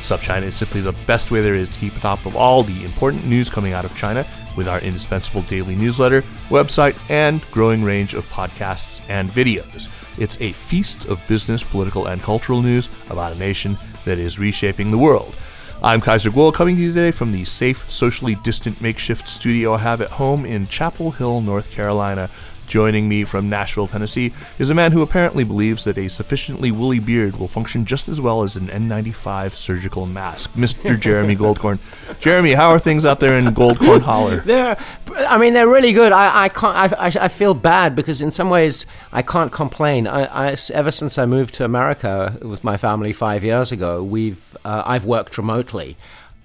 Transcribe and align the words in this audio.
SupChina 0.00 0.42
is 0.42 0.54
simply 0.54 0.80
the 0.80 0.92
best 1.06 1.30
way 1.30 1.40
there 1.40 1.54
is 1.54 1.68
to 1.68 1.78
keep 1.78 1.94
top 1.94 2.24
of 2.26 2.36
all 2.36 2.62
the 2.62 2.84
important 2.84 3.26
news 3.26 3.50
coming 3.50 3.72
out 3.72 3.84
of 3.84 3.96
China 3.96 4.26
with 4.56 4.68
our 4.68 4.80
indispensable 4.80 5.42
daily 5.42 5.76
newsletter, 5.76 6.22
website, 6.48 6.96
and 7.10 7.42
growing 7.50 7.82
range 7.82 8.14
of 8.14 8.26
podcasts 8.26 9.02
and 9.08 9.30
videos. 9.30 9.88
It's 10.18 10.40
a 10.40 10.52
feast 10.52 11.06
of 11.06 11.20
business, 11.28 11.62
political, 11.62 12.06
and 12.06 12.22
cultural 12.22 12.62
news 12.62 12.88
about 13.10 13.32
a 13.32 13.38
nation 13.38 13.78
that 14.04 14.18
is 14.18 14.38
reshaping 14.38 14.90
the 14.90 14.98
world. 14.98 15.36
I'm 15.80 16.00
Kaiser 16.00 16.30
Kuo, 16.30 16.52
coming 16.52 16.74
to 16.74 16.82
you 16.82 16.88
today 16.88 17.12
from 17.12 17.30
the 17.30 17.44
safe, 17.44 17.88
socially 17.88 18.34
distant 18.42 18.80
makeshift 18.80 19.28
studio 19.28 19.74
I 19.74 19.78
have 19.78 20.00
at 20.00 20.10
home 20.10 20.44
in 20.44 20.66
Chapel 20.66 21.12
Hill, 21.12 21.40
North 21.40 21.70
Carolina, 21.70 22.28
Joining 22.68 23.08
me 23.08 23.24
from 23.24 23.48
Nashville, 23.48 23.86
Tennessee, 23.86 24.32
is 24.58 24.68
a 24.68 24.74
man 24.74 24.92
who 24.92 25.02
apparently 25.02 25.42
believes 25.42 25.84
that 25.84 25.96
a 25.96 26.08
sufficiently 26.08 26.70
woolly 26.70 26.98
beard 26.98 27.36
will 27.36 27.48
function 27.48 27.84
just 27.84 28.08
as 28.08 28.20
well 28.20 28.42
as 28.42 28.56
an 28.56 28.66
N95 28.66 29.52
surgical 29.52 30.04
mask. 30.06 30.52
Mr. 30.52 30.98
Jeremy 31.00 31.34
Goldkorn, 31.34 31.78
Jeremy, 32.20 32.52
how 32.52 32.68
are 32.68 32.78
things 32.78 33.06
out 33.06 33.20
there 33.20 33.38
in 33.38 33.46
Goldkorn 33.46 34.02
Holler? 34.02 34.40
They're, 34.48 34.76
I 35.16 35.38
mean, 35.38 35.54
they're 35.54 35.68
really 35.68 35.92
good. 35.92 36.12
I, 36.12 36.44
I 36.44 36.48
can't. 36.48 36.76
I, 36.76 37.06
I, 37.06 37.24
I 37.24 37.28
feel 37.28 37.54
bad 37.54 37.96
because 37.96 38.22
in 38.22 38.30
some 38.30 38.50
ways 38.50 38.86
I 39.12 39.22
can't 39.22 39.50
complain. 39.50 40.06
I, 40.06 40.50
I, 40.50 40.56
ever 40.72 40.90
since 40.90 41.18
I 41.18 41.26
moved 41.26 41.54
to 41.54 41.64
America 41.64 42.38
with 42.42 42.62
my 42.62 42.76
family 42.76 43.12
five 43.12 43.42
years 43.42 43.72
ago, 43.72 44.02
we've 44.02 44.56
uh, 44.64 44.82
I've 44.84 45.04
worked 45.04 45.38
remotely. 45.38 45.96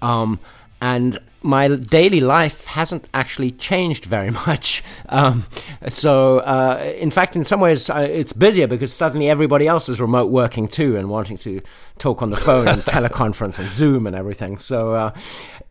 Um, 0.02 0.40
and 0.80 1.18
my 1.44 1.68
daily 1.68 2.20
life 2.20 2.64
hasn't 2.64 3.06
actually 3.12 3.50
changed 3.50 4.06
very 4.06 4.30
much. 4.46 4.82
Um, 5.08 5.44
so, 5.88 6.38
uh, 6.38 6.82
in 6.98 7.10
fact, 7.10 7.36
in 7.36 7.44
some 7.44 7.60
ways, 7.60 7.90
uh, 7.90 7.98
it's 7.98 8.32
busier 8.32 8.66
because 8.66 8.92
suddenly 8.92 9.28
everybody 9.28 9.68
else 9.68 9.88
is 9.88 10.00
remote 10.00 10.32
working 10.32 10.66
too 10.66 10.96
and 10.96 11.10
wanting 11.10 11.36
to 11.38 11.60
talk 11.98 12.22
on 12.22 12.30
the 12.30 12.36
phone 12.36 12.66
and 12.66 12.82
teleconference 12.94 13.58
and 13.58 13.68
Zoom 13.68 14.06
and 14.06 14.16
everything. 14.16 14.58
So, 14.58 14.94
uh, 14.94 15.14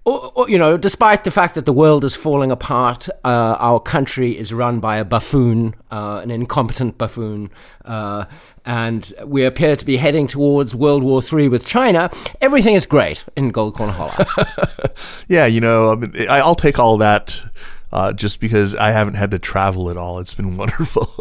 or, 0.05 0.31
or, 0.35 0.49
you 0.49 0.57
know, 0.57 0.77
despite 0.77 1.23
the 1.23 1.31
fact 1.31 1.55
that 1.55 1.65
the 1.65 1.73
world 1.73 2.03
is 2.03 2.13
falling 2.13 2.51
apart, 2.51 3.09
uh, 3.23 3.55
our 3.59 3.79
country 3.79 4.37
is 4.37 4.53
run 4.53 4.79
by 4.79 4.97
a 4.97 5.05
buffoon, 5.05 5.75
uh, 5.91 6.19
an 6.21 6.29
incompetent 6.29 6.97
buffoon, 6.97 7.49
uh, 7.85 8.25
and 8.65 9.13
we 9.25 9.43
appear 9.43 9.75
to 9.75 9.85
be 9.85 9.97
heading 9.97 10.27
towards 10.27 10.73
World 10.73 11.03
War 11.03 11.21
III 11.21 11.49
with 11.49 11.65
China. 11.65 12.09
Everything 12.41 12.75
is 12.75 12.85
great 12.85 13.25
in 13.35 13.51
Goldkorn 13.51 13.89
Holler. 13.89 14.25
yeah, 15.27 15.45
you 15.45 15.61
know, 15.61 16.01
I'll 16.29 16.55
take 16.55 16.79
all 16.79 16.97
that. 16.97 17.41
Uh, 17.91 18.11
just 18.11 18.39
because 18.39 18.73
I 18.73 18.89
haven't 18.89 19.13
had 19.13 19.29
to 19.29 19.37
travel 19.37 19.91
at 19.91 19.97
all. 19.97 20.17
It's 20.17 20.33
been 20.33 20.57
wonderful. 20.57 21.15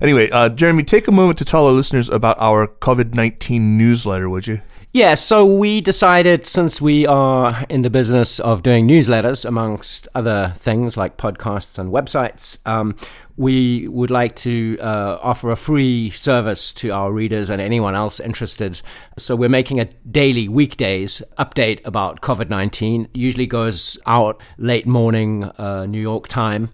anyway, 0.00 0.30
uh, 0.30 0.48
Jeremy, 0.48 0.82
take 0.82 1.08
a 1.08 1.12
moment 1.12 1.36
to 1.40 1.44
tell 1.44 1.66
our 1.66 1.72
listeners 1.72 2.08
about 2.08 2.38
our 2.40 2.66
COVID 2.66 3.14
19 3.14 3.76
newsletter, 3.76 4.30
would 4.30 4.46
you? 4.46 4.62
Yeah, 4.96 5.12
so 5.12 5.44
we 5.44 5.82
decided 5.82 6.46
since 6.46 6.80
we 6.80 7.06
are 7.06 7.66
in 7.68 7.82
the 7.82 7.90
business 7.90 8.40
of 8.40 8.62
doing 8.62 8.88
newsletters, 8.88 9.44
amongst 9.44 10.08
other 10.14 10.54
things 10.56 10.96
like 10.96 11.18
podcasts 11.18 11.78
and 11.78 11.92
websites, 11.92 12.56
um, 12.64 12.96
we 13.36 13.88
would 13.88 14.10
like 14.10 14.34
to 14.36 14.78
uh, 14.80 15.18
offer 15.20 15.50
a 15.50 15.56
free 15.56 16.08
service 16.08 16.72
to 16.72 16.92
our 16.92 17.12
readers 17.12 17.50
and 17.50 17.60
anyone 17.60 17.94
else 17.94 18.20
interested. 18.20 18.80
So 19.18 19.36
we're 19.36 19.50
making 19.50 19.80
a 19.80 19.84
daily, 19.84 20.48
weekdays 20.48 21.22
update 21.36 21.84
about 21.84 22.22
COVID 22.22 22.48
19. 22.48 23.08
Usually 23.12 23.46
goes 23.46 23.98
out 24.06 24.42
late 24.56 24.86
morning, 24.86 25.44
uh, 25.58 25.84
New 25.84 26.00
York 26.00 26.26
time. 26.26 26.70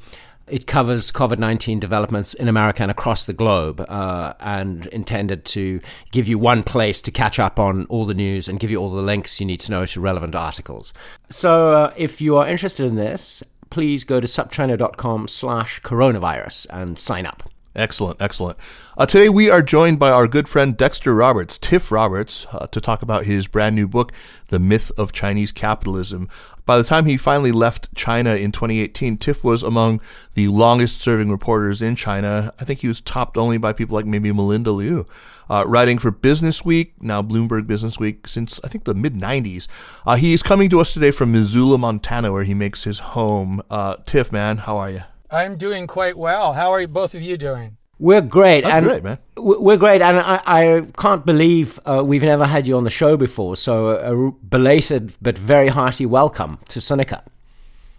It 0.47 0.67
covers 0.67 1.13
COVID 1.13 1.39
19 1.39 1.81
developments 1.81 2.35
in 2.35 2.49
America 2.49 2.83
and 2.83 2.91
across 2.91 3.25
the 3.25 3.33
globe, 3.33 3.85
uh, 3.89 4.35
and 4.41 4.87
intended 4.87 5.45
to 5.47 5.81
give 6.11 6.29
you 6.29 6.39
one 6.39 6.63
place 6.63 7.01
to 7.03 7.11
catch 7.11 7.39
up 7.39 7.59
on 7.59 7.87
all 7.87 8.07
the 8.07 8.15
news 8.15 8.49
and 8.49 8.59
give 8.61 8.71
you 8.71 8.79
all 8.79 8.91
the 8.91 9.03
links 9.03 9.41
you 9.41 9.47
need 9.47 9.61
to 9.61 9.71
know 9.71 9.87
to 9.87 10.01
relevant 10.01 10.35
articles. 10.35 10.93
So, 11.29 11.73
uh, 11.73 11.95
if 11.97 12.21
you 12.21 12.37
are 12.37 12.47
interested 12.47 12.87
in 12.87 12.97
this, 12.97 13.43
please 13.71 14.05
go 14.05 14.21
to 14.21 14.27
supchina.com 14.27 15.29
slash 15.29 15.81
coronavirus 15.81 16.67
and 16.71 16.99
sign 16.99 17.27
up. 17.27 17.52
Excellent, 17.75 18.21
excellent. 18.21 18.59
Uh, 18.99 19.07
today 19.07 19.31
we 19.31 19.49
are 19.49 19.63
joined 19.63 19.99
by 19.99 20.11
our 20.11 20.29
good 20.29 20.47
friend 20.47 20.77
Dexter 20.77 21.15
Roberts, 21.15 21.57
Tiff 21.57 21.91
Roberts, 21.91 22.47
uh, 22.53 22.67
to 22.67 22.83
talk 22.83 23.01
about 23.01 23.25
his 23.25 23.47
brand 23.47 23.75
new 23.75 23.89
book, 23.89 24.13
The 24.49 24.59
Myth 24.59 24.93
of 24.99 25.13
Chinese 25.13 25.53
Capitalism. 25.53 26.29
By 26.67 26.77
the 26.77 26.85
time 26.85 27.07
he 27.07 27.17
finally 27.17 27.51
left 27.51 27.89
China 27.95 28.35
in 28.35 28.53
2018, 28.53 29.17
Tiff 29.17 29.43
was 29.43 29.63
among 29.63 30.03
the 30.35 30.49
longest 30.49 31.01
serving 31.01 31.31
reporters 31.31 31.81
in 31.81 31.97
China. 31.97 32.53
I 32.61 32.65
think 32.65 32.81
he 32.81 32.89
was 32.89 33.01
topped 33.01 33.39
only 33.39 33.57
by 33.57 33.73
people 33.73 33.97
like 33.97 34.05
maybe 34.05 34.31
Melinda 34.33 34.71
Liu. 34.71 35.07
Uh, 35.49 35.65
writing 35.67 35.99
for 35.99 36.11
Business 36.11 36.65
Week, 36.67 36.93
now 37.01 37.23
Bloomberg 37.23 37.67
Business 37.67 37.99
Week, 37.99 38.29
since 38.29 38.61
I 38.63 38.69
think 38.69 38.85
the 38.85 38.95
mid 38.95 39.15
90s. 39.15 39.67
Uh, 40.07 40.17
he's 40.17 40.43
coming 40.43 40.69
to 40.71 40.81
us 40.81 40.93
today 40.93 41.11
from 41.11 41.33
Missoula, 41.33 41.79
Montana, 41.79 42.33
where 42.33 42.45
he 42.45 42.55
makes 42.55 42.85
his 42.85 42.99
home. 42.99 43.63
Uh, 43.71 43.97
Tiff, 44.05 44.31
man, 44.31 44.59
how 44.59 44.77
are 44.77 44.91
you? 44.91 45.03
I'm 45.33 45.57
doing 45.57 45.87
quite 45.87 46.17
well. 46.19 46.53
How 46.53 46.73
are 46.73 46.87
both 46.87 47.15
of 47.15 47.23
you 47.23 47.39
doing? 47.39 47.79
We're 47.99 48.21
great, 48.21 48.65
and 48.65 48.85
great, 48.85 49.03
man. 49.03 49.19
We're 49.37 49.79
great, 49.79 50.03
and 50.03 50.19
I, 50.19 50.43
I 50.45 50.87
can't 50.99 51.25
believe 51.25 51.81
uh, 51.87 52.03
we've 52.05 52.23
never 52.23 52.45
had 52.45 52.67
you 52.67 52.77
on 52.77 52.85
the 52.85 52.91
show 52.91 53.17
before. 53.17 53.57
So 53.57 53.89
a 53.91 54.33
belated 54.33 55.15
but 55.23 55.39
very 55.39 55.69
hearty 55.69 56.05
welcome 56.05 56.59
to 56.69 56.81
Sinica. 56.81 57.23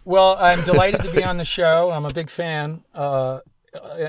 Well, 0.05 0.37
I'm 0.39 0.61
delighted 0.63 1.01
to 1.01 1.11
be 1.11 1.23
on 1.23 1.37
the 1.37 1.45
show. 1.45 1.89
I'm 1.91 2.05
a 2.05 2.13
big 2.13 2.29
fan 2.29 2.83
uh, 2.93 3.39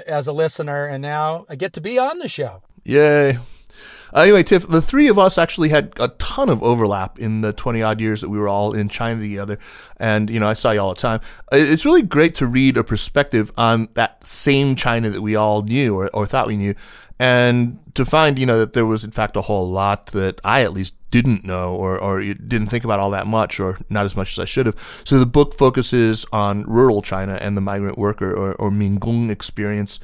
as 0.06 0.26
a 0.26 0.32
listener, 0.32 0.86
and 0.86 1.00
now 1.00 1.46
I 1.48 1.54
get 1.54 1.72
to 1.74 1.80
be 1.80 1.98
on 1.98 2.18
the 2.18 2.28
show. 2.28 2.62
Yay! 2.84 3.38
Uh, 4.14 4.20
anyway, 4.20 4.44
Tiff, 4.44 4.68
the 4.68 4.80
three 4.80 5.08
of 5.08 5.18
us 5.18 5.38
actually 5.38 5.70
had 5.70 5.92
a 5.98 6.08
ton 6.08 6.48
of 6.48 6.62
overlap 6.62 7.18
in 7.18 7.40
the 7.40 7.52
20 7.52 7.82
odd 7.82 8.00
years 8.00 8.20
that 8.20 8.28
we 8.28 8.38
were 8.38 8.48
all 8.48 8.72
in 8.72 8.88
China 8.88 9.20
together. 9.20 9.58
And, 9.96 10.30
you 10.30 10.38
know, 10.38 10.46
I 10.46 10.54
saw 10.54 10.70
you 10.70 10.80
all 10.80 10.94
the 10.94 11.00
time. 11.00 11.20
It's 11.50 11.84
really 11.84 12.02
great 12.02 12.36
to 12.36 12.46
read 12.46 12.76
a 12.76 12.84
perspective 12.84 13.50
on 13.56 13.88
that 13.94 14.24
same 14.26 14.76
China 14.76 15.10
that 15.10 15.20
we 15.20 15.34
all 15.34 15.62
knew 15.62 15.96
or, 15.96 16.08
or 16.14 16.26
thought 16.26 16.46
we 16.46 16.56
knew. 16.56 16.74
And 17.18 17.80
to 17.94 18.04
find, 18.04 18.38
you 18.38 18.46
know, 18.46 18.58
that 18.58 18.72
there 18.72 18.86
was 18.86 19.04
in 19.04 19.10
fact 19.10 19.36
a 19.36 19.42
whole 19.42 19.68
lot 19.68 20.06
that 20.06 20.40
I 20.44 20.62
at 20.62 20.72
least 20.72 20.94
didn't 21.10 21.44
know 21.44 21.74
or, 21.74 21.98
or 21.98 22.20
didn't 22.22 22.66
think 22.66 22.84
about 22.84 22.98
all 22.98 23.10
that 23.12 23.26
much 23.26 23.60
or 23.60 23.78
not 23.88 24.04
as 24.04 24.16
much 24.16 24.32
as 24.32 24.38
I 24.38 24.44
should 24.44 24.66
have. 24.66 25.02
So 25.04 25.18
the 25.18 25.26
book 25.26 25.54
focuses 25.54 26.26
on 26.32 26.64
rural 26.64 27.02
China 27.02 27.38
and 27.40 27.56
the 27.56 27.60
migrant 27.60 27.98
worker 27.98 28.32
or, 28.32 28.54
or 28.54 28.70
Mingong 28.70 29.30
experience 29.30 30.00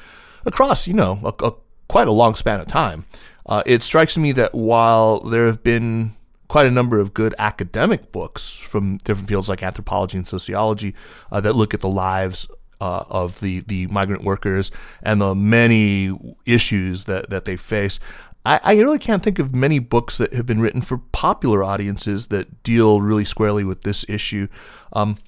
across, 0.47 0.87
you 0.87 0.95
know, 0.95 1.21
a, 1.25 1.47
a, 1.47 1.53
quite 1.89 2.07
a 2.07 2.13
long 2.13 2.35
span 2.35 2.61
of 2.61 2.69
time. 2.69 3.05
Uh, 3.47 3.63
it 3.67 3.83
strikes 3.83 4.17
me 4.17 4.33
that 4.33 4.55
while 4.55 5.21
there 5.21 5.47
have 5.47 5.63
been 5.63 6.15
quite 6.49 6.67
a 6.67 6.71
number 6.71 6.99
of 6.99 7.15
good 7.15 7.35
academic 7.39 8.11
books 8.11 8.57
from 8.57 8.97
different 8.99 9.29
fields 9.29 9.49
like 9.49 9.63
anthropology 9.63 10.17
and 10.17 10.27
sociology 10.27 10.95
uh, 11.31 11.41
that 11.41 11.55
look 11.55 11.73
at 11.73 11.81
the 11.81 11.89
lives 11.89 12.49
uh, 12.81 13.05
of 13.09 13.39
the, 13.41 13.61
the 13.61 13.87
migrant 13.87 14.25
workers 14.25 14.73
and 15.03 15.21
the 15.21 15.35
many 15.35 16.11
issues 16.47 17.05
that, 17.05 17.31
that 17.31 17.45
they 17.45 17.57
face. 17.57 18.01
I, 18.45 18.61
I 18.65 18.73
really 18.79 18.99
can't 18.99 19.23
think 19.23 19.39
of 19.39 19.55
many 19.55 19.79
books 19.79 20.19
that 20.19 20.33
have 20.33 20.47
been 20.47 20.61
written 20.61 20.83
for 20.83 20.99
popular 21.13 21.63
audiences 21.63 22.29
that 22.29 22.63
deal 22.63 23.01
really 23.01 23.25
squarely 23.25 23.65
with 23.65 23.83
this 23.83 24.05
issue. 24.09 24.49
Um, 24.93 25.19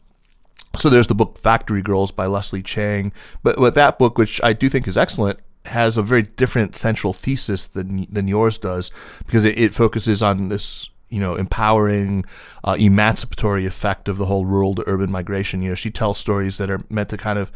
so 0.76 0.88
there's 0.88 1.06
the 1.06 1.14
book 1.14 1.38
Factory 1.38 1.82
Girls 1.82 2.11
by 2.11 2.26
Leslie 2.26 2.62
Chang. 2.62 3.12
But, 3.43 3.56
but 3.56 3.75
that 3.75 3.99
book, 3.99 4.17
which 4.17 4.41
I 4.43 4.55
do 4.55 4.69
think 4.69 4.88
is 4.88 4.97
excellent, 4.97 5.38
has 5.67 5.97
a 5.97 6.03
very 6.03 6.23
different 6.23 6.75
central 6.75 7.12
thesis 7.12 7.69
than 7.69 8.06
than 8.11 8.26
yours 8.26 8.59
does 8.59 8.91
because 9.26 9.44
it, 9.44 9.56
it 9.59 9.73
focuses 9.75 10.23
on 10.23 10.49
this 10.49 10.88
you 11.12 11.20
know, 11.20 11.37
empowering, 11.37 12.25
uh, 12.64 12.75
emancipatory 12.79 13.67
effect 13.67 14.09
of 14.09 14.17
the 14.17 14.25
whole 14.25 14.47
rural 14.47 14.75
to 14.75 14.82
urban 14.87 15.11
migration. 15.11 15.61
You 15.61 15.69
know, 15.69 15.75
she 15.75 15.91
tells 15.91 16.17
stories 16.17 16.56
that 16.56 16.70
are 16.70 16.81
meant 16.88 17.11
to 17.11 17.19
kind 17.19 17.38
of 17.38 17.53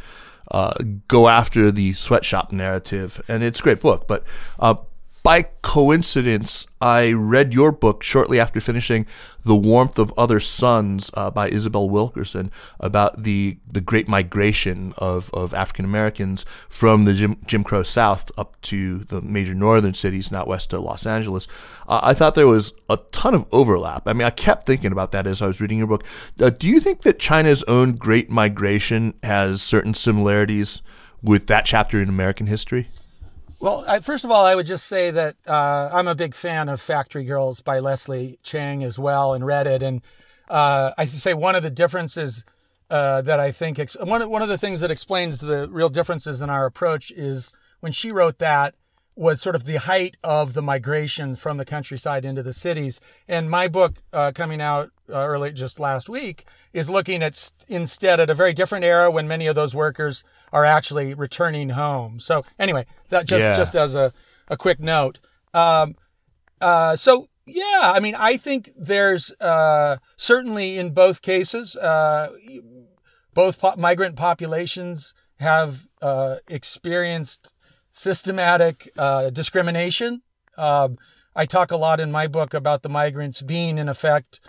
uh, 0.51 0.75
go 1.09 1.29
after 1.29 1.73
the 1.73 1.95
sweatshop 1.95 2.53
narrative, 2.53 3.21
and 3.29 3.43
it's 3.43 3.61
a 3.61 3.63
great 3.63 3.81
book. 3.81 4.07
But 4.07 4.25
uh, 4.61 4.75
by 5.27 5.43
coincidence, 5.61 6.69
I 6.81 7.11
read 7.11 7.53
your 7.53 7.73
book 7.73 8.05
shortly 8.05 8.39
after 8.39 8.61
finishing 8.61 9.07
The 9.43 9.57
Warmth 9.57 9.99
of 9.99 10.15
Other 10.17 10.39
Suns 10.39 11.11
uh, 11.15 11.33
by 11.33 11.49
Isabel 11.49 11.91
Wilkerson 11.91 12.53
about 12.79 13.25
the, 13.25 13.59
the 13.67 13.81
great 13.81 14.07
migration 14.07 14.95
of, 14.99 15.29
of 15.35 15.53
African 15.53 15.85
Americans 15.85 16.45
from 16.69 17.07
the 17.07 17.13
Jim, 17.13 17.39
Jim 17.45 17.65
Crow 17.65 17.83
South 17.83 18.31
up 18.39 18.61
to 18.61 18.99
the 18.99 19.21
major 19.21 19.53
northern 19.53 19.95
cities, 19.95 20.31
not 20.31 20.47
west 20.47 20.71
to 20.71 20.79
Los 20.79 21.05
Angeles. 21.05 21.49
Uh, 21.89 21.99
I 22.05 22.15
thought 22.15 22.35
there 22.35 22.47
was 22.47 22.73
a 22.89 22.99
ton 23.11 23.35
of 23.35 23.49
overlap. 23.51 24.07
I 24.07 24.13
mean, 24.13 24.29
I 24.29 24.31
kept 24.31 24.65
thinking 24.65 24.93
about 24.93 25.11
that 25.11 25.27
as 25.27 25.43
I 25.43 25.49
was 25.49 25.61
reading 25.61 25.79
your 25.79 25.89
book. 25.89 26.05
Uh, 26.41 26.51
do 26.51 26.69
you 26.69 26.79
think 26.79 27.03
that 27.03 27.19
China's 27.19 27.65
own 27.65 27.97
great 27.97 28.31
migration 28.31 29.15
has 29.25 29.61
certain 29.61 29.93
similarities 29.93 30.83
with 31.21 31.49
that 31.49 31.65
chapter 31.67 32.01
in 32.01 32.09
American 32.09 32.47
history? 32.47 32.87
Well, 33.59 33.85
I, 33.89 34.01
first 34.01 34.25
of 34.25 34.31
all, 34.31 34.45
I 34.45 34.55
would 34.55 34.67
just 34.67 34.87
say 34.87 35.11
that 35.11 35.37
uh, 35.47 35.89
I'm 35.91 36.09
a 36.09 36.15
big 36.15 36.35
fan 36.35 36.69
of 36.69 36.81
Factory 36.81 37.25
Girls 37.25 37.63
by 37.63 37.79
Leslie 37.79 38.39
Chang 38.43 38.85
as 38.85 38.99
well, 38.99 39.33
and 39.33 39.47
read 39.47 39.67
it. 39.67 39.83
And 39.83 40.03
uh, 40.51 40.93
I 40.99 41.07
say 41.07 41.33
one 41.33 41.55
of 41.55 41.63
the 41.63 41.71
differences 41.71 42.45
uh, 42.91 43.23
that 43.23 43.41
I 43.41 43.53
think 43.53 43.79
ex- 43.79 43.97
one 43.99 44.21
of, 44.21 44.29
one 44.29 44.43
of 44.43 44.51
the 44.51 44.59
things 44.59 44.81
that 44.81 44.91
explains 44.91 45.41
the 45.41 45.69
real 45.71 45.89
differences 45.89 46.43
in 46.43 46.51
our 46.51 46.67
approach 46.67 47.11
is 47.11 47.51
when 47.81 47.93
she 47.93 48.13
wrote 48.13 48.39
that 48.39 48.75
was 49.17 49.41
sort 49.41 49.57
of 49.57 49.65
the 49.65 49.77
height 49.77 50.19
of 50.23 50.53
the 50.53 50.61
migration 50.61 51.35
from 51.35 51.57
the 51.57 51.65
countryside 51.65 52.27
into 52.27 52.43
the 52.43 52.53
cities. 52.53 53.01
And 53.27 53.51
my 53.51 53.67
book, 53.67 53.97
uh, 54.13 54.33
coming 54.35 54.61
out 54.61 54.91
uh, 55.09 55.27
early 55.27 55.53
just 55.53 55.81
last 55.81 56.11
week, 56.11 56.47
is 56.75 56.91
looking 56.91 57.23
at 57.23 57.35
st- 57.35 57.65
instead 57.69 58.21
at 58.21 58.29
a 58.29 58.35
very 58.35 58.53
different 58.53 58.85
era 58.85 59.11
when 59.11 59.27
many 59.27 59.47
of 59.47 59.55
those 59.55 59.75
workers 59.75 60.23
are 60.57 60.65
actually 60.65 61.09
returning 61.15 61.69
home. 61.71 62.19
So 62.29 62.35
anyway, 62.59 62.85
that 63.11 63.27
just 63.27 63.43
Yeah. 63.43 63.57
just 63.63 63.75
as 63.77 63.95
a, 63.95 64.07
a 64.49 64.57
quick 64.57 64.81
note. 64.81 65.19
Um, 65.53 65.97
uh, 66.61 66.97
so 66.97 67.29
yeah, 67.47 67.93
I 67.97 68.01
mean, 68.01 68.17
I 68.31 68.39
think 68.39 68.71
there's 68.91 69.25
uh, 69.41 69.97
certainly 70.17 70.69
in 70.79 70.91
both 70.95 71.19
cases, 71.21 71.77
uh, 71.77 72.29
both 73.35 73.61
po- 73.61 73.77
migrant 73.77 74.17
populations 74.17 75.15
have 75.39 75.87
uh, 76.01 76.37
experienced 76.49 77.53
systematic 77.93 78.91
uh, 78.99 79.31
discrimination. 79.31 80.23
Um, 80.57 80.97
I 81.35 81.45
talk 81.47 81.71
a 81.71 81.77
lot 81.77 82.01
in 82.01 82.11
my 82.11 82.27
book 82.27 82.55
about 82.55 82.81
the 82.83 82.89
migrants 82.89 83.43
being, 83.43 83.77
in 83.79 83.89
effect, 83.89 84.41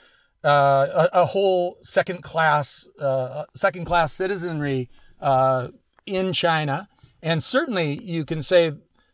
uh, 0.43 0.87
a, 1.13 1.21
a 1.21 1.25
whole 1.25 1.77
second 1.83 2.23
class, 2.23 2.87
uh, 3.01 3.43
second 3.53 3.85
class 3.85 4.13
citizenry 4.13 4.89
uh, 5.19 5.67
in 6.07 6.33
China, 6.33 6.87
and 7.21 7.43
certainly 7.43 8.01
you 8.01 8.25
can 8.25 8.41
say 8.41 8.71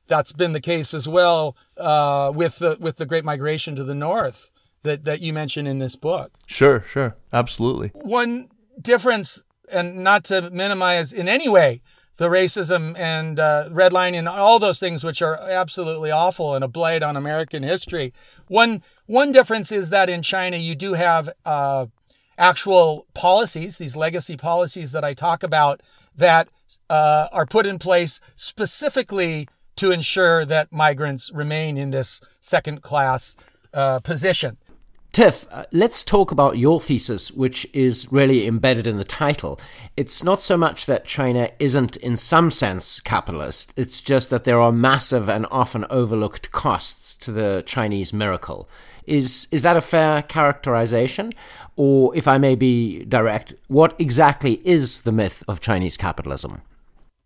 that's 0.07 0.31
been 0.31 0.53
the 0.53 0.61
case 0.61 0.93
as 0.93 1.07
well 1.07 1.55
uh, 1.77 2.31
with 2.33 2.59
the 2.59 2.77
with 2.79 2.97
the 2.97 3.05
Great 3.05 3.25
Migration 3.25 3.75
to 3.75 3.83
the 3.83 3.95
north 3.95 4.49
that 4.83 5.03
that 5.03 5.21
you 5.21 5.33
mention 5.33 5.65
in 5.65 5.79
this 5.79 5.95
book 5.95 6.31
Sure, 6.45 6.83
sure, 6.87 7.15
absolutely. 7.31 7.89
one 7.93 8.49
difference, 8.81 9.43
and 9.71 10.03
not 10.03 10.23
to 10.25 10.49
minimize 10.49 11.13
in 11.13 11.27
any 11.27 11.49
way 11.49 11.81
the 12.17 12.27
racism 12.29 12.95
and 12.97 13.39
uh, 13.39 13.67
redlining 13.71 14.19
and 14.19 14.29
all 14.29 14.59
those 14.59 14.79
things, 14.79 15.03
which 15.03 15.21
are 15.21 15.39
absolutely 15.49 16.11
awful 16.11 16.53
and 16.53 16.63
a 16.63 16.67
blight 16.67 17.01
on 17.01 17.17
American 17.17 17.63
history. 17.63 18.13
One 18.47 18.83
one 19.07 19.31
difference 19.31 19.71
is 19.71 19.89
that 19.89 20.09
in 20.09 20.21
China 20.21 20.57
you 20.57 20.75
do 20.75 20.93
have 20.93 21.29
uh, 21.45 21.87
actual 22.37 23.07
policies, 23.13 23.77
these 23.77 23.95
legacy 23.95 24.37
policies 24.37 24.91
that 24.91 25.03
I 25.03 25.13
talk 25.13 25.43
about, 25.43 25.81
that 26.15 26.49
uh, 26.89 27.27
are 27.31 27.45
put 27.45 27.65
in 27.65 27.79
place 27.79 28.19
specifically 28.35 29.47
to 29.75 29.91
ensure 29.91 30.45
that 30.45 30.71
migrants 30.71 31.31
remain 31.33 31.77
in 31.77 31.91
this 31.91 32.21
second 32.39 32.81
class 32.81 33.35
uh, 33.73 33.99
position. 33.99 34.57
Tiff, 35.11 35.45
uh, 35.51 35.65
let's 35.71 36.03
talk 36.03 36.31
about 36.31 36.57
your 36.57 36.79
thesis, 36.79 37.31
which 37.31 37.67
is 37.71 38.11
really 38.11 38.47
embedded 38.47 38.87
in 38.87 38.97
the 38.97 39.03
title. 39.03 39.59
It's 39.95 40.23
not 40.23 40.41
so 40.41 40.57
much 40.57 40.87
that 40.87 41.05
China 41.05 41.51
isn't, 41.59 41.97
in 41.97 42.17
some 42.17 42.49
sense, 42.49 42.99
capitalist, 42.99 43.73
it's 43.77 44.01
just 44.01 44.31
that 44.31 44.43
there 44.43 44.59
are 44.59 44.71
massive 44.71 45.29
and 45.29 45.45
often 45.51 45.85
overlooked 45.91 46.51
costs 46.51 47.13
to 47.17 47.31
the 47.31 47.63
Chinese 47.67 48.11
miracle. 48.11 48.67
Is, 49.05 49.47
is 49.51 49.61
that 49.61 49.77
a 49.77 49.81
fair 49.81 50.21
characterization? 50.21 51.33
Or, 51.75 52.15
if 52.15 52.27
I 52.27 52.37
may 52.37 52.55
be 52.55 53.03
direct, 53.05 53.53
what 53.67 53.95
exactly 53.99 54.61
is 54.67 55.01
the 55.01 55.11
myth 55.11 55.43
of 55.47 55.59
Chinese 55.59 55.97
capitalism? 55.97 56.61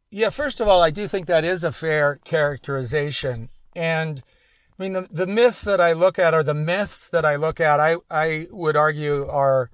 Yeah, 0.09 0.29
first 0.29 0.62
of 0.62 0.68
all, 0.68 0.81
I 0.81 0.89
do 0.89 1.07
think 1.07 1.27
that 1.27 1.44
is 1.44 1.63
a 1.63 1.71
fair 1.71 2.19
characterization. 2.24 3.50
And 3.75 4.24
I 4.79 4.83
mean, 4.83 4.94
the, 4.94 5.07
the 5.12 5.27
myth 5.27 5.62
that 5.62 5.81
I 5.81 5.94
look 5.94 6.18
at, 6.18 6.33
or 6.33 6.44
the 6.44 6.53
myths 6.53 7.07
that 7.09 7.25
I 7.25 7.35
look 7.35 7.59
at, 7.59 7.80
I, 7.80 7.97
I 8.09 8.47
would 8.51 8.75
argue 8.75 9.27
are 9.27 9.69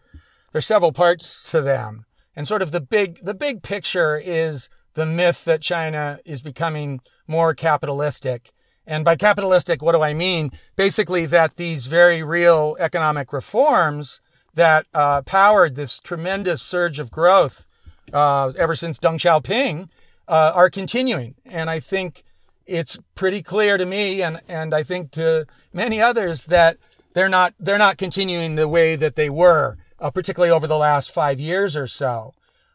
there's 0.51 0.65
several 0.65 0.91
parts 0.91 1.43
to 1.51 1.61
them. 1.61 2.05
And 2.35 2.47
sort 2.47 2.61
of 2.61 2.71
the 2.71 2.81
big 2.81 3.23
the 3.23 3.35
big 3.35 3.61
picture 3.61 4.19
is 4.23 4.69
the 4.95 5.05
myth 5.05 5.45
that 5.45 5.61
China 5.61 6.19
is 6.25 6.41
becoming 6.41 7.01
more 7.27 7.53
capitalistic. 7.53 8.51
And 8.85 9.05
by 9.05 9.15
capitalistic, 9.15 9.81
what 9.81 9.93
do 9.93 10.01
I 10.01 10.13
mean? 10.13 10.51
Basically, 10.75 11.25
that 11.27 11.55
these 11.55 11.87
very 11.87 12.21
real 12.21 12.75
economic 12.79 13.31
reforms 13.31 14.21
that 14.53 14.85
uh, 14.93 15.21
powered 15.23 15.75
this 15.75 15.99
tremendous 15.99 16.61
surge 16.61 16.99
of 16.99 17.09
growth 17.09 17.65
uh, 18.11 18.51
ever 18.57 18.75
since 18.75 18.99
Deng 18.99 19.17
Xiaoping 19.17 19.89
uh, 20.27 20.51
are 20.53 20.69
continuing. 20.69 21.35
And 21.45 21.69
I 21.69 21.79
think 21.79 22.23
it's 22.65 22.97
pretty 23.15 23.41
clear 23.41 23.77
to 23.77 23.85
me, 23.85 24.21
and, 24.21 24.41
and 24.47 24.73
I 24.73 24.83
think 24.83 25.11
to 25.11 25.45
many 25.73 26.01
others, 26.01 26.45
that 26.45 26.77
they're 27.13 27.29
not 27.29 27.53
they're 27.59 27.77
not 27.77 27.97
continuing 27.97 28.55
the 28.55 28.67
way 28.67 28.95
that 28.95 29.15
they 29.15 29.29
were, 29.29 29.77
uh, 29.99 30.09
particularly 30.11 30.51
over 30.51 30.67
the 30.67 30.77
last 30.77 31.11
five 31.11 31.39
years 31.39 31.75
or 31.75 31.87
so. 31.87 32.33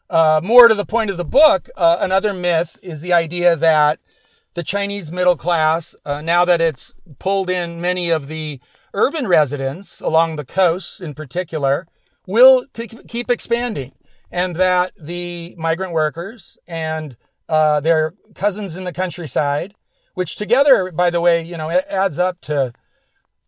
Uh, 0.09 0.41
more 0.43 0.67
to 0.67 0.73
the 0.73 0.85
point 0.85 1.11
of 1.11 1.17
the 1.17 1.25
book, 1.25 1.69
uh, 1.75 1.97
another 1.99 2.33
myth 2.33 2.79
is 2.81 3.01
the 3.01 3.13
idea 3.13 3.55
that 3.55 3.99
the 4.59 4.63
Chinese 4.63 5.09
middle 5.09 5.37
class, 5.37 5.95
uh, 6.03 6.19
now 6.19 6.43
that 6.43 6.59
it's 6.59 6.93
pulled 7.17 7.49
in 7.49 7.79
many 7.79 8.09
of 8.09 8.27
the 8.27 8.59
urban 8.93 9.25
residents 9.25 10.01
along 10.01 10.35
the 10.35 10.43
coasts 10.43 10.99
in 10.99 11.13
particular, 11.13 11.87
will 12.27 12.65
keep 12.73 13.31
expanding, 13.31 13.93
and 14.29 14.57
that 14.57 14.91
the 14.99 15.55
migrant 15.57 15.93
workers 15.93 16.57
and 16.67 17.15
uh, 17.47 17.79
their 17.79 18.15
cousins 18.35 18.75
in 18.75 18.83
the 18.83 18.91
countryside, 18.91 19.75
which 20.13 20.35
together, 20.35 20.91
by 20.91 21.09
the 21.09 21.21
way, 21.21 21.41
you 21.41 21.55
know, 21.55 21.69
it 21.69 21.85
adds 21.87 22.19
up 22.19 22.41
to 22.41 22.73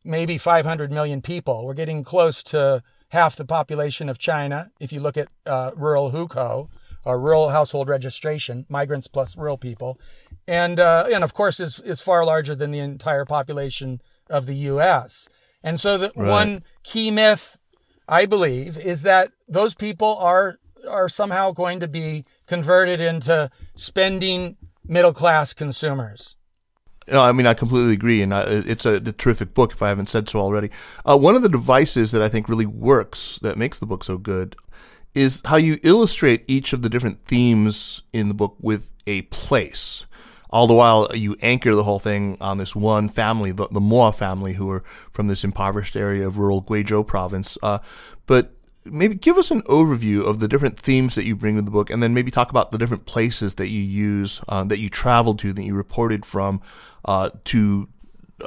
maybe 0.05 0.37
500 0.37 0.93
million 0.93 1.21
people. 1.21 1.65
We're 1.65 1.73
getting 1.73 2.05
close 2.05 2.41
to 2.45 2.83
half 3.09 3.35
the 3.35 3.43
population 3.43 4.07
of 4.07 4.17
China 4.17 4.71
if 4.79 4.93
you 4.93 5.01
look 5.01 5.17
at 5.17 5.27
uh, 5.45 5.71
rural 5.75 6.13
hukou 6.13 6.69
or 7.03 7.19
rural 7.19 7.49
household 7.49 7.89
registration, 7.89 8.65
migrants 8.69 9.07
plus 9.07 9.35
rural 9.35 9.57
people, 9.57 9.99
and 10.47 10.79
uh, 10.79 11.07
and 11.13 11.23
of 11.23 11.33
course 11.33 11.59
is 11.59 11.79
is 11.79 12.01
far 12.01 12.25
larger 12.25 12.55
than 12.55 12.71
the 12.71 12.79
entire 12.79 13.25
population 13.25 14.01
of 14.29 14.45
the 14.45 14.55
U.S. 14.55 15.27
And 15.63 15.79
so 15.79 15.97
the 15.97 16.11
Right. 16.15 16.29
one 16.29 16.63
key 16.83 17.11
myth, 17.11 17.57
I 18.07 18.25
believe, 18.25 18.77
is 18.77 19.03
that 19.03 19.31
those 19.47 19.73
people 19.73 20.17
are 20.17 20.57
are 20.89 21.09
somehow 21.09 21.51
going 21.51 21.79
to 21.79 21.87
be 21.87 22.25
converted 22.47 22.99
into 22.99 23.49
spending 23.75 24.57
middle 24.87 25.13
class 25.13 25.53
consumers. 25.53 26.35
No, 27.07 27.21
I 27.21 27.31
mean 27.31 27.45
I 27.47 27.53
completely 27.53 27.93
agree, 27.93 28.21
and 28.21 28.33
I, 28.33 28.43
it's 28.47 28.85
a, 28.85 28.93
a 28.95 29.11
terrific 29.11 29.53
book. 29.53 29.73
If 29.73 29.81
I 29.81 29.89
haven't 29.89 30.09
said 30.09 30.29
so 30.29 30.39
already, 30.39 30.69
uh, 31.05 31.17
one 31.17 31.35
of 31.35 31.41
the 31.41 31.49
devices 31.49 32.11
that 32.11 32.21
I 32.21 32.29
think 32.29 32.47
really 32.47 32.65
works 32.65 33.39
that 33.41 33.57
makes 33.57 33.79
the 33.79 33.85
book 33.85 34.03
so 34.03 34.17
good 34.17 34.55
is 35.13 35.41
how 35.45 35.57
you 35.57 35.77
illustrate 35.83 36.43
each 36.47 36.73
of 36.73 36.81
the 36.83 36.89
different 36.89 37.21
themes 37.23 38.01
in 38.13 38.27
the 38.29 38.33
book 38.33 38.55
with 38.61 38.89
a 39.07 39.23
place. 39.23 40.05
All 40.51 40.67
the 40.67 40.73
while, 40.73 41.07
you 41.15 41.35
anchor 41.41 41.73
the 41.73 41.83
whole 41.83 41.99
thing 41.99 42.37
on 42.41 42.57
this 42.57 42.75
one 42.75 43.07
family, 43.07 43.51
the, 43.51 43.67
the 43.69 43.79
Mo 43.79 44.11
family, 44.11 44.53
who 44.53 44.69
are 44.69 44.83
from 45.11 45.27
this 45.27 45.43
impoverished 45.43 45.95
area 45.95 46.27
of 46.27 46.37
rural 46.37 46.61
Guizhou 46.61 47.07
province. 47.07 47.57
Uh, 47.63 47.79
but 48.27 48.51
maybe 48.83 49.15
give 49.15 49.37
us 49.37 49.51
an 49.51 49.61
overview 49.63 50.25
of 50.25 50.39
the 50.39 50.47
different 50.47 50.77
themes 50.77 51.15
that 51.15 51.23
you 51.23 51.35
bring 51.35 51.55
to 51.55 51.61
the 51.61 51.71
book, 51.71 51.89
and 51.89 52.03
then 52.03 52.13
maybe 52.13 52.31
talk 52.31 52.49
about 52.49 52.71
the 52.71 52.77
different 52.77 53.05
places 53.05 53.55
that 53.55 53.69
you 53.69 53.81
use, 53.81 54.41
uh, 54.49 54.63
that 54.65 54.79
you 54.79 54.89
traveled 54.89 55.39
to, 55.39 55.53
that 55.53 55.63
you 55.63 55.73
reported 55.73 56.25
from, 56.25 56.61
uh, 57.05 57.29
to 57.45 57.87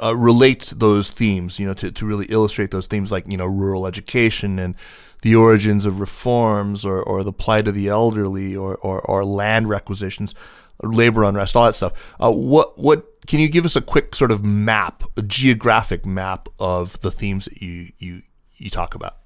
uh, 0.03 0.15
relate 0.15 0.73
those 0.75 1.09
themes, 1.09 1.59
you 1.59 1.65
know, 1.65 1.73
to, 1.73 1.91
to 1.91 2.05
really 2.05 2.25
illustrate 2.25 2.71
those 2.71 2.87
themes 2.87 3.11
like, 3.11 3.25
you 3.31 3.37
know, 3.37 3.45
rural 3.45 3.87
education 3.87 4.59
and 4.59 4.75
the 5.21 5.35
origins 5.35 5.85
of 5.85 5.99
reforms 5.99 6.85
or, 6.85 7.01
or 7.01 7.23
the 7.23 7.33
plight 7.33 7.67
of 7.67 7.73
the 7.73 7.87
elderly 7.87 8.55
or, 8.55 8.75
or, 8.77 8.99
or 9.01 9.25
land 9.25 9.69
requisitions. 9.69 10.35
Labor 10.83 11.23
unrest, 11.23 11.55
all 11.55 11.65
that 11.65 11.75
stuff. 11.75 11.93
Uh, 12.21 12.31
what 12.31 12.77
what 12.77 13.05
can 13.27 13.39
you 13.39 13.47
give 13.47 13.65
us 13.65 13.75
a 13.75 13.81
quick 13.81 14.15
sort 14.15 14.31
of 14.31 14.43
map, 14.43 15.03
a 15.17 15.21
geographic 15.21 16.05
map 16.05 16.47
of 16.59 16.99
the 17.01 17.11
themes 17.11 17.45
that 17.45 17.61
you 17.61 17.91
you 17.97 18.21
you 18.55 18.69
talk 18.69 18.95
about? 18.95 19.17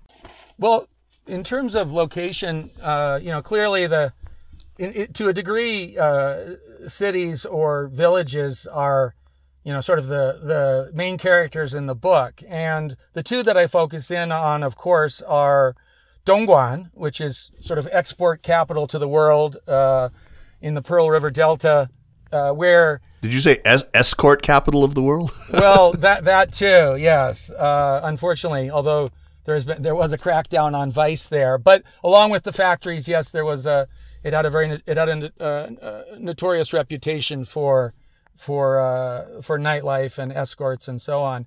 Well, 0.58 0.88
in 1.28 1.44
terms 1.44 1.76
of 1.76 1.92
location, 1.92 2.72
uh, 2.82 3.20
you 3.22 3.30
know, 3.30 3.42
clearly 3.42 3.88
the 3.88 4.14
in, 4.78 4.94
it, 4.96 5.14
to 5.16 5.28
a 5.28 5.34
degree, 5.34 5.98
uh, 5.98 6.56
cities 6.88 7.46
or 7.46 7.88
villages 7.88 8.66
are, 8.68 9.14
you 9.64 9.74
know, 9.74 9.82
sort 9.82 10.00
of 10.00 10.08
the 10.08 10.40
the 10.42 10.92
main 10.94 11.18
characters 11.18 11.74
in 11.74 11.86
the 11.86 11.96
book, 11.96 12.42
and 12.48 12.96
the 13.14 13.24
two 13.24 13.44
that 13.44 13.58
I 13.58 13.68
focus 13.68 14.10
in 14.10 14.32
on, 14.32 14.64
of 14.64 14.76
course, 14.76 15.22
are 15.22 15.76
Dongguan, 16.26 16.92
which 16.94 17.20
is 17.20 17.52
sort 17.60 17.80
of 17.80 17.88
export 17.92 18.42
capital 18.42 18.88
to 18.88 19.00
the 19.00 19.08
world 19.08 19.58
uh, 19.68 20.10
in 20.62 20.74
the 20.74 20.82
Pearl 20.82 21.10
River 21.10 21.30
Delta, 21.30 21.90
uh, 22.32 22.52
where 22.52 23.02
did 23.22 23.34
you 23.34 23.40
say 23.42 23.60
es- 23.66 23.86
escort 23.94 24.42
capital 24.42 24.84
of 24.84 24.96
the 24.96 25.02
world? 25.02 25.32
well, 25.54 25.94
that 25.94 26.24
that 26.26 26.54
too, 26.54 26.96
yes. 26.98 27.52
Uh, 27.52 28.02
unfortunately, 28.04 28.70
although 28.70 29.12
there's 29.46 29.66
been 29.66 29.82
there 29.82 29.96
was 29.96 30.12
a 30.12 30.18
crackdown 30.18 30.76
on 30.76 30.92
vice 30.92 31.28
there, 31.28 31.58
but 31.58 31.84
along 32.04 32.32
with 32.32 32.44
the 32.44 32.54
factories, 32.54 33.08
yes, 33.08 33.32
there 33.32 33.46
was 33.46 33.66
a 33.66 33.88
it 34.24 34.34
had 34.34 34.46
a 34.46 34.50
very 34.50 34.82
it 34.86 34.98
had 34.98 35.10
a, 35.10 35.44
uh, 35.44 36.04
notorious 36.18 36.72
reputation 36.74 37.46
for 37.46 37.94
for 38.36 38.80
uh, 38.80 39.42
for 39.42 39.60
nightlife 39.60 40.18
and 40.18 40.32
escorts 40.32 40.88
and 40.88 41.02
so 41.02 41.20
on. 41.20 41.46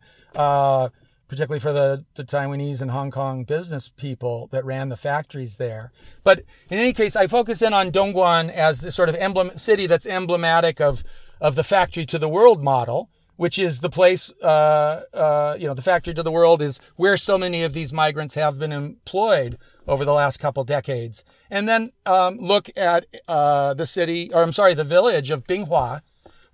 Particularly 1.33 1.61
for 1.61 1.73
the, 1.73 2.05
the 2.15 2.25
Taiwanese 2.25 2.83
and 2.83 2.91
Hong 2.91 3.11
Kong 3.11 3.45
business 3.45 3.89
people 3.89 4.49
that 4.49 4.67
ran 4.67 4.91
the 4.91 4.99
factories 4.99 5.57
there. 5.57 5.91
But 6.23 6.41
in 6.69 6.77
any 6.79 6.93
case, 6.93 7.17
I 7.17 7.27
focus 7.27 7.63
in 7.63 7.73
on 7.73 7.91
Dongguan 7.91 8.53
as 8.53 8.83
the 8.83 8.93
sort 8.93 9.09
of 9.09 9.15
emblem 9.15 9.57
city 9.57 9.87
that's 9.87 10.05
emblematic 10.05 10.79
of 10.79 11.03
of 11.41 11.55
the 11.55 11.65
factory 11.65 12.05
to 12.05 12.19
the 12.19 12.29
world 12.29 12.63
model, 12.63 13.09
which 13.37 13.59
is 13.59 13.81
the 13.81 13.89
place, 13.89 14.31
uh, 14.43 15.05
uh, 15.15 15.57
you 15.59 15.67
know, 15.67 15.73
the 15.73 15.81
factory 15.81 16.13
to 16.13 16.23
the 16.23 16.31
world 16.31 16.61
is 16.61 16.79
where 16.97 17.17
so 17.17 17.39
many 17.39 17.63
of 17.63 17.73
these 17.73 17.95
migrants 17.95 18.35
have 18.35 18.59
been 18.59 18.71
employed 18.71 19.57
over 19.89 20.05
the 20.05 20.13
last 20.13 20.37
couple 20.39 20.65
decades. 20.65 21.25
And 21.51 21.67
then 21.67 21.93
um, 22.05 22.37
look 22.41 22.69
at 22.77 23.07
uh, 23.27 23.73
the 23.73 23.87
city, 23.87 24.31
or 24.35 24.43
I'm 24.43 24.53
sorry, 24.53 24.75
the 24.75 24.85
village 24.85 25.31
of 25.31 25.47
Binghua, 25.47 26.03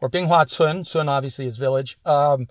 or 0.00 0.08
Binghua 0.08 0.56
Cun. 0.56 0.84
Cun 0.84 1.08
obviously 1.08 1.46
is 1.46 1.58
village 1.58 1.98
um, 2.06 2.46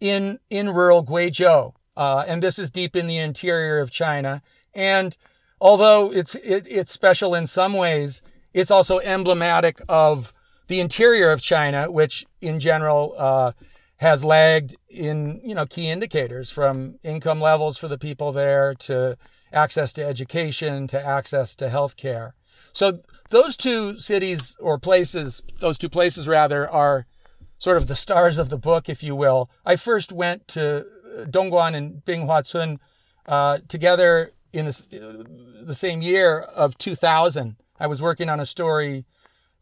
in 0.00 0.38
in 0.50 0.70
rural 0.70 1.04
Guizhou, 1.04 1.74
uh, 1.96 2.24
and 2.26 2.42
this 2.42 2.58
is 2.58 2.70
deep 2.70 2.94
in 2.94 3.06
the 3.06 3.18
interior 3.18 3.80
of 3.80 3.90
China. 3.90 4.42
And 4.74 5.16
although 5.60 6.12
it's 6.12 6.34
it, 6.36 6.66
it's 6.68 6.92
special 6.92 7.34
in 7.34 7.46
some 7.46 7.72
ways, 7.72 8.22
it's 8.54 8.70
also 8.70 8.98
emblematic 9.00 9.80
of 9.88 10.32
the 10.68 10.80
interior 10.80 11.30
of 11.30 11.40
China, 11.40 11.90
which 11.90 12.26
in 12.40 12.60
general 12.60 13.14
uh, 13.16 13.52
has 13.96 14.24
lagged 14.24 14.76
in 14.88 15.40
you 15.44 15.54
know 15.54 15.66
key 15.66 15.88
indicators 15.88 16.50
from 16.50 16.98
income 17.02 17.40
levels 17.40 17.78
for 17.78 17.88
the 17.88 17.98
people 17.98 18.32
there 18.32 18.74
to 18.74 19.16
access 19.52 19.92
to 19.94 20.04
education 20.04 20.86
to 20.86 21.06
access 21.06 21.56
to 21.56 21.68
healthcare. 21.68 22.32
So 22.72 22.98
those 23.30 23.56
two 23.56 23.98
cities 23.98 24.56
or 24.60 24.78
places, 24.78 25.42
those 25.60 25.78
two 25.78 25.88
places 25.88 26.28
rather, 26.28 26.68
are 26.68 27.06
sort 27.58 27.76
of 27.76 27.86
the 27.86 27.96
stars 27.96 28.38
of 28.38 28.48
the 28.48 28.58
book, 28.58 28.88
if 28.88 29.02
you 29.02 29.14
will. 29.14 29.50
I 29.66 29.76
first 29.76 30.12
went 30.12 30.48
to 30.48 30.86
Dongguan 31.26 31.74
and 31.74 32.04
Binghua 32.04 32.78
uh, 33.26 33.58
together 33.68 34.32
in 34.52 34.66
this, 34.66 34.84
uh, 34.92 35.24
the 35.60 35.74
same 35.74 36.02
year 36.02 36.40
of 36.40 36.78
2000. 36.78 37.56
I 37.80 37.86
was 37.86 38.00
working 38.02 38.28
on 38.28 38.40
a 38.40 38.46
story 38.46 39.04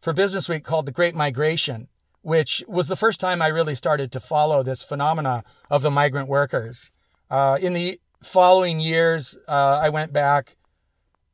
for 0.01 0.13
Business 0.13 0.47
Week 0.47 0.63
called 0.63 0.85
The 0.85 0.91
Great 0.91 1.15
Migration, 1.15 1.87
which 2.21 2.63
was 2.67 2.87
the 2.87 2.95
first 2.95 3.19
time 3.19 3.41
I 3.41 3.47
really 3.47 3.75
started 3.75 4.11
to 4.11 4.19
follow 4.19 4.63
this 4.63 4.81
phenomena 4.83 5.43
of 5.69 5.81
the 5.81 5.91
migrant 5.91 6.27
workers. 6.27 6.91
Uh, 7.29 7.57
in 7.61 7.73
the 7.73 7.99
following 8.23 8.79
years, 8.79 9.37
uh, 9.47 9.79
I 9.81 9.89
went 9.89 10.13
back, 10.13 10.55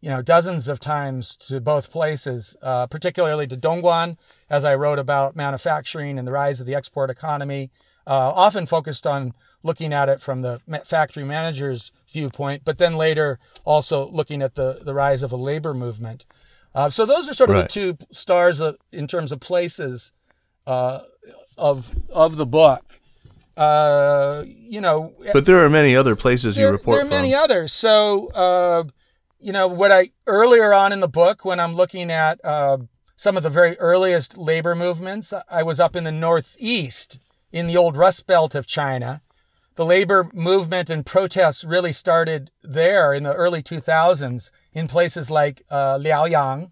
you 0.02 0.10
know, 0.10 0.22
dozens 0.22 0.68
of 0.68 0.80
times 0.80 1.38
to 1.38 1.62
both 1.62 1.92
places, 1.92 2.56
uh, 2.62 2.88
particularly 2.88 3.48
to 3.48 3.58
Dongguan, 3.58 4.18
as 4.54 4.64
I 4.64 4.76
wrote 4.76 5.00
about 5.00 5.36
manufacturing 5.36 6.20
and 6.20 6.28
the 6.28 6.32
rise 6.32 6.60
of 6.62 6.68
the 6.68 6.76
export 6.76 7.10
economy, 7.10 7.72
uh, 8.06 8.32
often 8.36 8.68
focused 8.68 9.08
on 9.08 9.34
looking 9.64 9.92
at 9.92 10.10
it 10.10 10.22
from 10.22 10.42
the 10.42 10.62
factory 10.86 11.24
manager's 11.24 11.92
viewpoint, 12.08 12.62
but 12.64 12.78
then 12.78 12.96
later 12.96 13.40
also 13.66 14.08
looking 14.12 14.44
at 14.44 14.54
the, 14.54 14.82
the 14.84 14.94
rise 14.94 15.24
of 15.24 15.32
a 15.32 15.36
labor 15.36 15.74
movement. 15.74 16.28
Uh, 16.76 16.88
so 16.92 17.04
those 17.04 17.28
are 17.28 17.34
sort 17.34 17.50
of 17.50 17.56
right. 17.56 17.64
the 17.64 17.68
two 17.68 17.98
stars 18.12 18.60
of, 18.60 18.78
in 18.92 19.08
terms 19.08 19.32
of 19.32 19.40
places 19.40 20.12
uh, 20.68 21.00
of 21.58 21.92
of 22.12 22.38
the 22.38 22.46
book. 22.46 23.00
Uh, 23.58 24.44
you 24.46 24.82
know, 24.82 25.14
but 25.34 25.48
there 25.48 25.66
are 25.66 25.70
many 25.70 25.96
other 25.96 26.16
places 26.16 26.56
there, 26.56 26.68
you 26.68 26.72
report. 26.72 26.98
There 26.98 27.06
are 27.06 27.10
from. 27.10 27.18
many 27.22 27.34
others. 27.34 27.74
So, 27.74 28.28
uh, 28.34 28.84
you 29.40 29.52
know, 29.52 29.68
what 29.68 29.92
I 29.92 30.12
earlier 30.28 30.74
on 30.76 30.94
in 30.94 31.00
the 31.00 31.08
book 31.08 31.44
when 31.44 31.60
I'm 31.60 31.76
looking 31.76 32.12
at 32.12 32.40
uh, 32.44 32.78
some 33.16 33.38
of 33.38 33.44
the 33.44 33.50
very 33.50 33.78
earliest 33.80 34.38
labor 34.38 34.76
movements, 34.76 35.34
I 35.50 35.64
was 35.64 35.80
up 35.80 35.96
in 35.96 36.04
the 36.04 36.12
northeast 36.12 37.20
in 37.52 37.68
the 37.68 37.78
old 37.78 37.96
Rust 37.96 38.26
Belt 38.26 38.56
of 38.56 38.66
China. 38.66 39.22
The 39.76 39.86
labor 39.86 40.30
movement 40.34 40.90
and 40.90 41.06
protests 41.06 41.64
really 41.64 41.94
started 41.94 42.52
there 42.62 43.14
in 43.14 43.24
the 43.24 43.34
early 43.34 43.64
2000s 43.64 44.52
in 44.74 44.88
places 44.88 45.32
like 45.32 45.64
uh, 45.70 45.98
Liaoyang 45.98 46.72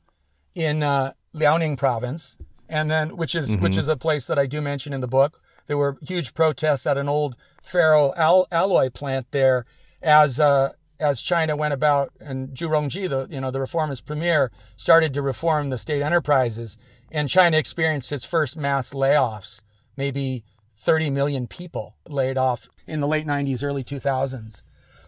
in 0.53 0.83
uh, 0.83 1.13
Liaoning 1.33 1.77
province, 1.77 2.35
and 2.69 2.91
then 2.91 3.15
which 3.17 3.33
is 3.33 3.51
mm-hmm. 3.51 3.63
which 3.63 3.77
is 3.77 3.87
a 3.87 3.97
place 3.97 4.25
that 4.25 4.37
I 4.37 4.45
do 4.45 4.61
mention 4.61 4.93
in 4.93 5.01
the 5.01 5.07
book. 5.07 5.41
There 5.67 5.77
were 5.77 5.97
huge 6.01 6.33
protests 6.33 6.85
at 6.85 6.97
an 6.97 7.07
old 7.07 7.35
ferro 7.61 8.13
al- 8.15 8.47
alloy 8.51 8.89
plant 8.89 9.27
there 9.31 9.65
as 10.01 10.39
uh, 10.39 10.73
as 11.01 11.21
China 11.21 11.55
went 11.55 11.73
about 11.73 12.11
and 12.19 12.49
Zhu 12.49 12.69
Rongji, 12.69 13.09
the 13.09 13.27
you 13.29 13.41
know 13.41 13.51
the 13.51 13.59
reformist 13.59 14.05
premier, 14.05 14.51
started 14.75 15.13
to 15.13 15.21
reform 15.21 15.69
the 15.69 15.77
state 15.77 16.01
enterprises, 16.01 16.77
and 17.11 17.27
China 17.27 17.57
experienced 17.57 18.11
its 18.11 18.23
first 18.23 18.55
mass 18.55 18.93
layoffs. 18.93 19.61
Maybe 19.97 20.43
30 20.77 21.09
million 21.09 21.47
people 21.47 21.95
laid 22.07 22.37
off 22.37 22.67
in 22.87 23.01
the 23.01 23.07
late 23.07 23.27
90s, 23.27 23.63
early 23.63 23.83
2000s. 23.83 24.63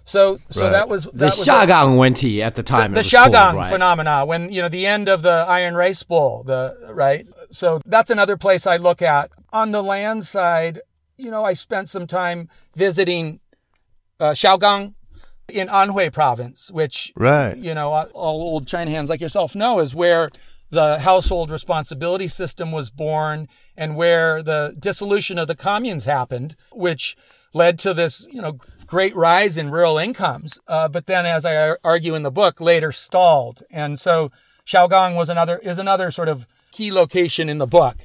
So, 0.06 0.38
so 0.50 0.64
right. 0.64 0.70
that 0.70 0.90
was 0.90 1.06
that 1.06 1.14
the 1.14 1.26
Xiagang 1.28 1.98
Wenti 1.98 2.42
at 2.42 2.56
the 2.56 2.64
time. 2.64 2.94
The, 2.94 3.02
the 3.02 3.08
Xiagang 3.08 3.56
right? 3.56 3.72
phenomena, 3.72 4.26
when 4.26 4.52
you 4.52 4.62
know 4.62 4.70
the 4.70 4.86
end 4.86 5.08
of 5.08 5.22
the 5.22 5.46
Iron 5.48 5.76
Rice 5.76 6.04
Bowl, 6.04 6.44
the 6.44 6.76
right. 6.92 7.26
So 7.52 7.82
that's 7.86 8.10
another 8.10 8.36
place 8.36 8.68
I 8.68 8.78
look 8.78 9.02
at. 9.02 9.32
On 9.54 9.72
the 9.72 9.82
land 9.82 10.26
side, 10.26 10.82
you 11.16 11.32
know, 11.32 11.46
I 11.46 11.54
spent 11.54 11.88
some 11.88 12.06
time 12.06 12.50
visiting 12.76 13.40
uh, 14.20 14.32
Xiaogang 14.32 14.94
in 15.50 15.68
Anhui 15.68 16.12
province, 16.12 16.72
which 16.72 17.12
right. 17.16 17.58
you 17.58 17.74
know 17.74 17.92
all 17.92 18.42
old 18.42 18.68
China 18.68 18.92
hands 18.92 19.10
like 19.10 19.22
yourself 19.22 19.56
know 19.56 19.80
is 19.80 19.94
where 19.96 20.30
the 20.70 21.00
household 21.00 21.52
responsibility 21.52 22.28
system 22.28 22.72
was 22.72 22.90
born 22.90 23.48
and 23.78 23.96
where 23.96 24.42
the 24.42 24.76
dissolution 24.80 25.38
of 25.38 25.48
the 25.48 25.56
communes 25.56 26.06
happened, 26.06 26.56
which 26.72 27.16
led 27.54 27.78
to 27.78 27.94
this, 27.94 28.28
you 28.32 28.42
know, 28.42 28.58
great 28.88 29.16
rise 29.16 29.56
in 29.56 29.70
rural 29.70 29.98
incomes. 29.98 30.60
Uh, 30.68 30.88
but 30.88 31.06
then, 31.06 31.26
as 31.26 31.46
I 31.46 31.76
argue 31.84 32.16
in 32.16 32.24
the 32.24 32.32
book, 32.32 32.60
later 32.60 32.92
stalled. 32.92 33.64
And 33.72 34.00
so 34.00 34.32
Xiaogang 34.66 35.16
was 35.16 35.30
another 35.30 35.58
is 35.60 35.78
another 35.78 36.12
sort 36.12 36.30
of 36.30 36.48
key 36.72 36.92
location 36.92 37.50
in 37.50 37.60
the 37.60 37.68
book. 37.68 37.98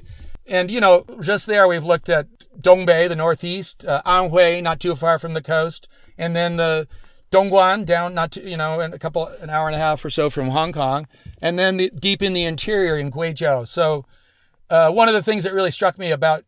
And 0.45 0.71
you 0.71 0.81
know, 0.81 1.05
just 1.21 1.47
there 1.47 1.67
we've 1.67 1.85
looked 1.85 2.09
at 2.09 2.27
Dongbei, 2.59 3.07
the 3.07 3.15
northeast, 3.15 3.85
uh, 3.85 4.01
Anhui, 4.05 4.61
not 4.61 4.79
too 4.79 4.95
far 4.95 5.19
from 5.19 5.33
the 5.33 5.41
coast, 5.41 5.87
and 6.17 6.35
then 6.35 6.57
the 6.57 6.87
Dongguan 7.31 7.85
down 7.85 8.13
not 8.13 8.31
too, 8.31 8.41
you 8.41 8.57
know, 8.57 8.79
in 8.79 8.93
a 8.93 8.99
couple 8.99 9.27
an 9.27 9.49
hour 9.49 9.67
and 9.67 9.75
a 9.75 9.79
half 9.79 10.03
or 10.03 10.09
so 10.09 10.29
from 10.29 10.49
Hong 10.49 10.71
Kong, 10.71 11.07
and 11.41 11.59
then 11.59 11.77
the, 11.77 11.91
deep 11.91 12.21
in 12.21 12.33
the 12.33 12.43
interior 12.43 12.97
in 12.97 13.11
Guizhou. 13.11 13.67
So 13.67 14.05
uh, 14.69 14.91
one 14.91 15.07
of 15.07 15.13
the 15.13 15.23
things 15.23 15.43
that 15.43 15.53
really 15.53 15.71
struck 15.71 15.97
me 15.97 16.11
about 16.11 16.43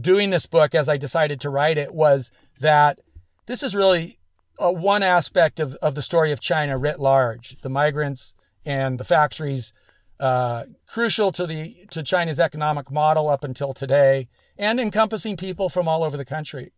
doing 0.00 0.30
this 0.30 0.46
book 0.46 0.74
as 0.74 0.88
I 0.88 0.96
decided 0.96 1.40
to 1.40 1.50
write 1.50 1.78
it 1.78 1.94
was 1.94 2.32
that 2.60 3.00
this 3.46 3.62
is 3.62 3.74
really 3.74 4.18
uh, 4.58 4.70
one 4.70 5.02
aspect 5.02 5.60
of, 5.60 5.74
of 5.76 5.94
the 5.94 6.02
story 6.02 6.32
of 6.32 6.40
China 6.40 6.78
writ 6.78 7.00
large 7.00 7.60
the 7.62 7.68
migrants 7.68 8.34
and 8.64 8.98
the 8.98 9.04
factories, 9.04 9.72
uh, 10.20 10.64
crucial 10.86 11.32
to, 11.32 11.46
the, 11.46 11.76
to 11.90 12.02
China's 12.02 12.38
economic 12.38 12.90
model 12.90 13.28
up 13.28 13.44
until 13.44 13.74
today, 13.74 14.28
and 14.56 14.80
encompassing 14.80 15.36
people 15.36 15.68
from 15.68 15.86
all 15.86 16.02
over 16.02 16.16
the 16.16 16.24
country. 16.24 16.72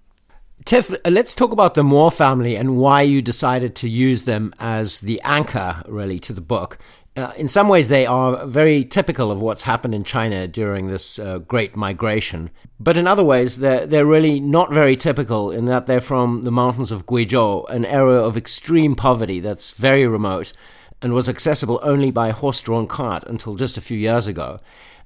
Tiff, 0.65 0.93
let's 1.05 1.35
talk 1.35 1.53
about 1.53 1.75
the 1.75 1.85
Mo 1.85 2.11
family 2.11 2.57
and 2.57 2.77
why 2.77 3.03
you 3.03 3.23
decided 3.23 3.77
to 3.77 3.89
use 3.89 4.25
them 4.25 4.53
as 4.59 5.01
the 5.01 5.21
anchor, 5.23 5.83
really, 5.87 6.19
to 6.21 6.33
the 6.33 6.41
book. 6.41 6.79
Uh, 7.15 7.33
in 7.37 7.47
some 7.49 7.69
ways, 7.69 7.89
they 7.89 8.05
are 8.05 8.45
very 8.47 8.85
typical 8.85 9.31
of 9.31 9.41
what's 9.41 9.63
happened 9.63 9.95
in 9.95 10.03
China 10.03 10.47
during 10.49 10.89
this 10.89 11.19
uh, 11.19 11.39
great 11.39 11.77
migration. 11.77 12.51
But 12.81 12.97
in 12.97 13.07
other 13.07 13.25
ways, 13.25 13.59
they're, 13.59 13.87
they're 13.87 14.05
really 14.05 14.41
not 14.41 14.73
very 14.73 14.97
typical 14.97 15.51
in 15.51 15.67
that 15.67 15.87
they're 15.87 16.01
from 16.01 16.45
the 16.45 16.51
mountains 16.51 16.91
of 16.91 17.07
Guizhou, 17.07 17.71
an 17.71 17.85
area 17.85 18.19
of 18.19 18.37
extreme 18.37 18.97
poverty 18.97 19.41
that's 19.41 19.71
very 19.71 20.07
remote 20.07 20.53
and 21.01 21.13
was 21.13 21.29
accessible 21.29 21.79
only 21.83 22.11
by 22.11 22.31
horse 22.33 22.61
drawn 22.61 22.87
cart 22.87 23.25
until 23.27 23.55
just 23.55 23.79
a 23.79 23.83
few 23.83 23.97
years 23.97 24.27
ago. 24.27 24.59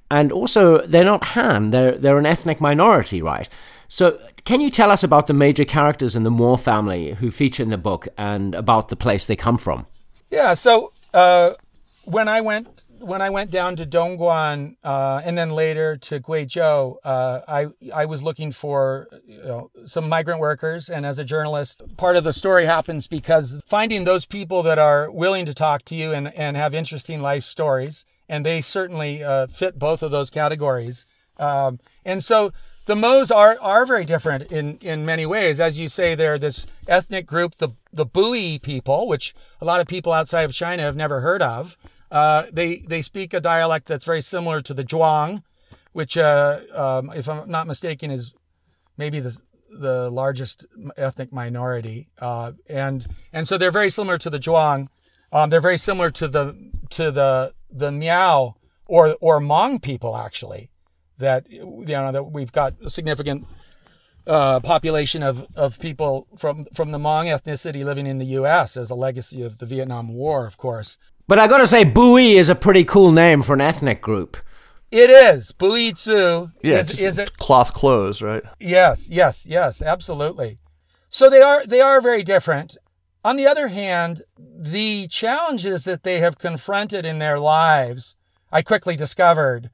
and 0.09 0.31
also 0.31 0.85
they're 0.85 1.05
not 1.05 1.23
Han. 1.23 1.71
They're 1.71 1.97
they're 1.97 2.17
an 2.19 2.25
ethnic 2.25 2.59
minority, 2.59 3.21
right? 3.21 3.47
So, 3.93 4.17
can 4.45 4.61
you 4.61 4.69
tell 4.69 4.89
us 4.89 5.03
about 5.03 5.27
the 5.27 5.33
major 5.33 5.65
characters 5.65 6.15
in 6.15 6.23
the 6.23 6.31
Mo 6.31 6.55
family 6.55 7.11
who 7.15 7.29
feature 7.29 7.61
in 7.61 7.71
the 7.71 7.77
book 7.77 8.07
and 8.17 8.55
about 8.55 8.87
the 8.87 8.95
place 8.95 9.25
they 9.25 9.35
come 9.35 9.57
from? 9.57 9.85
Yeah. 10.29 10.53
So 10.53 10.93
uh, 11.13 11.55
when 12.05 12.29
I 12.29 12.39
went 12.39 12.85
when 12.99 13.21
I 13.21 13.29
went 13.29 13.51
down 13.51 13.75
to 13.75 13.85
Dongguan 13.85 14.77
uh, 14.81 15.21
and 15.25 15.37
then 15.37 15.49
later 15.49 15.97
to 15.97 16.21
Guizhou, 16.21 16.95
uh, 17.03 17.41
I 17.45 17.67
I 17.93 18.05
was 18.05 18.23
looking 18.23 18.53
for 18.53 19.09
you 19.27 19.43
know, 19.43 19.71
some 19.85 20.07
migrant 20.07 20.39
workers, 20.39 20.89
and 20.89 21.05
as 21.05 21.19
a 21.19 21.25
journalist, 21.25 21.83
part 21.97 22.15
of 22.15 22.23
the 22.23 22.31
story 22.31 22.67
happens 22.67 23.07
because 23.07 23.59
finding 23.65 24.05
those 24.05 24.25
people 24.25 24.63
that 24.63 24.79
are 24.79 25.11
willing 25.11 25.45
to 25.47 25.53
talk 25.53 25.83
to 25.85 25.95
you 25.95 26.13
and 26.13 26.33
and 26.33 26.55
have 26.55 26.73
interesting 26.73 27.21
life 27.21 27.43
stories, 27.43 28.05
and 28.29 28.45
they 28.45 28.61
certainly 28.61 29.21
uh, 29.21 29.47
fit 29.47 29.77
both 29.77 30.01
of 30.01 30.11
those 30.11 30.29
categories. 30.29 31.05
Um, 31.35 31.79
and 32.05 32.23
so 32.23 32.53
the 32.85 32.95
Mo's 32.95 33.31
are 33.31 33.57
are 33.61 33.85
very 33.85 34.05
different 34.05 34.51
in 34.51 34.77
in 34.81 35.05
many 35.05 35.25
ways. 35.25 35.59
As 35.59 35.77
you 35.77 35.89
say, 35.89 36.15
they're 36.15 36.39
this 36.39 36.65
ethnic 36.87 37.25
group, 37.25 37.55
the 37.57 37.69
the 37.93 38.05
Bui 38.05 38.59
people, 38.59 39.07
which 39.07 39.35
a 39.59 39.65
lot 39.65 39.81
of 39.81 39.87
people 39.87 40.13
outside 40.13 40.43
of 40.43 40.53
China 40.53 40.83
have 40.83 40.95
never 40.95 41.21
heard 41.21 41.41
of. 41.41 41.77
Uh, 42.09 42.45
they 42.51 42.79
they 42.79 43.01
speak 43.01 43.33
a 43.33 43.39
dialect 43.39 43.87
that's 43.87 44.05
very 44.05 44.21
similar 44.21 44.61
to 44.61 44.73
the 44.73 44.83
Zhuang, 44.83 45.43
which, 45.93 46.17
uh, 46.17 46.59
um, 46.73 47.11
if 47.15 47.29
I'm 47.29 47.49
not 47.49 47.67
mistaken, 47.67 48.11
is 48.11 48.33
maybe 48.97 49.19
the 49.19 49.37
the 49.69 50.09
largest 50.09 50.65
ethnic 50.97 51.31
minority, 51.31 52.09
uh, 52.19 52.53
and 52.69 53.07
and 53.31 53.47
so 53.47 53.57
they're 53.57 53.71
very 53.71 53.89
similar 53.89 54.17
to 54.17 54.29
the 54.29 54.39
Zhuang. 54.39 54.87
Um, 55.31 55.49
they're 55.49 55.61
very 55.61 55.77
similar 55.77 56.09
to 56.11 56.27
the 56.27 56.71
to 56.89 57.11
the 57.11 57.53
the 57.69 57.91
Miao 57.91 58.55
or 58.85 59.15
or 59.21 59.39
Hmong 59.39 59.81
people 59.81 60.17
actually 60.17 60.70
that 61.21 61.49
you 61.49 61.85
know 61.87 62.11
that 62.11 62.23
we've 62.23 62.51
got 62.51 62.73
a 62.83 62.89
significant 62.89 63.47
uh, 64.27 64.59
population 64.59 65.23
of, 65.23 65.47
of 65.55 65.79
people 65.79 66.27
from 66.37 66.65
from 66.75 66.91
the 66.91 66.97
Hmong 66.97 67.25
ethnicity 67.25 67.83
living 67.83 68.05
in 68.05 68.17
the 68.17 68.25
U.S. 68.27 68.77
as 68.77 68.91
a 68.91 68.95
legacy 68.95 69.41
of 69.41 69.57
the 69.57 69.65
Vietnam 69.65 70.13
War, 70.13 70.45
of 70.45 70.57
course. 70.57 70.97
But 71.27 71.39
I 71.39 71.47
gotta 71.47 71.65
say, 71.65 71.83
Bui 71.83 72.33
is 72.33 72.49
a 72.49 72.55
pretty 72.55 72.83
cool 72.83 73.11
name 73.11 73.41
for 73.41 73.53
an 73.53 73.61
ethnic 73.61 74.01
group. 74.01 74.37
It 74.91 75.09
is 75.09 75.53
Bui 75.53 75.93
Tzu. 75.93 76.49
Yeah, 76.61 76.79
is, 76.79 76.99
is 76.99 77.17
it 77.17 77.37
cloth 77.37 77.73
clothes, 77.73 78.21
right? 78.21 78.43
Yes, 78.59 79.09
yes, 79.09 79.45
yes, 79.45 79.81
absolutely. 79.81 80.57
So 81.09 81.29
they 81.29 81.41
are 81.41 81.65
they 81.65 81.81
are 81.81 82.01
very 82.01 82.23
different. 82.23 82.77
On 83.23 83.37
the 83.37 83.47
other 83.47 83.67
hand, 83.67 84.23
the 84.37 85.07
challenges 85.07 85.83
that 85.85 86.03
they 86.03 86.19
have 86.19 86.39
confronted 86.39 87.05
in 87.05 87.19
their 87.19 87.39
lives, 87.39 88.17
I 88.51 88.61
quickly 88.61 88.95
discovered 88.95 89.69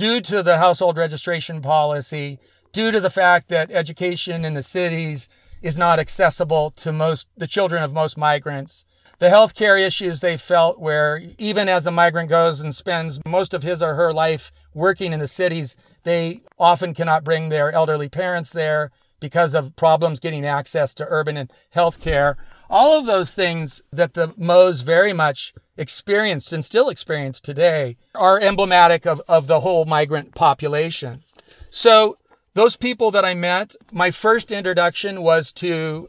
due 0.00 0.18
to 0.22 0.42
the 0.42 0.56
household 0.56 0.96
registration 0.96 1.60
policy, 1.60 2.38
due 2.72 2.90
to 2.90 3.00
the 3.00 3.10
fact 3.10 3.48
that 3.50 3.70
education 3.70 4.46
in 4.46 4.54
the 4.54 4.62
cities 4.62 5.28
is 5.60 5.76
not 5.76 5.98
accessible 5.98 6.70
to 6.70 6.90
most 6.90 7.28
the 7.36 7.46
children 7.46 7.82
of 7.82 7.92
most 7.92 8.16
migrants. 8.16 8.86
The 9.18 9.28
healthcare 9.28 9.78
issues 9.78 10.20
they 10.20 10.38
felt 10.38 10.80
where 10.80 11.20
even 11.36 11.68
as 11.68 11.86
a 11.86 11.90
migrant 11.90 12.30
goes 12.30 12.62
and 12.62 12.74
spends 12.74 13.20
most 13.26 13.52
of 13.52 13.62
his 13.62 13.82
or 13.82 13.94
her 13.94 14.10
life 14.10 14.50
working 14.72 15.12
in 15.12 15.20
the 15.20 15.28
cities, 15.28 15.76
they 16.04 16.40
often 16.58 16.94
cannot 16.94 17.22
bring 17.22 17.50
their 17.50 17.70
elderly 17.70 18.08
parents 18.08 18.52
there 18.52 18.90
because 19.20 19.54
of 19.54 19.76
problems 19.76 20.18
getting 20.18 20.46
access 20.46 20.94
to 20.94 21.06
urban 21.10 21.50
healthcare. 21.76 22.36
All 22.72 22.96
of 22.96 23.04
those 23.04 23.34
things 23.34 23.82
that 23.92 24.14
the 24.14 24.32
Mo's 24.36 24.82
very 24.82 25.12
much 25.12 25.52
experienced 25.76 26.52
and 26.52 26.64
still 26.64 26.88
experience 26.88 27.40
today 27.40 27.96
are 28.14 28.38
emblematic 28.38 29.08
of, 29.08 29.20
of 29.26 29.48
the 29.48 29.60
whole 29.60 29.86
migrant 29.86 30.36
population. 30.36 31.24
So, 31.68 32.16
those 32.54 32.76
people 32.76 33.10
that 33.10 33.24
I 33.24 33.34
met, 33.34 33.74
my 33.90 34.12
first 34.12 34.52
introduction 34.52 35.22
was 35.22 35.52
to 35.54 36.08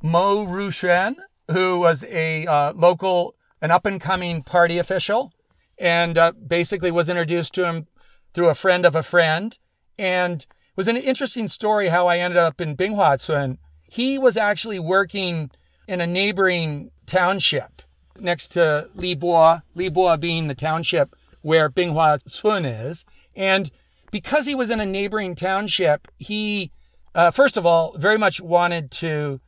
Mo 0.00 0.46
Ruxuan, 0.46 1.16
who 1.50 1.80
was 1.80 2.04
a 2.04 2.46
uh, 2.46 2.72
local, 2.74 3.34
an 3.60 3.72
up 3.72 3.84
and 3.84 4.00
coming 4.00 4.44
party 4.44 4.78
official, 4.78 5.32
and 5.78 6.16
uh, 6.16 6.30
basically 6.32 6.92
was 6.92 7.08
introduced 7.08 7.54
to 7.54 7.64
him 7.64 7.88
through 8.34 8.48
a 8.48 8.54
friend 8.54 8.86
of 8.86 8.94
a 8.94 9.02
friend. 9.02 9.58
And 9.98 10.42
it 10.42 10.76
was 10.76 10.88
an 10.88 10.96
interesting 10.96 11.48
story 11.48 11.88
how 11.88 12.06
I 12.06 12.18
ended 12.18 12.38
up 12.38 12.60
in 12.60 12.76
Binghuacun. 12.76 13.58
He 13.88 14.16
was 14.16 14.36
actually 14.36 14.78
working 14.78 15.50
in 15.88 16.00
a 16.00 16.06
neighboring 16.06 16.90
township 17.06 17.82
next 18.20 18.48
to 18.48 18.90
Libo, 18.94 19.62
Libo 19.74 20.16
being 20.16 20.46
the 20.46 20.54
township 20.54 21.16
where 21.40 21.70
Binghua 21.70 22.20
Cun 22.40 22.64
is. 22.64 23.04
And 23.34 23.70
because 24.10 24.46
he 24.46 24.54
was 24.54 24.70
in 24.70 24.80
a 24.80 24.86
neighboring 24.86 25.34
township, 25.34 26.08
he, 26.18 26.70
uh, 27.14 27.30
first 27.30 27.56
of 27.56 27.64
all, 27.64 27.96
very 27.96 28.18
much 28.18 28.40
wanted 28.40 28.90
to 28.92 29.40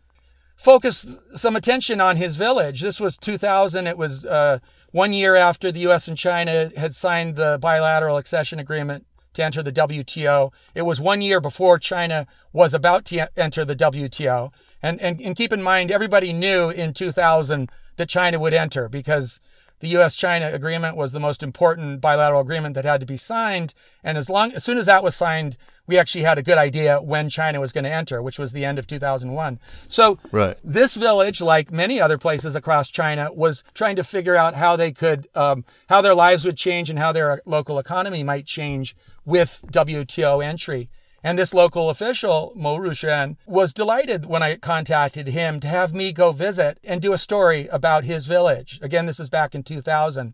focus 0.56 1.06
some 1.34 1.56
attention 1.56 2.00
on 2.00 2.16
his 2.16 2.36
village. 2.36 2.80
This 2.80 3.00
was 3.00 3.16
2000. 3.18 3.86
It 3.86 3.98
was 3.98 4.24
uh, 4.24 4.58
one 4.92 5.12
year 5.12 5.34
after 5.34 5.70
the 5.70 5.80
U.S. 5.80 6.08
and 6.08 6.16
China 6.16 6.70
had 6.76 6.94
signed 6.94 7.36
the 7.36 7.58
bilateral 7.60 8.16
accession 8.16 8.58
agreement 8.58 9.06
to 9.34 9.44
enter 9.44 9.62
the 9.62 9.72
WTO. 9.72 10.52
It 10.74 10.82
was 10.82 11.00
one 11.00 11.22
year 11.22 11.40
before 11.40 11.78
China 11.78 12.26
was 12.52 12.74
about 12.74 13.04
to 13.06 13.30
enter 13.38 13.64
the 13.64 13.76
WTO. 13.76 14.52
And, 14.82 15.00
and, 15.00 15.20
and 15.20 15.36
keep 15.36 15.52
in 15.52 15.62
mind, 15.62 15.90
everybody 15.90 16.32
knew 16.32 16.70
in 16.70 16.94
2000 16.94 17.70
that 17.96 18.08
China 18.08 18.38
would 18.38 18.54
enter 18.54 18.88
because 18.88 19.40
the 19.80 19.88
U.S. 19.88 20.14
China 20.14 20.50
agreement 20.52 20.96
was 20.96 21.12
the 21.12 21.20
most 21.20 21.42
important 21.42 22.00
bilateral 22.00 22.42
agreement 22.42 22.74
that 22.74 22.84
had 22.84 23.00
to 23.00 23.06
be 23.06 23.16
signed. 23.16 23.74
And 24.04 24.16
as 24.16 24.28
long 24.28 24.52
as 24.52 24.62
soon 24.62 24.78
as 24.78 24.86
that 24.86 25.02
was 25.02 25.16
signed, 25.16 25.56
we 25.86 25.98
actually 25.98 26.22
had 26.22 26.38
a 26.38 26.42
good 26.42 26.58
idea 26.58 27.00
when 27.00 27.28
China 27.28 27.60
was 27.60 27.72
going 27.72 27.84
to 27.84 27.92
enter, 27.92 28.22
which 28.22 28.38
was 28.38 28.52
the 28.52 28.64
end 28.64 28.78
of 28.78 28.86
2001. 28.86 29.58
So 29.88 30.18
right. 30.30 30.56
this 30.62 30.94
village, 30.94 31.40
like 31.40 31.72
many 31.72 32.00
other 32.00 32.18
places 32.18 32.54
across 32.54 32.90
China, 32.90 33.30
was 33.32 33.64
trying 33.74 33.96
to 33.96 34.04
figure 34.04 34.36
out 34.36 34.54
how 34.54 34.76
they 34.76 34.92
could, 34.92 35.28
um, 35.34 35.64
how 35.88 36.00
their 36.00 36.14
lives 36.14 36.44
would 36.44 36.56
change 36.56 36.90
and 36.90 36.98
how 36.98 37.10
their 37.12 37.40
local 37.44 37.78
economy 37.78 38.22
might 38.22 38.46
change 38.46 38.94
with 39.24 39.64
WTO 39.72 40.44
entry. 40.44 40.90
And 41.22 41.38
this 41.38 41.52
local 41.52 41.90
official, 41.90 42.52
Mo 42.56 42.78
Ruxuan, 42.78 43.36
was 43.46 43.74
delighted 43.74 44.24
when 44.24 44.42
I 44.42 44.56
contacted 44.56 45.28
him 45.28 45.60
to 45.60 45.68
have 45.68 45.92
me 45.92 46.12
go 46.12 46.32
visit 46.32 46.78
and 46.82 47.02
do 47.02 47.12
a 47.12 47.18
story 47.18 47.68
about 47.68 48.04
his 48.04 48.26
village. 48.26 48.78
Again, 48.82 49.06
this 49.06 49.20
is 49.20 49.28
back 49.28 49.54
in 49.54 49.62
2000. 49.62 50.32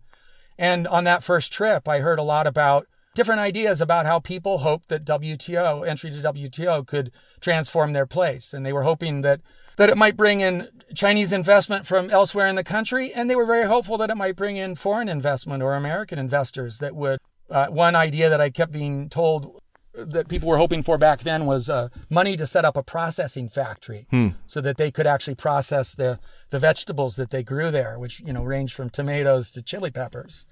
And 0.58 0.86
on 0.86 1.04
that 1.04 1.24
first 1.24 1.52
trip, 1.52 1.88
I 1.88 2.00
heard 2.00 2.18
a 2.18 2.24
lot 2.24 2.46
about 2.46 2.86
different 3.14 3.40
ideas 3.40 3.80
about 3.80 4.06
how 4.06 4.20
people 4.20 4.58
hoped 4.58 4.88
that 4.88 5.04
WTO, 5.04 5.86
entry 5.86 6.10
to 6.10 6.18
WTO, 6.18 6.86
could 6.86 7.10
transform 7.40 7.92
their 7.92 8.06
place. 8.06 8.54
And 8.54 8.64
they 8.64 8.72
were 8.72 8.84
hoping 8.84 9.22
that, 9.22 9.40
that 9.78 9.90
it 9.90 9.96
might 9.96 10.16
bring 10.16 10.40
in 10.40 10.68
Chinese 10.94 11.32
investment 11.32 11.86
from 11.86 12.10
elsewhere 12.10 12.46
in 12.46 12.54
the 12.54 12.64
country. 12.64 13.12
And 13.12 13.28
they 13.28 13.36
were 13.36 13.46
very 13.46 13.66
hopeful 13.66 13.98
that 13.98 14.10
it 14.10 14.16
might 14.16 14.36
bring 14.36 14.56
in 14.56 14.76
foreign 14.76 15.08
investment 15.08 15.62
or 15.62 15.74
American 15.74 16.18
investors 16.18 16.78
that 16.78 16.94
would. 16.94 17.18
Uh, 17.48 17.68
one 17.68 17.94
idea 17.94 18.28
that 18.28 18.40
I 18.40 18.50
kept 18.50 18.72
being 18.72 19.08
told 19.08 19.60
that 19.96 20.28
people 20.28 20.48
were 20.48 20.58
hoping 20.58 20.82
for 20.82 20.98
back 20.98 21.20
then 21.20 21.46
was 21.46 21.70
uh, 21.70 21.88
money 22.10 22.36
to 22.36 22.46
set 22.46 22.64
up 22.64 22.76
a 22.76 22.82
processing 22.82 23.48
factory 23.48 24.06
hmm. 24.10 24.28
so 24.46 24.60
that 24.60 24.76
they 24.76 24.90
could 24.90 25.06
actually 25.06 25.34
process 25.34 25.94
the, 25.94 26.18
the 26.50 26.58
vegetables 26.58 27.16
that 27.16 27.30
they 27.30 27.42
grew 27.42 27.70
there, 27.70 27.98
which, 27.98 28.20
you 28.20 28.32
know, 28.32 28.42
range 28.42 28.74
from 28.74 28.90
tomatoes 28.90 29.50
to 29.50 29.62
chili 29.62 29.90
peppers. 29.90 30.46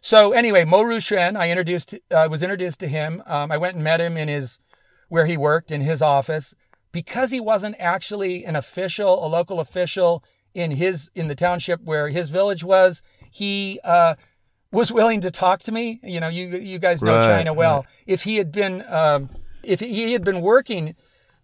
So 0.00 0.32
anyway, 0.32 0.64
Mo 0.64 0.82
Ruxuan, 0.82 1.36
I 1.36 1.50
introduced, 1.50 1.94
I 2.10 2.24
uh, 2.24 2.28
was 2.28 2.42
introduced 2.42 2.78
to 2.80 2.88
him. 2.88 3.22
Um, 3.26 3.50
I 3.50 3.56
went 3.56 3.74
and 3.74 3.82
met 3.82 4.00
him 4.00 4.16
in 4.16 4.28
his, 4.28 4.58
where 5.08 5.26
he 5.26 5.36
worked 5.36 5.70
in 5.70 5.80
his 5.80 6.02
office 6.02 6.54
because 6.92 7.30
he 7.30 7.40
wasn't 7.40 7.76
actually 7.78 8.44
an 8.44 8.54
official, 8.54 9.24
a 9.24 9.28
local 9.28 9.60
official 9.60 10.22
in 10.54 10.72
his, 10.72 11.10
in 11.14 11.28
the 11.28 11.34
township 11.34 11.82
where 11.82 12.08
his 12.08 12.30
village 12.30 12.62
was. 12.62 13.02
He, 13.30 13.80
uh, 13.82 14.14
was 14.74 14.92
willing 14.92 15.20
to 15.22 15.30
talk 15.30 15.60
to 15.60 15.72
me. 15.72 16.00
You 16.02 16.20
know, 16.20 16.28
you 16.28 16.48
you 16.58 16.78
guys 16.78 17.02
know 17.02 17.16
right, 17.16 17.26
China 17.26 17.54
well. 17.54 17.76
Right. 17.76 17.86
If 18.06 18.22
he 18.24 18.36
had 18.36 18.52
been 18.52 18.84
um, 18.88 19.30
if 19.62 19.80
he 19.80 20.12
had 20.12 20.24
been 20.24 20.40
working 20.40 20.94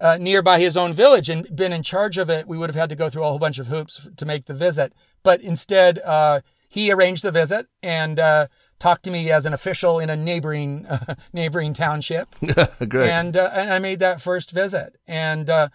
uh, 0.01 0.17
nearby 0.19 0.59
his 0.59 0.77
own 0.77 0.93
village 0.93 1.29
and 1.29 1.55
been 1.55 1.73
in 1.73 1.83
charge 1.83 2.19
of 2.19 2.29
it, 2.29 2.47
we 2.49 2.59
would 2.59 2.69
have 2.69 2.77
had 2.77 2.89
to 2.89 2.97
go 2.97 3.09
through 3.09 3.23
a 3.23 3.27
whole 3.27 3.39
bunch 3.39 3.59
of 3.59 3.69
hoops 3.69 4.09
to 4.17 4.27
make 4.27 4.47
the 4.47 4.55
visit. 4.55 4.93
But 5.23 5.41
instead, 5.41 5.99
uh, 6.01 6.41
he 6.69 6.93
arranged 6.93 7.23
the 7.23 7.31
visit 7.31 7.67
and 7.83 8.19
uh, 8.19 8.47
talked 8.79 9.05
to 9.05 9.11
me 9.11 9.31
as 9.31 9.47
an 9.47 9.53
official 9.53 9.99
in 9.99 10.11
a 10.11 10.17
neighboring 10.17 10.87
neighboring 11.33 11.73
township. 11.73 12.29
Great. 12.89 13.11
And 13.11 13.37
uh, 13.37 13.51
and 13.53 13.73
I 13.73 13.79
made 13.79 14.01
that 14.01 14.21
first 14.21 14.51
visit. 14.51 14.97
And 15.07 15.49
uh, 15.49 15.69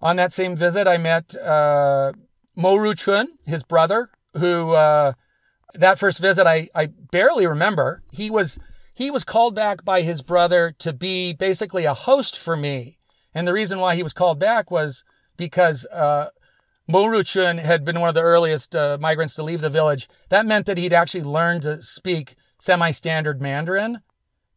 on 0.00 0.16
that 0.16 0.32
same 0.32 0.56
visit, 0.56 0.88
I 0.88 0.98
met 0.98 1.36
uh, 1.36 2.12
Mo 2.56 2.76
Ruchun, 2.76 3.26
his 3.46 3.62
brother, 3.62 4.10
who 4.36 4.74
that 5.74 5.98
first 5.98 6.18
visit 6.18 6.46
I, 6.46 6.68
I 6.74 6.86
barely 6.86 7.46
remember. 7.46 8.02
He 8.12 8.30
was 8.30 8.58
he 8.94 9.10
was 9.10 9.24
called 9.24 9.54
back 9.54 9.84
by 9.84 10.02
his 10.02 10.22
brother 10.22 10.74
to 10.78 10.92
be 10.92 11.32
basically 11.32 11.84
a 11.84 11.94
host 11.94 12.38
for 12.38 12.56
me. 12.56 12.98
And 13.34 13.48
the 13.48 13.52
reason 13.52 13.78
why 13.80 13.96
he 13.96 14.02
was 14.02 14.12
called 14.12 14.38
back 14.38 14.70
was 14.70 15.02
because 15.36 15.86
uh, 15.86 16.28
Mo 16.86 17.04
Ruchun 17.04 17.58
had 17.58 17.84
been 17.84 18.00
one 18.00 18.10
of 18.10 18.14
the 18.14 18.20
earliest 18.22 18.76
uh, 18.76 18.98
migrants 19.00 19.34
to 19.36 19.42
leave 19.42 19.62
the 19.62 19.70
village. 19.70 20.08
That 20.28 20.44
meant 20.44 20.66
that 20.66 20.76
he'd 20.76 20.92
actually 20.92 21.22
learned 21.22 21.62
to 21.62 21.82
speak 21.82 22.34
semi-standard 22.60 23.40
Mandarin. 23.40 24.00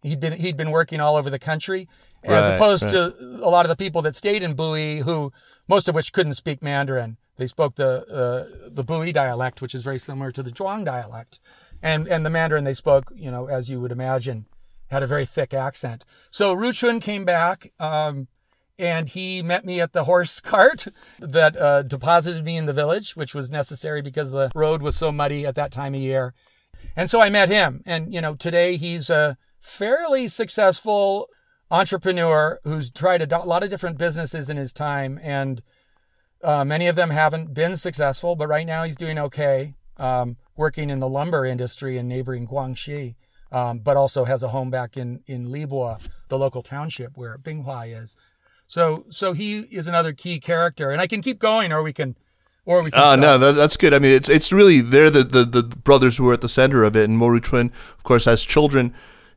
He'd 0.03 0.19
been 0.19 0.33
he'd 0.33 0.57
been 0.57 0.71
working 0.71 0.99
all 0.99 1.15
over 1.15 1.29
the 1.29 1.39
country, 1.39 1.87
as 2.23 2.49
Right, 2.49 2.55
opposed 2.55 2.83
right. 2.83 2.91
to 2.91 3.15
a 3.41 3.49
lot 3.49 3.65
of 3.65 3.69
the 3.69 3.75
people 3.75 4.01
that 4.03 4.15
stayed 4.15 4.43
in 4.43 4.53
Bui, 4.53 4.99
who 4.99 5.31
most 5.67 5.87
of 5.87 5.95
which 5.95 6.13
couldn't 6.13 6.33
speak 6.35 6.61
Mandarin. 6.61 7.17
They 7.37 7.47
spoke 7.47 7.75
the 7.75 8.05
uh, 8.07 8.69
the 8.69 8.83
Bui 8.83 9.11
dialect, 9.11 9.61
which 9.61 9.75
is 9.75 9.83
very 9.83 9.99
similar 9.99 10.31
to 10.31 10.43
the 10.43 10.51
Zhuang 10.51 10.85
dialect, 10.85 11.39
and 11.81 12.07
and 12.07 12.25
the 12.25 12.29
Mandarin 12.29 12.63
they 12.63 12.73
spoke, 12.73 13.11
you 13.15 13.31
know, 13.31 13.47
as 13.47 13.69
you 13.69 13.79
would 13.81 13.91
imagine, 13.91 14.45
had 14.87 15.03
a 15.03 15.07
very 15.07 15.25
thick 15.25 15.53
accent. 15.53 16.05
So 16.31 16.53
Ru 16.53 16.71
Chun 16.71 16.99
came 16.99 17.25
back. 17.25 17.71
Um, 17.79 18.27
and 18.77 19.09
he 19.09 19.41
met 19.41 19.65
me 19.65 19.79
at 19.79 19.93
the 19.93 20.03
horse 20.03 20.39
cart 20.41 20.87
that 21.19 21.55
uh, 21.55 21.81
deposited 21.83 22.43
me 22.43 22.57
in 22.57 22.65
the 22.65 22.73
village, 22.73 23.15
which 23.15 23.33
was 23.33 23.51
necessary 23.51 24.01
because 24.01 24.31
the 24.31 24.51
road 24.53 24.81
was 24.81 24.95
so 24.95 25.11
muddy 25.11 25.45
at 25.45 25.55
that 25.55 25.71
time 25.71 25.93
of 25.93 26.01
year. 26.01 26.33
And 26.95 27.09
so 27.09 27.21
I 27.21 27.29
met 27.29 27.49
him. 27.49 27.81
And, 27.85 28.13
you 28.13 28.21
know, 28.21 28.35
today 28.35 28.77
he's 28.77 29.09
a 29.09 29.37
fairly 29.59 30.27
successful 30.27 31.29
entrepreneur 31.71 32.59
who's 32.63 32.91
tried 32.91 33.21
a 33.31 33.39
lot 33.39 33.63
of 33.63 33.69
different 33.69 33.97
businesses 33.97 34.49
in 34.49 34.57
his 34.57 34.73
time. 34.73 35.19
And 35.23 35.61
uh, 36.45 36.63
many 36.63 36.87
of 36.87 36.95
them 36.95 37.09
haven't 37.09 37.53
been 37.53 37.75
successful, 37.75 38.35
but 38.35 38.47
right 38.47 38.65
now 38.65 38.83
he's 38.83 38.95
doing 38.95 39.17
okay, 39.17 39.73
um, 39.97 40.37
working 40.55 40.89
in 40.89 40.99
the 40.99 41.09
lumber 41.09 41.43
industry 41.45 41.97
in 41.97 42.07
neighboring 42.07 42.47
Guangxi, 42.47 43.15
um, 43.51 43.79
but 43.79 43.97
also 43.97 44.25
has 44.25 44.43
a 44.43 44.49
home 44.49 44.69
back 44.69 44.95
in, 44.95 45.21
in 45.25 45.51
Libo, 45.51 45.97
the 46.27 46.37
local 46.37 46.61
township 46.61 47.17
where 47.17 47.37
Binghua 47.37 48.01
is. 48.01 48.15
So, 48.67 49.05
so 49.09 49.33
he 49.33 49.61
is 49.71 49.87
another 49.87 50.13
key 50.13 50.39
character. 50.39 50.91
And 50.91 51.01
I 51.01 51.07
can 51.07 51.21
keep 51.21 51.39
going, 51.39 51.71
or 51.71 51.81
we 51.81 51.93
can, 51.93 52.15
or 52.65 52.83
we 52.83 52.91
can. 52.91 52.99
Oh 52.99 53.03
stop. 53.03 53.19
no, 53.19 53.37
that, 53.37 53.55
that's 53.55 53.77
good. 53.77 53.93
I 53.93 53.99
mean, 53.99 54.11
it's 54.11 54.29
it's 54.29 54.51
really 54.51 54.81
they're 54.81 55.09
the, 55.09 55.23
the, 55.23 55.45
the 55.45 55.63
brothers 55.63 56.17
who 56.17 56.29
are 56.29 56.33
at 56.33 56.41
the 56.41 56.49
center 56.49 56.83
of 56.83 56.95
it, 56.95 57.05
and 57.05 57.17
Mo 57.17 57.27
Ruchun, 57.27 57.71
of 57.97 58.03
course, 58.03 58.25
has 58.25 58.43
children, 58.43 58.93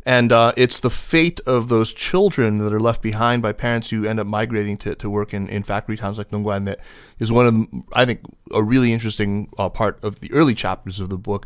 and 0.08 0.32
uh, 0.32 0.54
it's 0.56 0.80
the 0.80 0.88
fate 0.88 1.38
of 1.40 1.68
those 1.68 1.92
children 1.92 2.56
that 2.60 2.72
are 2.72 2.80
left 2.80 3.02
behind 3.02 3.42
by 3.42 3.52
parents 3.52 3.90
who 3.90 4.06
end 4.06 4.18
up 4.18 4.26
migrating 4.26 4.78
to, 4.78 4.94
to 4.94 5.10
work 5.10 5.34
in, 5.34 5.50
in 5.50 5.62
factory 5.62 5.98
towns 5.98 6.16
like 6.16 6.30
Dongguan 6.30 6.64
that 6.64 6.80
is 7.18 7.30
one 7.30 7.46
of 7.46 7.82
I 7.92 8.06
think 8.06 8.20
a 8.50 8.62
really 8.62 8.94
interesting 8.94 9.50
uh, 9.58 9.68
part 9.68 10.02
of 10.02 10.20
the 10.20 10.32
early 10.32 10.54
chapters 10.54 10.98
of 10.98 11.10
the 11.10 11.18
book. 11.18 11.44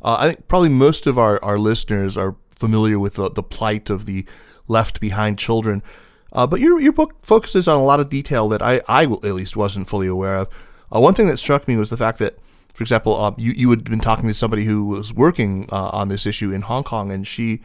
Uh, 0.00 0.18
I 0.20 0.28
think 0.28 0.46
probably 0.46 0.68
most 0.68 1.08
of 1.08 1.18
our, 1.18 1.42
our 1.42 1.58
listeners 1.58 2.16
are 2.16 2.36
familiar 2.50 2.96
with 3.00 3.14
the, 3.14 3.28
the 3.28 3.42
plight 3.42 3.90
of 3.90 4.06
the 4.06 4.24
left 4.68 5.00
behind 5.00 5.36
children. 5.36 5.82
Uh, 6.32 6.46
but 6.46 6.60
your 6.60 6.80
your 6.80 6.92
book 6.92 7.26
focuses 7.26 7.66
on 7.66 7.76
a 7.76 7.84
lot 7.84 7.98
of 7.98 8.08
detail 8.08 8.48
that 8.50 8.62
I, 8.62 8.82
I 8.86 9.02
at 9.02 9.24
least 9.24 9.56
wasn't 9.56 9.88
fully 9.88 10.06
aware 10.06 10.36
of. 10.36 10.48
Uh, 10.94 11.00
one 11.00 11.14
thing 11.14 11.26
that 11.26 11.38
struck 11.38 11.66
me 11.66 11.74
was 11.74 11.90
the 11.90 11.96
fact 11.96 12.20
that, 12.20 12.38
for 12.72 12.84
example, 12.84 13.16
um, 13.16 13.34
you 13.36 13.50
you 13.50 13.68
had 13.70 13.82
been 13.82 13.98
talking 13.98 14.28
to 14.28 14.34
somebody 14.34 14.62
who 14.62 14.84
was 14.84 15.12
working 15.12 15.68
uh, 15.72 15.88
on 15.92 16.08
this 16.08 16.24
issue 16.24 16.52
in 16.52 16.60
Hong 16.62 16.84
Kong, 16.84 17.10
and 17.10 17.26
she 17.26 17.62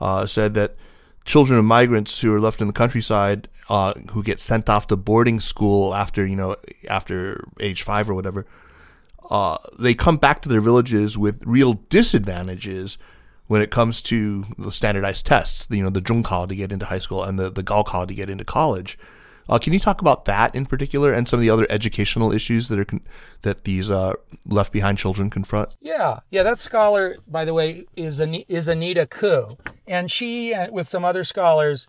uh, 0.00 0.26
said 0.26 0.54
that 0.54 0.76
children 1.24 1.58
of 1.58 1.64
migrants 1.64 2.20
who 2.20 2.32
are 2.32 2.40
left 2.40 2.60
in 2.60 2.66
the 2.66 2.72
countryside 2.72 3.48
uh, 3.68 3.92
who 4.12 4.22
get 4.22 4.40
sent 4.40 4.68
off 4.68 4.86
to 4.86 4.96
boarding 4.96 5.40
school 5.40 5.94
after 5.94 6.24
you 6.26 6.36
know 6.36 6.56
after 6.88 7.44
age 7.60 7.82
five 7.82 8.08
or 8.08 8.14
whatever, 8.14 8.46
uh, 9.30 9.58
they 9.78 9.94
come 9.94 10.16
back 10.16 10.40
to 10.42 10.48
their 10.48 10.60
villages 10.60 11.18
with 11.18 11.42
real 11.44 11.74
disadvantages 11.88 12.98
when 13.48 13.62
it 13.62 13.70
comes 13.70 14.02
to 14.02 14.44
the 14.58 14.72
standardized 14.72 15.24
tests, 15.24 15.68
you 15.70 15.82
know, 15.82 15.90
the 15.90 16.00
Zhongkao 16.00 16.48
to 16.48 16.56
get 16.56 16.72
into 16.72 16.86
high 16.86 16.98
school 16.98 17.22
and 17.22 17.38
the, 17.38 17.48
the 17.48 17.62
Gaokao 17.62 18.08
to 18.08 18.14
get 18.14 18.28
into 18.28 18.44
college. 18.44 18.98
Uh, 19.48 19.58
can 19.58 19.72
you 19.72 19.78
talk 19.78 20.00
about 20.00 20.24
that 20.24 20.54
in 20.54 20.66
particular 20.66 21.12
and 21.12 21.28
some 21.28 21.38
of 21.38 21.40
the 21.40 21.50
other 21.50 21.66
educational 21.70 22.32
issues 22.32 22.68
that 22.68 22.78
are 22.78 22.84
con- 22.84 23.06
that 23.42 23.64
these 23.64 23.90
uh, 23.90 24.14
left 24.44 24.72
behind 24.72 24.98
children 24.98 25.30
confront? 25.30 25.74
Yeah, 25.80 26.20
yeah. 26.30 26.42
That 26.42 26.58
scholar, 26.58 27.16
by 27.28 27.44
the 27.44 27.54
way, 27.54 27.84
is 27.96 28.20
Ani- 28.20 28.44
is 28.48 28.66
Anita 28.66 29.06
Koo, 29.06 29.56
and 29.86 30.10
she, 30.10 30.52
uh, 30.52 30.70
with 30.72 30.88
some 30.88 31.04
other 31.04 31.22
scholars, 31.22 31.86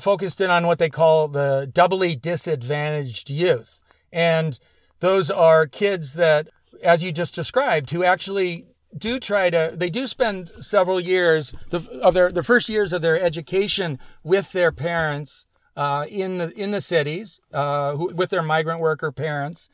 focused 0.00 0.40
in 0.40 0.50
on 0.50 0.66
what 0.66 0.78
they 0.78 0.90
call 0.90 1.28
the 1.28 1.70
doubly 1.72 2.16
disadvantaged 2.16 3.28
youth, 3.28 3.80
and 4.12 4.58
those 5.00 5.30
are 5.30 5.66
kids 5.66 6.14
that, 6.14 6.48
as 6.82 7.02
you 7.02 7.12
just 7.12 7.34
described, 7.34 7.90
who 7.90 8.02
actually 8.04 8.66
do 8.96 9.18
try 9.18 9.50
to 9.50 9.72
they 9.74 9.90
do 9.90 10.06
spend 10.06 10.52
several 10.60 11.00
years 11.00 11.52
of 11.72 12.14
their 12.14 12.30
the 12.30 12.44
first 12.44 12.68
years 12.68 12.92
of 12.92 13.02
their 13.02 13.20
education 13.20 13.98
with 14.22 14.52
their 14.52 14.70
parents 14.70 15.46
uh, 15.76 16.06
in 16.08 16.38
the 16.38 16.50
in 16.60 16.70
the 16.70 16.80
cities 16.80 17.40
uh, 17.52 17.96
who, 17.96 18.14
with 18.14 18.30
their 18.30 18.42
migrant 18.42 18.80
worker 18.80 19.10
parents 19.12 19.68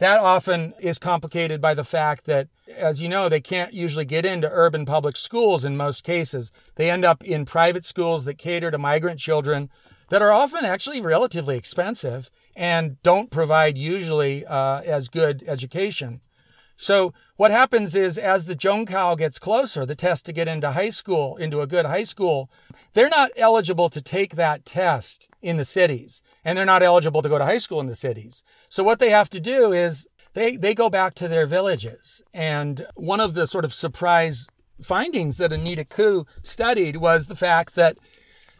that 0.00 0.18
often 0.18 0.72
is 0.80 0.98
complicated 0.98 1.60
by 1.60 1.74
the 1.74 1.84
fact 1.84 2.24
that, 2.24 2.48
as 2.74 3.02
you 3.02 3.08
know, 3.08 3.28
they 3.28 3.40
can't 3.40 3.74
usually 3.74 4.06
get 4.06 4.24
into 4.24 4.48
urban 4.50 4.86
public 4.86 5.14
schools 5.14 5.62
in 5.62 5.76
most 5.76 6.04
cases. 6.04 6.50
They 6.76 6.90
end 6.90 7.04
up 7.04 7.22
in 7.22 7.44
private 7.44 7.84
schools 7.84 8.24
that 8.24 8.38
cater 8.38 8.70
to 8.70 8.78
migrant 8.78 9.20
children 9.20 9.68
that 10.08 10.22
are 10.22 10.32
often 10.32 10.64
actually 10.64 11.02
relatively 11.02 11.56
expensive 11.58 12.30
and 12.56 13.00
don't 13.02 13.30
provide 13.30 13.76
usually 13.76 14.46
uh, 14.46 14.80
as 14.80 15.08
good 15.08 15.44
education. 15.46 16.22
So 16.80 17.12
what 17.36 17.50
happens 17.50 17.94
is 17.94 18.16
as 18.16 18.46
the 18.46 18.56
Zhongkao 18.56 19.18
gets 19.18 19.38
closer, 19.38 19.84
the 19.84 19.94
test 19.94 20.24
to 20.24 20.32
get 20.32 20.48
into 20.48 20.70
high 20.70 20.88
school, 20.88 21.36
into 21.36 21.60
a 21.60 21.66
good 21.66 21.84
high 21.84 22.04
school, 22.04 22.50
they're 22.94 23.10
not 23.10 23.32
eligible 23.36 23.90
to 23.90 24.00
take 24.00 24.36
that 24.36 24.64
test 24.64 25.28
in 25.42 25.58
the 25.58 25.66
cities 25.66 26.22
and 26.42 26.56
they're 26.56 26.64
not 26.64 26.82
eligible 26.82 27.20
to 27.20 27.28
go 27.28 27.36
to 27.36 27.44
high 27.44 27.58
school 27.58 27.80
in 27.80 27.86
the 27.86 27.94
cities. 27.94 28.42
So 28.70 28.82
what 28.82 28.98
they 28.98 29.10
have 29.10 29.28
to 29.28 29.40
do 29.40 29.74
is 29.74 30.08
they, 30.32 30.56
they 30.56 30.74
go 30.74 30.88
back 30.88 31.12
to 31.16 31.28
their 31.28 31.44
villages. 31.44 32.22
And 32.32 32.86
one 32.94 33.20
of 33.20 33.34
the 33.34 33.46
sort 33.46 33.66
of 33.66 33.74
surprise 33.74 34.48
findings 34.82 35.36
that 35.36 35.52
Anita 35.52 35.84
Koo 35.84 36.24
studied 36.42 36.96
was 36.96 37.26
the 37.26 37.36
fact 37.36 37.74
that 37.74 37.98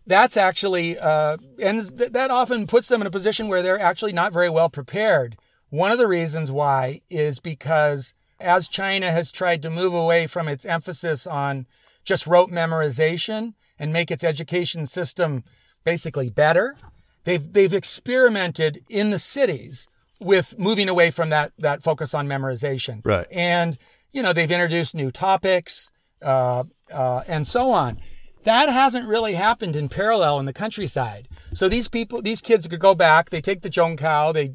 that's 0.07 0.37
actually, 0.37 0.99
uh, 0.99 1.39
and 1.59 1.97
th- 1.97 2.13
that 2.13 2.31
often 2.31 2.67
puts 2.67 2.89
them 2.89 3.01
in 3.01 3.07
a 3.07 3.11
position 3.11 3.49
where 3.49 3.63
they're 3.63 3.81
actually 3.81 4.13
not 4.13 4.35
very 4.35 4.51
well 4.51 4.69
prepared. 4.69 5.39
One 5.71 5.93
of 5.93 5.99
the 5.99 6.09
reasons 6.09 6.51
why 6.51 7.01
is 7.09 7.41
because 7.41 8.15
as 8.41 8.69
China 8.69 9.13
has 9.13 9.31
tried 9.31 9.63
to 9.63 9.71
move 9.71 9.95
away 9.95 10.27
from 10.27 10.49
its 10.49 10.65
emphasis 10.65 11.27
on 11.27 11.67
just 12.05 12.27
rote 12.27 12.51
memorization 12.51 13.55
and 13.79 13.93
make 13.93 14.11
its 14.11 14.25
education 14.25 14.87
system 14.87 15.45
basically 15.85 16.29
better, 16.29 16.77
they've 17.25 17.53
they've 17.53 17.73
experimented 17.73 18.83
in 18.89 19.11
the 19.11 19.19
cities 19.19 19.89
with 20.21 20.59
moving 20.59 20.89
away 20.89 21.11
from 21.11 21.31
that 21.31 21.53
that 21.59 21.83
focus 21.83 22.15
on 22.15 22.27
memorization. 22.27 23.01
Right. 23.05 23.27
And 23.31 23.79
you 24.11 24.23
know 24.23 24.33
they've 24.33 24.51
introduced 24.51 24.95
new 24.95 25.11
topics 25.11 25.91
uh, 26.23 26.65
uh, 26.93 27.23
and 27.29 27.47
so 27.47 27.71
on. 27.71 28.01
That 28.45 28.71
hasn't 28.71 29.07
really 29.07 29.35
happened 29.35 29.77
in 29.77 29.89
parallel 29.89 30.41
in 30.41 30.47
the 30.47 30.53
countryside. 30.53 31.29
So 31.55 31.69
these 31.69 31.89
people, 31.89 32.23
these 32.23 32.41
kids 32.41 32.67
could 32.67 32.81
go 32.81 32.95
back. 32.95 33.29
They 33.29 33.43
take 33.43 33.61
the 33.61 33.69
Zhongkao. 33.69 34.33
They 34.33 34.53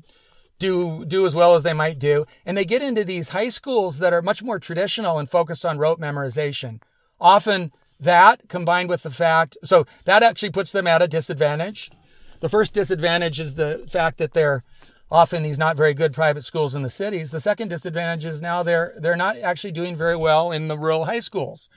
do 0.59 1.05
do 1.05 1.25
as 1.25 1.35
well 1.35 1.55
as 1.55 1.63
they 1.63 1.73
might 1.73 1.99
do, 1.99 2.25
and 2.45 2.57
they 2.57 2.65
get 2.65 2.81
into 2.81 3.03
these 3.03 3.29
high 3.29 3.49
schools 3.49 3.99
that 3.99 4.13
are 4.13 4.21
much 4.21 4.41
more 4.43 4.59
traditional 4.59 5.19
and 5.19 5.29
focused 5.29 5.65
on 5.65 5.77
rote 5.77 5.99
memorization. 5.99 6.81
Often 7.19 7.71
that 7.99 8.47
combined 8.49 8.89
with 8.89 9.03
the 9.03 9.11
fact, 9.11 9.57
so 9.63 9.85
that 10.05 10.23
actually 10.23 10.49
puts 10.51 10.71
them 10.71 10.87
at 10.87 11.01
a 11.01 11.07
disadvantage. 11.07 11.89
The 12.39 12.49
first 12.49 12.73
disadvantage 12.73 13.39
is 13.39 13.55
the 13.55 13.85
fact 13.89 14.17
that 14.17 14.33
they're 14.33 14.63
often 15.11 15.43
these 15.43 15.59
not 15.59 15.77
very 15.77 15.93
good 15.93 16.13
private 16.13 16.43
schools 16.43 16.75
in 16.75 16.83
the 16.83 16.89
cities. 16.89 17.31
The 17.31 17.39
second 17.39 17.69
disadvantage 17.69 18.25
is 18.25 18.41
now 18.41 18.63
they're 18.63 18.93
they're 18.97 19.15
not 19.15 19.37
actually 19.37 19.71
doing 19.71 19.95
very 19.95 20.17
well 20.17 20.51
in 20.51 20.67
the 20.67 20.77
rural 20.77 21.05
high 21.05 21.19
schools. 21.19 21.69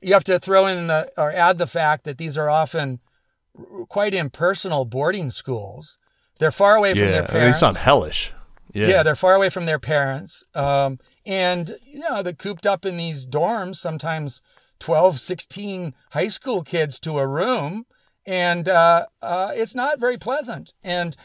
You 0.00 0.14
have 0.14 0.24
to 0.24 0.38
throw 0.38 0.66
in 0.66 0.86
the 0.86 1.10
or 1.16 1.32
add 1.32 1.58
the 1.58 1.66
fact 1.66 2.04
that 2.04 2.18
these 2.18 2.38
are 2.38 2.48
often 2.48 3.00
quite 3.88 4.14
impersonal 4.14 4.84
boarding 4.84 5.30
schools. 5.30 5.98
They're 6.40 6.50
far 6.50 6.74
away 6.74 6.94
from 6.94 7.02
Yeah, 7.02 7.20
their 7.20 7.40
mean, 7.40 7.50
they 7.50 7.52
sound 7.52 7.76
hellish. 7.76 8.32
Yeah. 8.72 8.88
Yeah, 8.88 9.02
they're 9.02 9.14
far 9.14 9.34
away 9.34 9.50
from 9.50 9.66
their 9.66 9.78
parents. 9.78 10.42
Um, 10.54 10.98
and, 11.26 11.76
you 11.86 12.00
know, 12.00 12.22
they're 12.22 12.32
cooped 12.32 12.66
up 12.66 12.86
in 12.86 12.96
these 12.96 13.26
dorms, 13.26 13.76
sometimes 13.76 14.40
12, 14.78 15.20
16 15.20 15.94
high 16.12 16.28
school 16.28 16.62
kids 16.62 16.98
to 17.00 17.18
a 17.18 17.26
room. 17.26 17.84
And 18.24 18.68
uh, 18.68 19.06
uh, 19.20 19.52
it's 19.54 19.74
not 19.74 20.00
very 20.00 20.16
pleasant. 20.16 20.72
And 20.82 21.16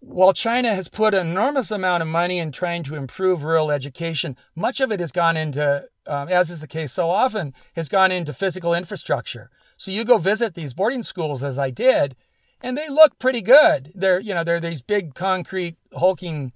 while 0.00 0.34
China 0.34 0.74
has 0.74 0.88
put 0.88 1.14
an 1.14 1.26
enormous 1.26 1.70
amount 1.70 2.02
of 2.02 2.08
money 2.08 2.38
in 2.38 2.52
trying 2.52 2.82
to 2.84 2.96
improve 2.96 3.44
rural 3.44 3.70
education, 3.70 4.36
much 4.54 4.80
of 4.80 4.92
it 4.92 5.00
has 5.00 5.12
gone 5.12 5.36
into, 5.36 5.86
um, 6.06 6.28
as 6.28 6.50
is 6.50 6.60
the 6.60 6.68
case 6.68 6.92
so 6.92 7.08
often, 7.08 7.54
has 7.76 7.88
gone 7.88 8.12
into 8.12 8.34
physical 8.34 8.74
infrastructure. 8.74 9.50
So 9.76 9.90
you 9.90 10.04
go 10.04 10.18
visit 10.18 10.54
these 10.54 10.74
boarding 10.74 11.02
schools, 11.02 11.42
as 11.42 11.58
I 11.58 11.70
did, 11.70 12.16
and 12.64 12.78
they 12.78 12.88
look 12.88 13.18
pretty 13.18 13.42
good. 13.42 13.92
They're, 13.94 14.18
you 14.18 14.32
know, 14.32 14.42
they're 14.42 14.58
these 14.58 14.80
big 14.80 15.14
concrete 15.14 15.76
hulking 15.92 16.52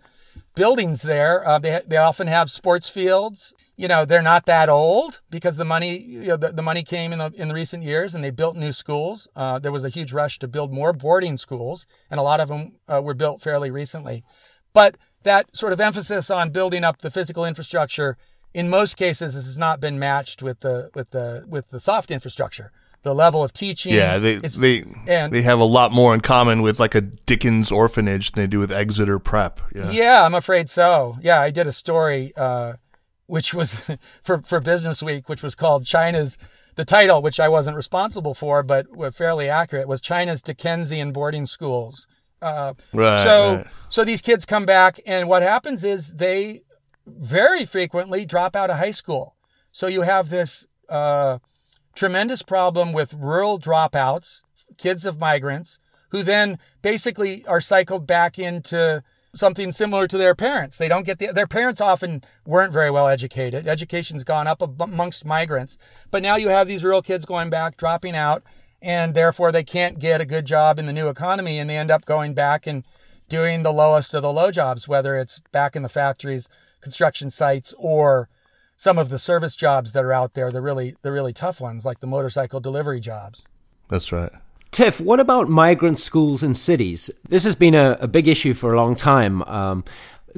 buildings 0.55 1.03
there. 1.03 1.47
Uh, 1.47 1.59
they, 1.59 1.83
they 1.87 1.99
often 1.99 2.29
have 2.29 2.51
sports 2.51 2.89
fields. 2.89 3.55
You 3.77 3.89
know, 3.89 4.07
they're 4.07 4.23
not 4.23 4.47
that 4.47 4.71
old 4.71 5.21
because 5.29 5.59
the 5.59 5.67
money, 5.67 5.99
you 5.99 6.29
know, 6.29 6.39
the, 6.39 6.49
the 6.49 6.63
money 6.63 6.83
came 6.83 7.13
in 7.13 7.19
the, 7.19 7.31
in 7.35 7.49
the 7.49 7.55
recent 7.55 7.83
years 7.85 8.15
and 8.15 8.25
they 8.25 8.31
built 8.31 8.57
new 8.57 8.73
schools. 8.73 9.29
Uh, 9.37 9.59
there 9.59 9.71
was 9.71 9.85
a 9.85 9.91
huge 9.91 10.11
rush 10.11 10.39
to 10.39 10.49
build 10.49 10.73
more 10.73 10.95
boarding 10.95 11.37
schools, 11.37 11.87
and 12.11 12.19
a 12.19 12.23
lot 12.23 12.41
of 12.41 12.49
them 12.49 12.77
uh, 12.89 13.03
were 13.05 13.15
built 13.15 13.43
fairly 13.43 13.71
recently. 13.71 14.25
But 14.73 14.97
that 15.25 15.55
sort 15.55 15.75
of 15.75 15.81
emphasis 15.81 16.31
on 16.31 16.51
building 16.51 16.85
up 16.85 16.99
the 17.03 17.11
physical 17.11 17.45
infrastructure, 17.45 18.17
in 18.55 18.71
most 18.71 18.97
cases, 18.97 19.35
has 19.35 19.59
not 19.59 19.79
been 19.79 19.99
matched 19.99 20.43
with 20.43 20.61
the 20.61 20.91
with 20.95 21.11
the 21.11 21.45
with 21.47 21.69
the 21.69 21.79
soft 21.79 22.11
infrastructure. 22.11 22.73
The 23.03 23.15
level 23.15 23.43
of 23.45 23.53
teaching. 23.53 23.95
Yeah, 23.95 24.19
they 24.19 24.35
is- 24.35 24.57
they 24.57 24.83
and- 25.07 25.33
they 25.33 25.43
have 25.43 25.61
a 25.61 25.65
lot 25.65 25.93
more 25.93 26.15
in 26.15 26.21
common 26.21 26.63
with 26.63 26.79
like 26.81 26.95
a 26.95 27.01
Dickens 27.01 27.71
orphanage 27.73 28.33
than 28.33 28.43
they 28.43 28.47
do 28.49 28.59
with 28.59 28.73
Exeter 28.73 29.19
Prep. 29.19 29.61
Yeah. 29.75 29.91
Yeah, 29.91 30.25
I'm 30.25 30.35
afraid 30.35 30.69
so. 30.69 31.17
Yeah, 31.23 31.41
I 31.41 31.51
did 31.51 31.67
a 31.67 31.73
story, 31.73 32.33
uh, 32.37 32.75
which 33.27 33.55
was 33.55 33.77
for 34.23 34.43
for 34.43 34.61
Business 34.61 35.03
Week, 35.03 35.29
which 35.29 35.43
was 35.43 35.55
called 35.55 35.85
China's. 35.87 36.39
The 36.77 36.85
title, 36.85 37.21
which 37.23 37.41
I 37.41 37.49
wasn't 37.49 37.77
responsible 37.77 38.35
for, 38.35 38.63
but 38.63 38.97
was 38.97 39.17
fairly 39.17 39.49
accurate, 39.49 39.89
was 39.89 40.01
China's 40.01 40.43
Dickensian 40.43 41.11
boarding 41.13 41.45
schools. 41.45 42.07
Uh, 42.41 42.75
Right, 42.93 43.25
So, 43.25 43.55
right. 43.57 43.67
so 43.89 44.05
these 44.05 44.23
kids 44.23 44.45
come 44.47 44.65
back, 44.65 45.01
and 45.05 45.29
what 45.29 45.43
happens 45.43 45.83
is 45.83 46.13
they 46.15 46.63
very 47.05 47.65
frequently 47.65 48.25
drop 48.25 48.55
out 48.55 48.71
of 48.71 48.77
high 48.79 48.93
school. 48.93 49.35
So 49.73 49.89
you 49.89 50.03
have 50.03 50.29
this 50.31 50.67
uh, 50.89 51.39
tremendous 51.99 52.43
problem 52.43 52.93
with 52.93 53.13
rural 53.13 53.59
dropouts, 53.59 54.45
kids 54.77 55.05
of 55.05 55.19
migrants, 55.19 55.81
who 56.11 56.23
then 56.23 56.57
basically 56.81 57.45
are 57.47 57.61
cycled 57.61 58.07
back 58.07 58.39
into 58.39 59.03
something 59.35 59.73
similar 59.73 60.07
to 60.07 60.17
their 60.17 60.35
parents. 60.35 60.79
They 60.79 60.89
don't 60.89 61.05
get 61.05 61.19
the, 61.19 61.33
their 61.33 61.49
parents 61.49 61.81
often 61.81 62.23
weren't 62.47 62.73
very 62.73 62.91
well 62.91 63.09
educated. 63.09 63.67
Education's 63.67 64.23
gone 64.23 64.47
up 64.47 64.63
amongst 64.63 65.25
migrants, 65.25 65.77
but 66.13 66.23
now 66.23 66.37
you 66.37 66.49
have 66.49 66.69
these 66.69 66.85
rural 66.85 67.03
kids 67.03 67.25
going 67.25 67.51
back, 67.51 67.77
dropping 67.77 68.15
out, 68.15 68.45
and 68.81 69.13
therefore 69.13 69.51
they 69.51 69.65
can't 69.65 69.99
get 69.99 70.21
a 70.21 70.25
good 70.25 70.47
job 70.47 70.79
in 70.79 70.87
the 70.87 70.93
new 70.93 71.09
economy, 71.09 71.59
and 71.59 71.69
they 71.69 71.77
end 71.77 71.91
up 71.91 72.05
going 72.05 72.33
back 72.33 72.65
and 72.65 72.85
doing 73.29 73.65
the 73.65 73.73
lowest 73.73 74.15
of 74.15 74.23
the 74.23 74.33
low 74.33 74.53
jobs, 74.53 74.87
whether 74.87 75.17
it's 75.17 75.41
back 75.51 75.75
in 75.75 75.83
the 75.83 75.89
factories, 75.89 76.49
construction 76.81 77.29
sites, 77.29 77.75
or 77.77 78.29
some 78.79 78.97
of 78.97 79.11
the 79.11 79.19
service 79.19 79.57
jobs 79.57 79.93
that 79.93 80.05
are 80.05 80.13
out 80.13 80.33
there, 80.33 80.51
the 80.51 80.63
really 80.63 80.97
the 81.03 81.13
really 81.13 81.35
tough 81.35 81.61
ones, 81.61 81.85
like 81.85 82.01
the 82.01 82.07
motorcycle 82.07 82.61
delivery 82.61 83.01
jobs. 83.01 83.49
That's 83.89 84.13
right. 84.13 84.33
Tiff, 84.71 85.01
what 85.01 85.19
about 85.19 85.49
migrant 85.49 85.99
schools 85.99 86.43
in 86.43 86.55
cities? 86.55 87.11
This 87.29 87.45
has 87.45 87.55
been 87.55 87.75
a, 87.75 87.99
a 88.01 88.07
big 88.07 88.29
issue 88.29 88.55
for 88.55 88.73
a 88.73 88.77
long 88.77 88.95
time. 88.95 89.43
Um, 89.43 89.85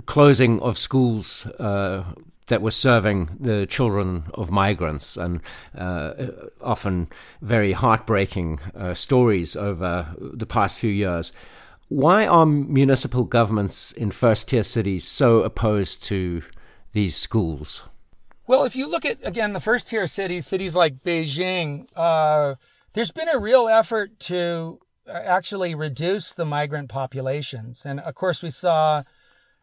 closing 0.07 0.61
of 0.61 0.79
schools 0.79 1.47
uh, 1.59 2.05
that 2.47 2.63
were 2.63 2.71
serving 2.71 3.37
the 3.39 3.67
children 3.67 4.25
of 4.35 4.51
migrants, 4.51 5.17
and 5.17 5.41
uh, 5.77 6.15
often 6.63 7.09
very 7.43 7.73
heartbreaking 7.73 8.61
uh, 8.75 8.95
stories 8.95 9.55
over 9.55 10.15
the 10.19 10.47
past 10.47 10.79
few 10.79 10.91
years. 10.91 11.33
Why 11.89 12.27
are 12.27 12.47
municipal 12.47 13.25
governments 13.25 13.93
in 13.93 14.13
first 14.13 14.49
tier 14.49 14.63
cities 14.63 15.05
so 15.05 15.41
opposed 15.43 16.05
to 16.05 16.43
these 16.93 17.17
schools? 17.17 17.85
Well, 18.51 18.65
if 18.65 18.75
you 18.75 18.89
look 18.89 19.05
at 19.05 19.25
again 19.25 19.53
the 19.53 19.61
first 19.61 19.87
tier 19.87 20.09
cities, 20.09 20.45
cities 20.45 20.75
like 20.75 21.05
Beijing, 21.05 21.87
uh, 21.95 22.57
there's 22.95 23.13
been 23.13 23.29
a 23.29 23.39
real 23.39 23.69
effort 23.69 24.19
to 24.23 24.81
uh, 25.07 25.13
actually 25.13 25.73
reduce 25.77 26.35
the 26.35 26.45
migrant 26.45 26.89
populations, 26.89 27.87
and 27.87 28.01
of 28.01 28.17
course 28.17 28.43
we 28.43 28.51
saw 28.51 29.05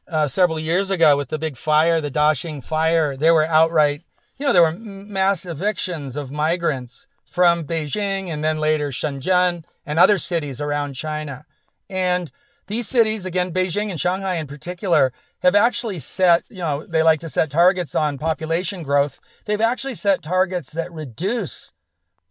uh, 0.08 0.30
several 0.30 0.58
years 0.58 0.89
ago 0.89 1.17
with 1.17 1.28
the 1.28 1.38
big 1.38 1.58
fire, 1.58 2.00
the 2.00 2.10
Daxing 2.10 2.63
fire. 2.63 3.17
There 3.17 3.34
were 3.34 3.43
outright, 3.43 4.04
you 4.38 4.45
know, 4.45 4.54
there 4.54 4.62
were 4.62 4.71
mass 4.71 5.45
evictions 5.45 6.15
of 6.15 6.32
migrants 6.32 7.08
from 7.26 7.65
Beijing 7.65 8.30
and 8.30 8.41
then 8.41 8.58
later 8.58 8.91
Shenzhen 8.91 9.65
and 9.86 10.00
other 10.00 10.17
cities 10.17 10.62
around 10.62 10.93
China, 10.93 11.43
and 11.89 12.32
these 12.67 12.88
cities, 12.88 13.25
again, 13.25 13.51
Beijing 13.51 13.89
and 13.89 13.99
Shanghai 13.99 14.36
in 14.36 14.47
particular, 14.47 15.12
have 15.41 15.56
actually 15.56 15.99
set, 15.99 16.43
you 16.49 16.60
know, 16.60 16.86
they 16.86 17.01
like 17.01 17.19
to 17.21 17.30
set 17.30 17.49
targets 17.49 17.95
on 17.95 18.17
population 18.17 18.84
growth. 18.84 19.19
They've 19.45 19.62
actually 19.62 19.95
set 19.95 20.21
targets 20.21 20.71
that 20.73 20.91
reduce 20.91 21.73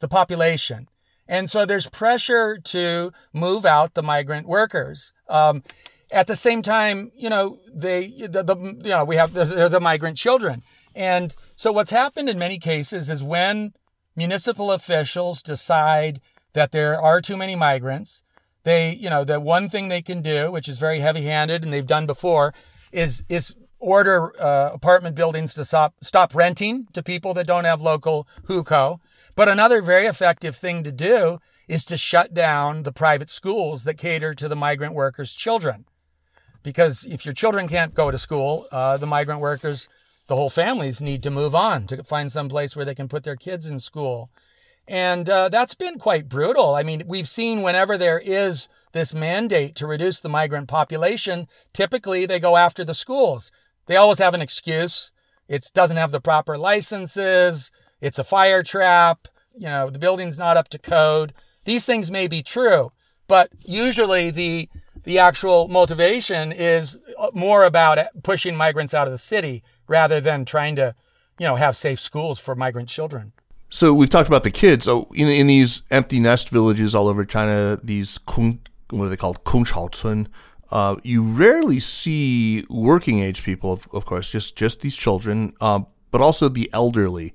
the 0.01 0.09
population. 0.09 0.89
And 1.27 1.51
so 1.51 1.65
there's 1.65 1.89
pressure 1.89 2.59
to 2.65 3.13
move 3.33 3.65
out 3.65 3.95
the 3.95 4.03
migrant 4.03 4.47
workers. 4.47 5.13
Um, 5.29 5.63
at 6.13 6.27
the 6.27 6.37
same 6.37 6.63
time, 6.63 7.11
you 7.17 7.29
know, 7.29 7.59
they, 7.75 8.09
the, 8.09 8.43
the 8.43 8.57
you 8.57 8.91
know, 8.91 9.05
we 9.05 9.17
have 9.17 9.33
the, 9.33 9.69
the 9.69 9.81
migrant 9.81 10.17
children. 10.17 10.63
And 10.95 11.35
so 11.57 11.73
what's 11.73 11.91
happened 11.91 12.29
in 12.29 12.39
many 12.39 12.59
cases 12.59 13.11
is 13.11 13.23
when 13.23 13.73
municipal 14.15 14.71
officials 14.71 15.43
decide 15.43 16.21
that 16.53 16.73
there 16.73 17.01
are 17.01 17.21
too 17.21 17.37
many 17.37 17.57
migrants, 17.57 18.23
they, 18.67 18.93
you 18.95 19.09
know, 19.09 19.23
the 19.23 19.39
one 19.39 19.69
thing 19.69 19.87
they 19.87 20.03
can 20.03 20.21
do, 20.21 20.51
which 20.51 20.69
is 20.69 20.79
very 20.79 20.99
heavy-handed 20.99 21.63
and 21.63 21.73
they've 21.73 21.87
done 21.87 22.05
before, 22.05 22.53
is 22.91 23.23
is 23.29 23.55
order 23.79 24.33
uh, 24.43 24.71
apartment 24.73 25.15
buildings 25.15 25.55
to 25.55 25.65
stop 25.65 25.95
stop 26.03 26.35
renting 26.35 26.89
to 26.93 27.01
people 27.01 27.33
that 27.35 27.47
don't 27.47 27.65
have 27.65 27.81
local 27.81 28.27
hukou. 28.49 28.99
But 29.37 29.49
another 29.49 29.81
very 29.81 30.07
effective 30.07 30.57
thing 30.57 30.83
to 30.83 30.91
do 30.91 31.39
is 31.69 31.85
to 31.85 31.97
shut 31.97 32.35
down 32.35 32.83
the 32.83 32.91
private 32.91 33.31
schools 33.31 33.85
that 33.85 33.99
cater 33.99 34.35
to 34.35 34.49
the 34.49 34.57
migrant 34.57 34.95
workers' 34.95 35.37
children. 35.37 35.85
Because 36.65 37.07
if 37.07 37.25
your 37.25 37.35
children 37.35 37.69
can't 37.69 37.95
go 37.95 38.11
to 38.11 38.19
school, 38.19 38.67
uh, 38.73 38.97
the 38.97 39.07
migrant 39.07 39.41
workers, 39.41 39.89
the 40.27 40.35
whole 40.35 40.51
families 40.51 41.01
need 41.01 41.23
to 41.23 41.31
move 41.31 41.55
on 41.55 41.87
to 41.87 42.03
find 42.03 42.33
some 42.33 42.49
place 42.49 42.75
where 42.75 42.85
they 42.85 42.97
can 42.97 43.07
put 43.07 43.23
their 43.23 43.37
kids 43.37 43.67
in 43.67 43.79
school. 43.79 44.29
And 44.89 45.29
uh, 45.29 45.49
that's 45.49 45.75
been 45.75 45.99
quite 45.99 46.29
brutal. 46.29 46.75
I 46.75 46.83
mean, 46.83 47.03
we've 47.07 47.29
seen 47.29 47.63
whenever 47.63 47.99
there 47.99 48.21
is 48.25 48.69
this 48.93 49.13
mandate 49.13 49.75
to 49.77 49.87
reduce 49.87 50.21
the 50.21 50.29
migrant 50.29 50.69
population, 50.69 51.49
typically 51.73 52.25
they 52.25 52.39
go 52.39 52.57
after 52.57 52.85
the 52.85 52.95
schools. 52.95 53.51
They 53.87 53.97
always 53.97 54.19
have 54.19 54.35
an 54.35 54.43
excuse. 54.43 55.13
It 55.49 55.71
doesn't 55.75 55.97
have 55.97 56.13
the 56.13 56.21
proper 56.21 56.57
licenses. 56.57 57.71
It's 58.01 58.19
a 58.19 58.25
fire 58.25 58.63
trap. 58.63 59.29
You 59.55 59.67
know, 59.67 59.91
the 59.91 59.99
building's 59.99 60.39
not 60.39 60.57
up 60.57 60.69
to 60.69 60.79
code. 60.79 61.33
These 61.65 61.85
things 61.85 62.11
may 62.11 62.29
be 62.29 62.43
true, 62.43 62.93
but 63.27 63.51
usually 63.61 64.31
the 64.31 64.69
the 65.03 65.19
actual 65.21 65.69
motivation 65.69 66.51
is 66.51 66.99
more 67.33 67.65
about 67.65 67.99
pushing 68.25 68.57
migrants 68.57 68.93
out 68.93 69.07
of 69.07 69.13
the 69.13 69.19
city 69.19 69.63
rather 69.87 70.21
than 70.21 70.45
trying 70.45 70.75
to, 70.77 70.97
you 71.39 71.47
know, 71.47 71.55
have 71.55 71.77
safe 71.77 72.01
schools 72.01 72.41
for 72.41 72.57
migrant 72.57 72.89
children. 72.89 73.33
So 73.69 73.93
we've 73.93 74.11
talked 74.11 74.29
about 74.29 74.43
the 74.43 74.51
kids. 74.51 74.85
So 74.85 75.09
in, 75.15 75.29
in 75.29 75.47
these 75.47 75.83
empty 75.91 76.21
nest 76.21 76.51
villages 76.51 76.95
all 76.95 77.09
over 77.09 77.25
China, 77.25 77.79
these 77.83 78.19
kung, 78.19 78.61
what 78.91 79.07
are 79.07 79.09
they 79.09 79.17
called, 79.17 79.45
Kongchaocun, 79.45 80.29
uh, 80.71 80.97
you 81.03 81.23
rarely 81.23 81.81
see 81.81 82.65
working 82.69 83.21
age 83.21 83.43
people, 83.45 83.73
of, 83.73 83.89
of 83.93 84.05
course, 84.05 84.31
just 84.31 84.57
just 84.57 84.81
these 84.81 84.97
children, 84.97 85.53
uh, 85.61 85.81
but 86.11 86.21
also 86.21 86.49
the 86.49 86.69
elderly. 86.73 87.35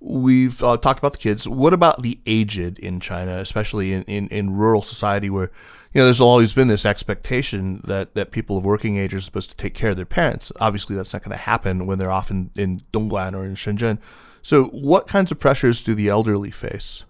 We've 0.00 0.60
uh, 0.62 0.78
talked 0.78 0.98
about 0.98 1.12
the 1.12 1.18
kids. 1.18 1.46
What 1.46 1.72
about 1.72 2.02
the 2.02 2.18
aged 2.26 2.78
in 2.78 2.98
China, 2.98 3.36
especially 3.36 3.92
in, 3.92 4.02
in, 4.04 4.26
in 4.28 4.56
rural 4.56 4.82
society 4.82 5.30
where, 5.30 5.50
you 5.92 6.00
know, 6.00 6.06
there's 6.06 6.20
always 6.20 6.52
been 6.52 6.66
this 6.66 6.84
expectation 6.84 7.82
that, 7.84 8.14
that 8.14 8.32
people 8.32 8.58
of 8.58 8.64
working 8.64 8.96
age 8.96 9.14
are 9.14 9.20
supposed 9.20 9.50
to 9.50 9.56
take 9.56 9.74
care 9.74 9.90
of 9.90 9.96
their 9.96 10.04
parents. 10.04 10.50
Obviously, 10.58 10.96
that's 10.96 11.12
not 11.12 11.22
going 11.22 11.36
to 11.36 11.44
happen 11.44 11.86
when 11.86 11.98
they're 11.98 12.10
off 12.10 12.32
in, 12.32 12.50
in 12.56 12.80
Dongguan 12.92 13.34
or 13.34 13.44
in 13.44 13.54
Shenzhen. 13.54 13.98
So, 14.42 14.64
what 14.64 15.06
kinds 15.06 15.30
of 15.30 15.38
pressures 15.38 15.82
do 15.82 15.94
the 15.94 16.08
elderly 16.08 16.50
face? 16.50 17.04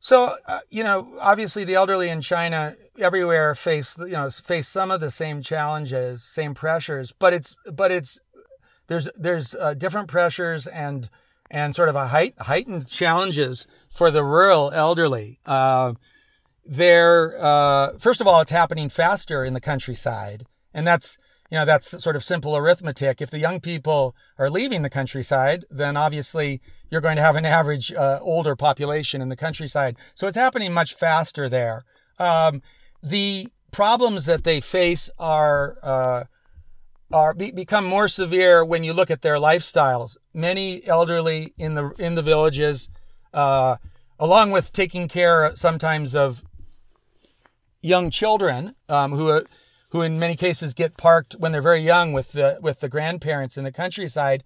So, 0.00 0.34
uh, 0.48 0.58
you 0.68 0.82
know, 0.82 1.16
obviously 1.20 1.62
the 1.62 1.76
elderly 1.76 2.08
in 2.08 2.22
China 2.22 2.74
everywhere 2.98 3.54
face, 3.54 3.96
you 3.96 4.08
know, 4.08 4.28
face 4.30 4.66
some 4.66 4.90
of 4.90 4.98
the 4.98 5.12
same 5.12 5.42
challenges, 5.42 6.24
same 6.24 6.54
pressures, 6.54 7.12
but 7.12 7.32
it's, 7.32 7.54
but 7.72 7.92
it's, 7.92 8.18
there's, 8.88 9.08
there's 9.14 9.54
uh, 9.54 9.74
different 9.74 10.08
pressures 10.08 10.66
and, 10.66 11.08
and 11.52 11.76
sort 11.76 11.88
of 11.88 11.94
a 11.94 12.08
height, 12.08 12.34
heightened 12.40 12.88
challenges 12.88 13.68
for 13.88 14.10
the 14.10 14.24
rural 14.24 14.72
elderly. 14.72 15.38
Uh, 15.46 15.92
they're, 16.66 17.36
uh, 17.40 17.96
first 18.00 18.20
of 18.20 18.26
all, 18.26 18.40
it's 18.40 18.50
happening 18.50 18.88
faster 18.88 19.44
in 19.44 19.54
the 19.54 19.60
countryside. 19.60 20.46
And 20.74 20.84
that's, 20.84 21.16
you 21.52 21.58
know, 21.58 21.66
that's 21.66 22.02
sort 22.02 22.16
of 22.16 22.24
simple 22.24 22.56
arithmetic. 22.56 23.20
If 23.20 23.30
the 23.30 23.38
young 23.38 23.60
people 23.60 24.16
are 24.38 24.48
leaving 24.48 24.80
the 24.80 24.88
countryside, 24.88 25.66
then 25.70 25.98
obviously 25.98 26.62
you're 26.90 27.02
going 27.02 27.16
to 27.16 27.22
have 27.22 27.36
an 27.36 27.44
average 27.44 27.92
uh, 27.92 28.18
older 28.22 28.56
population 28.56 29.20
in 29.20 29.28
the 29.28 29.36
countryside. 29.36 29.98
So 30.14 30.26
it's 30.26 30.36
happening 30.38 30.72
much 30.72 30.94
faster 30.94 31.50
there. 31.50 31.84
Um, 32.18 32.62
the 33.02 33.48
problems 33.70 34.24
that 34.24 34.44
they 34.44 34.62
face 34.62 35.10
are 35.18 35.76
uh, 35.82 36.24
are 37.12 37.34
be, 37.34 37.50
become 37.50 37.84
more 37.84 38.08
severe 38.08 38.64
when 38.64 38.82
you 38.82 38.94
look 38.94 39.10
at 39.10 39.20
their 39.20 39.36
lifestyles. 39.36 40.16
Many 40.32 40.82
elderly 40.86 41.52
in 41.58 41.74
the 41.74 41.90
in 41.98 42.14
the 42.14 42.22
villages, 42.22 42.88
uh, 43.34 43.76
along 44.18 44.52
with 44.52 44.72
taking 44.72 45.06
care 45.06 45.54
sometimes 45.54 46.14
of 46.14 46.42
young 47.82 48.08
children 48.08 48.74
um, 48.88 49.12
who 49.12 49.42
who 49.92 50.00
in 50.02 50.18
many 50.18 50.34
cases 50.34 50.74
get 50.74 50.96
parked 50.96 51.34
when 51.38 51.52
they're 51.52 51.62
very 51.62 51.82
young 51.82 52.12
with 52.12 52.32
the 52.32 52.58
with 52.60 52.80
the 52.80 52.88
grandparents 52.88 53.56
in 53.56 53.64
the 53.64 53.72
countryside. 53.72 54.42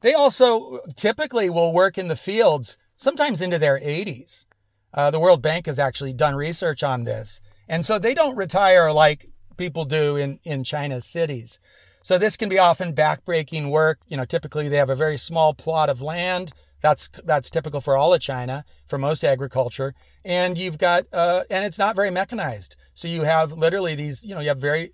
They 0.00 0.12
also 0.12 0.80
typically 0.96 1.48
will 1.48 1.72
work 1.72 1.98
in 1.98 2.08
the 2.08 2.16
fields, 2.16 2.76
sometimes 2.96 3.40
into 3.40 3.58
their 3.58 3.80
80s. 3.80 4.46
Uh, 4.94 5.10
the 5.10 5.20
World 5.20 5.42
Bank 5.42 5.66
has 5.66 5.78
actually 5.78 6.12
done 6.12 6.34
research 6.34 6.82
on 6.82 7.04
this, 7.04 7.40
and 7.68 7.84
so 7.84 7.98
they 7.98 8.14
don't 8.14 8.36
retire 8.36 8.92
like 8.92 9.30
people 9.56 9.84
do 9.84 10.16
in 10.16 10.40
in 10.44 10.64
China's 10.64 11.04
cities. 11.04 11.60
So 12.02 12.18
this 12.18 12.36
can 12.36 12.48
be 12.48 12.58
often 12.58 12.94
backbreaking 12.94 13.70
work. 13.70 13.98
You 14.08 14.16
know, 14.16 14.24
typically 14.24 14.68
they 14.68 14.76
have 14.78 14.90
a 14.90 14.96
very 14.96 15.18
small 15.18 15.54
plot 15.54 15.90
of 15.90 16.00
land 16.00 16.52
That's 16.80 17.08
that's 17.24 17.50
typical 17.50 17.80
for 17.80 17.96
all 17.96 18.14
of 18.14 18.20
China, 18.20 18.64
for 18.86 18.98
most 18.98 19.24
agriculture. 19.24 19.94
And 20.24 20.56
you've 20.56 20.78
got 20.78 21.04
uh, 21.12 21.44
and 21.50 21.64
it's 21.64 21.78
not 21.78 21.96
very 21.96 22.10
mechanized. 22.10 22.76
So 22.98 23.06
you 23.06 23.22
have 23.22 23.52
literally 23.52 23.94
these, 23.94 24.24
you 24.24 24.34
know, 24.34 24.40
you 24.40 24.48
have 24.48 24.58
very 24.58 24.90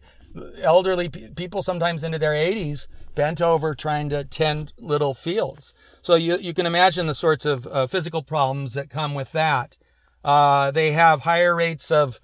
elderly 0.60 1.08
people 1.08 1.62
sometimes 1.62 2.04
into 2.04 2.18
their 2.18 2.34
80s 2.34 2.86
bent 3.14 3.40
over 3.40 3.74
trying 3.74 4.10
to 4.10 4.24
tend 4.24 4.74
little 4.78 5.14
fields. 5.14 5.72
So 6.02 6.14
you 6.14 6.36
you 6.36 6.52
can 6.52 6.66
imagine 6.66 7.06
the 7.06 7.14
sorts 7.14 7.46
of 7.46 7.66
uh, 7.66 7.86
physical 7.86 8.22
problems 8.22 8.74
that 8.74 8.90
come 8.90 9.14
with 9.14 9.32
that. 9.32 9.78
Uh, 10.22 10.70
they 10.70 10.92
have 10.92 11.22
higher 11.22 11.56
rates 11.56 11.90
of 11.90 12.20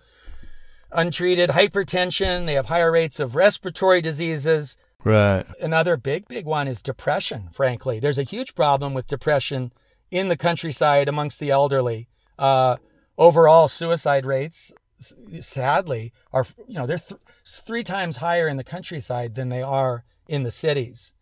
untreated 0.92 1.48
hypertension. 1.50 2.44
They 2.44 2.54
have 2.54 2.66
higher 2.66 2.92
rates 2.92 3.18
of 3.18 3.34
respiratory 3.34 4.02
diseases. 4.02 4.76
Right. 5.02 5.44
Another 5.62 5.96
big, 5.96 6.28
big 6.28 6.44
one 6.44 6.68
is 6.68 6.82
depression, 6.82 7.48
frankly. 7.52 8.00
There's 8.00 8.18
a 8.18 8.22
huge 8.22 8.54
problem 8.54 8.92
with 8.92 9.06
depression 9.06 9.72
in 10.10 10.28
the 10.28 10.36
countryside 10.36 11.08
amongst 11.08 11.40
the 11.40 11.50
elderly. 11.50 12.08
Uh, 12.38 12.76
overall 13.16 13.66
suicide 13.66 14.26
rates, 14.26 14.74
sadly, 15.40 16.12
are, 16.32 16.46
you 16.66 16.74
know, 16.74 16.86
they're 16.86 16.98
th- 16.98 17.20
three 17.46 17.82
times 17.82 18.18
higher 18.18 18.48
in 18.48 18.56
the 18.56 18.64
countryside 18.64 19.34
than 19.34 19.48
they 19.48 19.62
are 19.62 20.04
in 20.28 20.42
the 20.42 20.50
cities. 20.50 21.12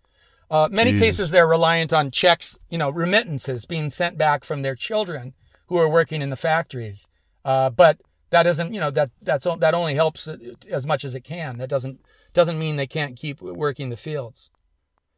Uh, 0.51 0.69
many 0.71 0.93
Jeez. 0.93 0.99
cases, 0.99 1.31
they're 1.31 1.47
reliant 1.47 1.93
on 1.93 2.11
checks, 2.11 2.59
you 2.71 2.79
know, 2.79 2.91
remittances 2.91 3.67
being 3.67 3.91
sent 3.91 4.17
back 4.17 4.45
from 4.45 4.63
their 4.63 4.75
children 4.75 5.35
who 5.67 5.77
are 5.77 5.89
working 5.89 6.23
in 6.23 6.31
the 6.31 6.37
factories. 6.37 7.09
Uh, 7.45 7.71
but 7.71 7.99
that 8.31 8.45
doesn't, 8.45 8.73
you 8.73 8.81
know, 8.81 8.91
that 8.91 9.11
that's 9.23 9.47
that 9.59 9.75
only 9.75 9.95
helps 9.95 10.29
as 10.71 10.87
much 10.87 11.05
as 11.05 11.15
it 11.15 11.21
can. 11.21 11.59
That 11.59 11.69
doesn't 11.69 12.01
doesn't 12.33 12.59
mean 12.59 12.77
they 12.77 12.87
can't 12.87 13.17
keep 13.17 13.41
working 13.41 13.91
the 13.91 13.97
fields. 13.97 14.51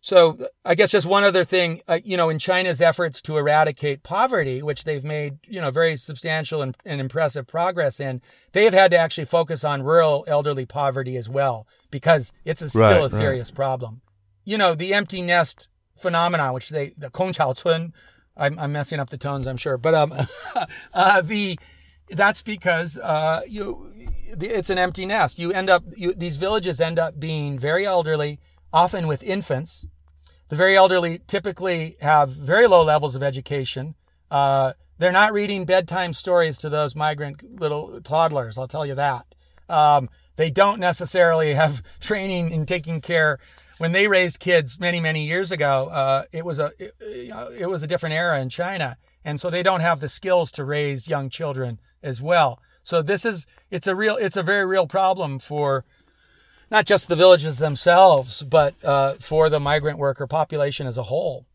So 0.02 0.38
I 0.64 0.74
guess 0.74 0.90
just 0.90 1.06
one 1.06 1.24
other 1.24 1.44
thing, 1.44 1.82
uh, 1.86 2.00
you 2.02 2.16
know, 2.16 2.30
in 2.30 2.38
China's 2.38 2.80
efforts 2.80 3.20
to 3.22 3.36
eradicate 3.36 4.02
poverty, 4.02 4.62
which 4.62 4.84
they've 4.84 5.04
made, 5.04 5.38
you 5.46 5.60
know, 5.60 5.70
very 5.70 5.96
substantial 5.98 6.62
and, 6.62 6.76
and 6.86 7.00
impressive 7.00 7.46
progress 7.46 8.00
in, 8.00 8.22
they 8.52 8.64
have 8.64 8.72
had 8.72 8.90
to 8.92 8.98
actually 8.98 9.26
focus 9.26 9.62
on 9.62 9.82
rural 9.82 10.24
elderly 10.26 10.64
poverty 10.64 11.16
as 11.18 11.28
well 11.28 11.66
because 11.90 12.32
it's 12.46 12.62
a, 12.62 12.70
still 12.70 12.82
right, 12.82 13.04
a 13.04 13.10
serious 13.10 13.50
right. 13.50 13.56
problem. 13.56 14.00
You 14.44 14.56
know, 14.56 14.74
the 14.74 14.94
empty 14.94 15.20
nest 15.20 15.68
phenomenon, 15.98 16.54
which 16.54 16.70
they 16.70 16.90
the 16.96 17.10
Kongchao 17.10 17.92
I'm, 18.36 18.58
I'm 18.58 18.72
messing 18.72 19.00
up 19.00 19.10
the 19.10 19.18
tones, 19.18 19.46
I'm 19.46 19.58
sure, 19.58 19.76
but 19.76 19.94
um, 19.94 20.14
uh, 20.94 21.20
the 21.20 21.58
that's 22.08 22.42
because 22.42 22.96
uh, 22.96 23.42
you 23.46 23.92
it's 24.40 24.70
an 24.70 24.78
empty 24.78 25.04
nest. 25.04 25.38
You 25.38 25.52
end 25.52 25.68
up 25.68 25.84
you, 25.94 26.14
these 26.14 26.38
villages 26.38 26.80
end 26.80 26.98
up 26.98 27.20
being 27.20 27.58
very 27.58 27.86
elderly, 27.86 28.40
often 28.72 29.06
with 29.06 29.22
infants. 29.22 29.86
The 30.48 30.56
very 30.56 30.76
elderly 30.76 31.20
typically 31.26 31.96
have 32.00 32.30
very 32.30 32.66
low 32.66 32.84
levels 32.84 33.14
of 33.14 33.22
education. 33.22 33.94
Uh, 34.30 34.72
they're 34.98 35.12
not 35.12 35.32
reading 35.32 35.64
bedtime 35.64 36.12
stories 36.12 36.58
to 36.58 36.68
those 36.68 36.94
migrant 36.94 37.60
little 37.60 38.00
toddlers. 38.02 38.58
I'll 38.58 38.68
tell 38.68 38.84
you 38.84 38.94
that. 38.96 39.26
Um, 39.68 40.08
they 40.36 40.50
don't 40.50 40.80
necessarily 40.80 41.54
have 41.62 41.82
training 42.00 42.50
in 42.50 42.66
taking 42.66 43.00
care. 43.00 43.38
When 43.78 43.92
they 43.92 44.08
raised 44.08 44.40
kids 44.40 44.78
many 44.78 45.00
many 45.00 45.26
years 45.26 45.50
ago, 45.50 45.88
uh, 45.88 46.24
it 46.32 46.44
was 46.44 46.58
a 46.58 46.72
it, 46.78 46.94
it 47.58 47.68
was 47.68 47.82
a 47.82 47.86
different 47.86 48.14
era 48.14 48.38
in 48.38 48.50
China, 48.50 48.98
and 49.24 49.40
so 49.40 49.48
they 49.48 49.62
don't 49.62 49.80
have 49.80 50.00
the 50.00 50.08
skills 50.08 50.52
to 50.52 50.64
raise 50.64 51.08
young 51.08 51.30
children 51.30 51.80
as 52.02 52.20
well. 52.20 52.60
So 52.82 53.00
this 53.00 53.24
is 53.24 53.46
it's 53.70 53.86
a 53.86 53.94
real 53.94 54.16
it's 54.16 54.36
a 54.36 54.42
very 54.42 54.66
real 54.66 54.86
problem 54.86 55.38
for 55.38 55.84
not 56.70 56.86
just 56.86 57.08
the 57.08 57.16
villages 57.16 57.58
themselves, 57.58 58.42
but 58.42 58.74
uh, 58.84 59.14
for 59.14 59.48
the 59.48 59.60
migrant 59.60 59.98
worker 59.98 60.26
population 60.26 60.86
as 60.86 60.96
a 60.96 61.04
whole. 61.04 61.46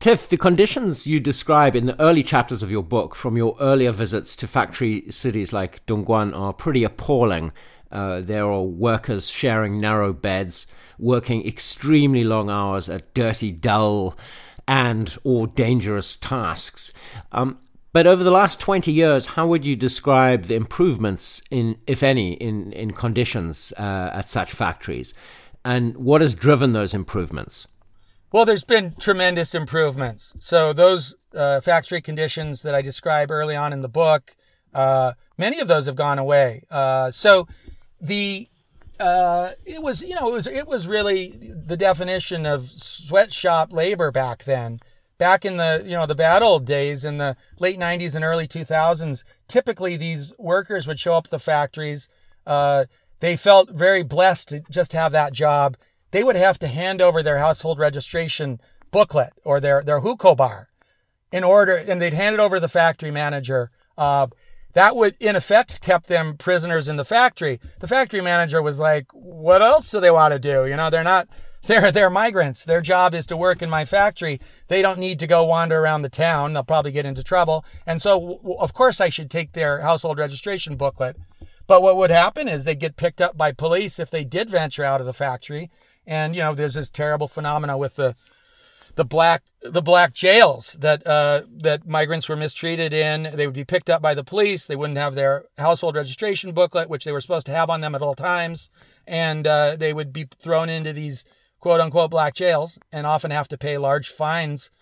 Tiff, 0.00 0.28
the 0.28 0.36
conditions 0.36 1.06
you 1.06 1.20
describe 1.20 1.76
in 1.76 1.86
the 1.86 2.00
early 2.00 2.24
chapters 2.24 2.62
of 2.62 2.72
your 2.72 2.82
book 2.82 3.14
from 3.14 3.36
your 3.36 3.56
earlier 3.60 3.92
visits 3.92 4.34
to 4.34 4.48
factory 4.48 5.04
cities 5.10 5.52
like 5.52 5.86
Dongguan 5.86 6.36
are 6.36 6.52
pretty 6.52 6.82
appalling. 6.82 7.52
Uh, 7.92 8.20
there 8.20 8.46
are 8.46 8.62
workers 8.62 9.30
sharing 9.30 9.78
narrow 9.78 10.12
beds, 10.12 10.66
working 10.98 11.46
extremely 11.46 12.24
long 12.24 12.50
hours 12.50 12.88
at 12.88 13.14
dirty, 13.14 13.52
dull, 13.52 14.16
and 14.66 15.16
or 15.22 15.46
dangerous 15.46 16.16
tasks. 16.16 16.92
Um, 17.30 17.58
but 17.92 18.06
over 18.06 18.24
the 18.24 18.30
last 18.30 18.60
20 18.60 18.92
years, 18.92 19.26
how 19.26 19.46
would 19.46 19.66
you 19.66 19.76
describe 19.76 20.44
the 20.44 20.54
improvements, 20.54 21.42
in, 21.50 21.76
if 21.86 22.02
any, 22.02 22.34
in, 22.34 22.72
in 22.72 22.92
conditions 22.92 23.72
uh, 23.78 24.10
at 24.12 24.28
such 24.28 24.52
factories? 24.52 25.12
And 25.64 25.96
what 25.96 26.20
has 26.20 26.34
driven 26.34 26.72
those 26.72 26.94
improvements? 26.94 27.68
Well, 28.32 28.46
there's 28.46 28.64
been 28.64 28.94
tremendous 28.98 29.54
improvements. 29.54 30.34
So, 30.38 30.72
those 30.72 31.14
uh, 31.34 31.60
factory 31.60 32.00
conditions 32.00 32.62
that 32.62 32.74
I 32.74 32.80
describe 32.80 33.30
early 33.30 33.54
on 33.54 33.74
in 33.74 33.82
the 33.82 33.90
book, 33.90 34.34
uh, 34.72 35.12
many 35.36 35.60
of 35.60 35.68
those 35.68 35.84
have 35.84 35.96
gone 35.96 36.18
away. 36.18 36.62
Uh, 36.70 37.10
so, 37.10 37.46
the 38.00 38.48
uh, 38.98 39.50
it 39.64 39.82
was 39.82 40.02
you 40.02 40.14
know 40.14 40.28
it 40.28 40.32
was 40.32 40.46
it 40.46 40.66
was 40.66 40.86
really 40.86 41.32
the 41.36 41.76
definition 41.76 42.46
of 42.46 42.70
sweatshop 42.70 43.72
labor 43.72 44.10
back 44.10 44.44
then 44.44 44.80
back 45.18 45.44
in 45.44 45.56
the 45.56 45.82
you 45.84 45.92
know 45.92 46.06
the 46.06 46.14
bad 46.14 46.42
old 46.42 46.64
days 46.64 47.04
in 47.04 47.18
the 47.18 47.36
late 47.58 47.78
90s 47.78 48.14
and 48.14 48.24
early 48.24 48.46
2000s 48.48 49.24
typically 49.48 49.96
these 49.96 50.32
workers 50.38 50.86
would 50.86 50.98
show 50.98 51.14
up 51.14 51.26
at 51.26 51.30
the 51.30 51.38
factories. 51.38 52.08
Uh, 52.46 52.86
they 53.20 53.36
felt 53.36 53.70
very 53.70 54.02
blessed 54.02 54.48
to 54.48 54.62
just 54.70 54.92
have 54.94 55.12
that 55.12 55.32
job. 55.32 55.76
They 56.10 56.24
would 56.24 56.36
have 56.36 56.58
to 56.60 56.66
hand 56.66 57.00
over 57.00 57.22
their 57.22 57.38
household 57.38 57.78
registration 57.78 58.60
booklet 58.90 59.32
or 59.44 59.60
their 59.60 59.82
their 59.82 60.00
hukou 60.00 60.66
in 61.30 61.44
order 61.44 61.76
and 61.76 62.00
they'd 62.00 62.14
hand 62.14 62.34
it 62.34 62.40
over 62.40 62.56
to 62.56 62.60
the 62.60 62.68
factory 62.68 63.10
manager. 63.10 63.70
Uh, 63.96 64.26
that 64.74 64.96
would 64.96 65.14
in 65.20 65.36
effect 65.36 65.80
kept 65.82 66.08
them 66.08 66.36
prisoners 66.36 66.88
in 66.88 66.96
the 66.96 67.04
factory. 67.04 67.60
The 67.80 67.88
factory 67.88 68.20
manager 68.22 68.62
was 68.62 68.78
like 68.78 69.06
what 69.12 69.62
else 69.62 69.90
do 69.90 70.00
they 70.00 70.10
want 70.10 70.32
to 70.32 70.38
do? 70.38 70.66
You 70.66 70.76
know 70.76 70.90
they're 70.90 71.04
not 71.04 71.28
they're 71.66 71.92
they're 71.92 72.10
migrants. 72.10 72.64
Their 72.64 72.80
job 72.80 73.14
is 73.14 73.26
to 73.26 73.36
work 73.36 73.62
in 73.62 73.70
my 73.70 73.84
factory. 73.84 74.40
They 74.68 74.82
don't 74.82 74.98
need 74.98 75.18
to 75.20 75.26
go 75.26 75.44
wander 75.44 75.78
around 75.78 76.02
the 76.02 76.08
town. 76.08 76.52
They'll 76.52 76.64
probably 76.64 76.92
get 76.92 77.06
into 77.06 77.22
trouble. 77.22 77.64
And 77.86 78.02
so, 78.02 78.40
of 78.58 78.74
course, 78.74 79.00
I 79.00 79.08
should 79.08 79.30
take 79.30 79.52
their 79.52 79.80
household 79.80 80.18
registration 80.18 80.76
booklet. 80.76 81.16
But 81.66 81.82
what 81.82 81.96
would 81.96 82.10
happen 82.10 82.48
is 82.48 82.64
they'd 82.64 82.78
get 82.78 82.96
picked 82.96 83.20
up 83.20 83.36
by 83.36 83.52
police 83.52 83.98
if 83.98 84.10
they 84.10 84.24
did 84.24 84.50
venture 84.50 84.84
out 84.84 85.00
of 85.00 85.06
the 85.06 85.12
factory. 85.12 85.70
And 86.06 86.34
you 86.34 86.42
know, 86.42 86.54
there's 86.54 86.74
this 86.74 86.90
terrible 86.90 87.28
phenomena 87.28 87.78
with 87.78 87.94
the 87.94 88.14
the 88.94 89.04
black 89.04 89.44
the 89.62 89.80
black 89.80 90.12
jails 90.12 90.76
that 90.80 91.06
uh, 91.06 91.42
that 91.48 91.86
migrants 91.86 92.28
were 92.28 92.36
mistreated 92.36 92.92
in. 92.92 93.30
They 93.34 93.46
would 93.46 93.54
be 93.54 93.64
picked 93.64 93.88
up 93.88 94.02
by 94.02 94.14
the 94.14 94.24
police. 94.24 94.66
They 94.66 94.76
wouldn't 94.76 94.98
have 94.98 95.14
their 95.14 95.44
household 95.58 95.94
registration 95.94 96.52
booklet, 96.52 96.90
which 96.90 97.04
they 97.04 97.12
were 97.12 97.20
supposed 97.20 97.46
to 97.46 97.54
have 97.54 97.70
on 97.70 97.80
them 97.80 97.94
at 97.94 98.02
all 98.02 98.14
times, 98.14 98.70
and 99.06 99.46
uh, 99.46 99.76
they 99.76 99.92
would 99.92 100.12
be 100.12 100.26
thrown 100.38 100.68
into 100.68 100.92
these 100.92 101.24
quote 101.62 101.80
unquote 101.80 102.10
black 102.10 102.34
jails 102.34 102.76
and 102.90 103.06
often 103.06 103.30
have 103.30 103.46
to 103.46 103.56
pay 103.56 103.78
large 103.78 104.10
fines. 104.10 104.72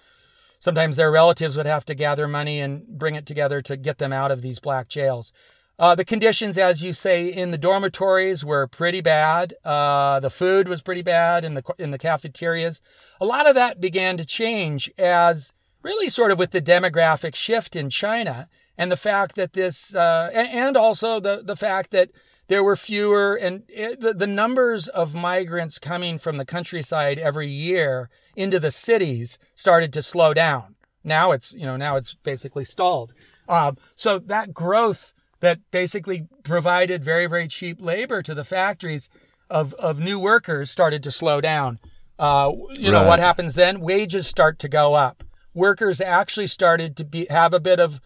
Sometimes 0.59 0.97
their 0.97 1.13
relatives 1.13 1.57
would 1.57 1.67
have 1.67 1.85
to 1.85 1.95
gather 1.95 2.27
money 2.27 2.59
and 2.59 2.87
bring 2.87 3.15
it 3.15 3.27
together 3.27 3.61
to 3.63 3.77
get 3.77 3.99
them 3.99 4.15
out 4.15 4.31
of 4.31 4.41
these 4.41 4.59
black 4.59 4.89
jails. 4.89 5.31
Uh, 5.79 5.95
the 5.95 6.07
conditions, 6.07 6.57
as 6.57 6.83
you 6.83 6.95
say, 6.95 7.29
in 7.29 7.51
the 7.51 7.59
dormitories 7.59 8.45
were 8.45 8.67
pretty 8.67 9.03
bad. 9.03 9.55
Uh, 9.63 10.21
the 10.21 10.31
food 10.31 10.69
was 10.69 10.81
pretty 10.81 11.03
bad 11.03 11.45
in 11.45 11.53
the 11.53 11.63
in 11.79 11.91
the 11.91 11.99
cafeterias. 11.99 12.81
A 13.21 13.27
lot 13.27 13.47
of 13.47 13.55
that 13.55 13.81
began 13.81 14.17
to 14.17 14.25
change 14.25 14.91
as 14.99 15.53
really 15.83 16.09
sort 16.09 16.31
of 16.31 16.39
with 16.39 16.51
the 16.51 16.63
demographic 16.63 17.35
shift 17.35 17.77
in 17.77 17.91
China 17.91 18.49
and 18.77 18.91
the 18.91 18.97
fact 18.97 19.35
that 19.37 19.53
this, 19.53 19.95
uh, 19.95 20.31
and 20.35 20.79
also 20.79 21.21
the 21.21 21.43
the 21.45 21.57
fact 21.57 21.91
that 21.91 22.11
there 22.51 22.65
were 22.65 22.75
fewer, 22.75 23.37
and 23.37 23.63
it, 23.69 24.01
the, 24.01 24.13
the 24.13 24.27
numbers 24.27 24.89
of 24.89 25.15
migrants 25.15 25.79
coming 25.79 26.19
from 26.19 26.37
the 26.37 26.45
countryside 26.45 27.17
every 27.17 27.47
year 27.47 28.11
into 28.35 28.59
the 28.59 28.73
cities 28.73 29.39
started 29.55 29.93
to 29.93 30.03
slow 30.03 30.35
down. 30.35 30.75
Now 31.05 31.31
it's, 31.31 31.53
you 31.53 31.65
know, 31.65 31.77
now 31.77 31.95
it's 31.97 32.15
basically 32.15 32.65
stalled. 32.65 33.13
Uh, 33.49 33.75
so 33.95 34.19
that 34.19 34.53
growth 34.53 35.13
that 35.39 35.61
basically 35.71 36.27
provided 36.43 37.05
very, 37.05 37.27
very 37.27 37.47
cheap 37.47 37.81
labor 37.81 38.21
to 38.21 38.35
the 38.35 38.43
factories 38.43 39.09
of, 39.49 39.73
of 39.75 40.01
new 40.01 40.19
workers 40.19 40.73
started 40.73 41.05
to 41.05 41.13
slow 41.13 41.41
down. 41.41 41.79
Uh, 42.19 42.51
you 42.73 42.91
know, 42.91 43.07
what 43.07 43.21
happens 43.21 43.55
then? 43.55 43.79
Wages 43.79 44.27
start 44.27 44.59
to 44.59 44.69
go 44.69 44.95
up. 44.95 45.23
Workers 45.55 46.01
actually 46.01 46.49
started 46.49 46.97
to 46.97 47.05
be 47.05 47.29
have 47.31 47.55
a 47.55 47.61
bit 47.61 47.79
of, 47.79 48.01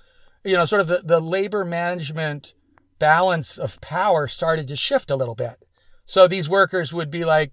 you 0.44 0.52
know, 0.52 0.66
sort 0.66 0.82
of 0.82 0.86
the, 0.86 1.00
the 1.02 1.18
labor 1.18 1.64
management 1.64 2.52
balance 2.98 3.58
of 3.58 3.80
power 3.80 4.28
started 4.28 4.68
to 4.68 4.76
shift 4.76 5.10
a 5.10 5.16
little 5.16 5.34
bit. 5.34 5.64
So 6.04 6.28
these 6.28 6.48
workers 6.48 6.92
would 6.92 7.10
be 7.10 7.24
like, 7.24 7.52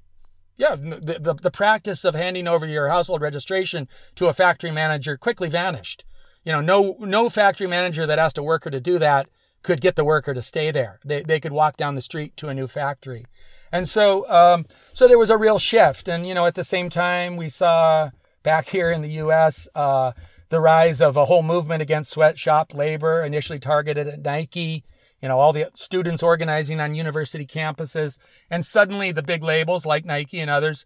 yeah, 0.57 0.75
the, 0.75 1.17
the, 1.19 1.33
the, 1.33 1.51
practice 1.51 2.05
of 2.05 2.13
handing 2.13 2.47
over 2.47 2.67
your 2.67 2.89
household 2.89 3.21
registration 3.21 3.87
to 4.15 4.27
a 4.27 4.33
factory 4.33 4.69
manager 4.69 5.17
quickly 5.17 5.49
vanished. 5.49 6.05
You 6.43 6.51
know, 6.51 6.61
no 6.61 6.97
no 6.99 7.29
factory 7.29 7.67
manager 7.67 8.05
that 8.05 8.19
asked 8.19 8.37
a 8.37 8.43
worker 8.43 8.69
to 8.69 8.79
do 8.79 8.99
that 8.99 9.27
could 9.63 9.81
get 9.81 9.95
the 9.95 10.03
worker 10.03 10.33
to 10.33 10.41
stay 10.41 10.71
there. 10.71 10.99
They, 11.05 11.23
they 11.23 11.39
could 11.39 11.51
walk 11.51 11.77
down 11.77 11.95
the 11.95 12.01
street 12.01 12.35
to 12.37 12.47
a 12.47 12.53
new 12.53 12.67
factory. 12.67 13.25
And 13.71 13.87
so 13.87 14.29
um, 14.29 14.65
so 14.93 15.07
there 15.07 15.19
was 15.19 15.29
a 15.29 15.37
real 15.37 15.59
shift. 15.59 16.07
And, 16.07 16.27
you 16.27 16.33
know, 16.33 16.45
at 16.45 16.55
the 16.55 16.63
same 16.63 16.89
time, 16.89 17.37
we 17.37 17.49
saw 17.49 18.11
back 18.43 18.67
here 18.67 18.91
in 18.91 19.01
the 19.01 19.11
U.S., 19.11 19.67
uh, 19.75 20.11
the 20.49 20.59
rise 20.59 20.99
of 20.99 21.15
a 21.15 21.25
whole 21.25 21.43
movement 21.43 21.81
against 21.81 22.11
sweatshop 22.11 22.73
labor, 22.73 23.23
initially 23.23 23.59
targeted 23.59 24.07
at 24.07 24.21
Nike, 24.21 24.83
you 25.21 25.27
know, 25.27 25.39
all 25.39 25.53
the 25.53 25.69
students 25.73 26.23
organizing 26.23 26.79
on 26.79 26.95
university 26.95 27.45
campuses. 27.45 28.17
And 28.49 28.65
suddenly 28.65 29.11
the 29.11 29.23
big 29.23 29.43
labels 29.43 29.85
like 29.85 30.05
Nike 30.05 30.39
and 30.39 30.49
others 30.49 30.85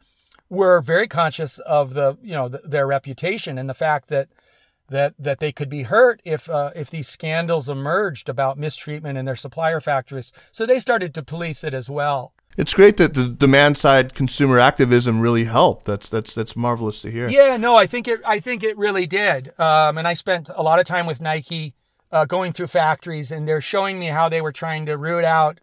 were 0.49 0.81
very 0.81 1.07
conscious 1.07 1.59
of 1.59 1.93
the, 1.93 2.17
you 2.21 2.33
know, 2.33 2.47
the, 2.47 2.59
their 2.59 2.87
reputation 2.87 3.57
and 3.57 3.69
the 3.69 3.73
fact 3.73 4.09
that 4.09 4.29
that 4.89 5.15
that 5.17 5.39
they 5.39 5.51
could 5.51 5.69
be 5.69 5.83
hurt 5.83 6.21
if 6.23 6.49
uh, 6.49 6.69
if 6.75 6.89
these 6.89 7.07
scandals 7.07 7.69
emerged 7.69 8.29
about 8.29 8.57
mistreatment 8.57 9.17
in 9.17 9.25
their 9.25 9.35
supplier 9.35 9.79
factories. 9.79 10.31
So 10.51 10.65
they 10.65 10.79
started 10.79 11.13
to 11.15 11.23
police 11.23 11.63
it 11.63 11.73
as 11.73 11.89
well. 11.89 12.33
It's 12.57 12.73
great 12.73 12.97
that 12.97 13.15
the 13.15 13.27
demand 13.27 13.77
side 13.77 14.13
consumer 14.13 14.59
activism 14.59 15.19
really 15.19 15.45
helped. 15.45 15.85
That's 15.85 16.07
that's 16.07 16.35
that's 16.35 16.55
marvelous 16.55 17.01
to 17.01 17.11
hear. 17.11 17.27
Yeah, 17.27 17.57
no, 17.57 17.75
I 17.75 17.85
think 17.85 18.07
it 18.07 18.21
I 18.25 18.39
think 18.39 18.63
it 18.63 18.77
really 18.77 19.07
did. 19.07 19.59
Um, 19.59 19.97
and 19.97 20.07
I 20.07 20.13
spent 20.13 20.49
a 20.53 20.63
lot 20.63 20.79
of 20.79 20.85
time 20.85 21.05
with 21.05 21.19
Nike 21.19 21.73
uh, 22.11 22.25
going 22.25 22.53
through 22.53 22.67
factories, 22.67 23.31
and 23.31 23.47
they're 23.47 23.61
showing 23.61 23.99
me 23.99 24.07
how 24.07 24.29
they 24.29 24.41
were 24.41 24.51
trying 24.51 24.85
to 24.85 24.97
root 24.97 25.23
out, 25.23 25.59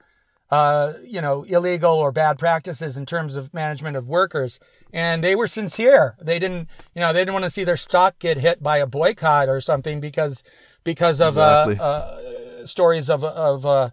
uh, 0.50 0.92
you 1.06 1.20
know, 1.20 1.44
illegal 1.44 1.94
or 1.94 2.12
bad 2.12 2.38
practices 2.38 2.96
in 2.96 3.06
terms 3.06 3.36
of 3.36 3.54
management 3.54 3.96
of 3.96 4.08
workers. 4.08 4.60
And 4.92 5.24
they 5.24 5.34
were 5.34 5.46
sincere. 5.46 6.16
They 6.20 6.38
didn't, 6.38 6.68
you 6.94 7.00
know, 7.00 7.12
they 7.12 7.20
didn't 7.20 7.34
want 7.34 7.44
to 7.44 7.50
see 7.50 7.64
their 7.64 7.76
stock 7.76 8.18
get 8.18 8.38
hit 8.38 8.62
by 8.62 8.78
a 8.78 8.86
boycott 8.86 9.48
or 9.48 9.60
something 9.60 10.00
because 10.00 10.44
because 10.84 11.20
of 11.20 11.38
uh, 11.38 11.66
exactly. 11.68 11.84
uh, 11.84 12.66
stories 12.66 13.08
of 13.08 13.24
of 13.24 13.64
uh, 13.64 13.90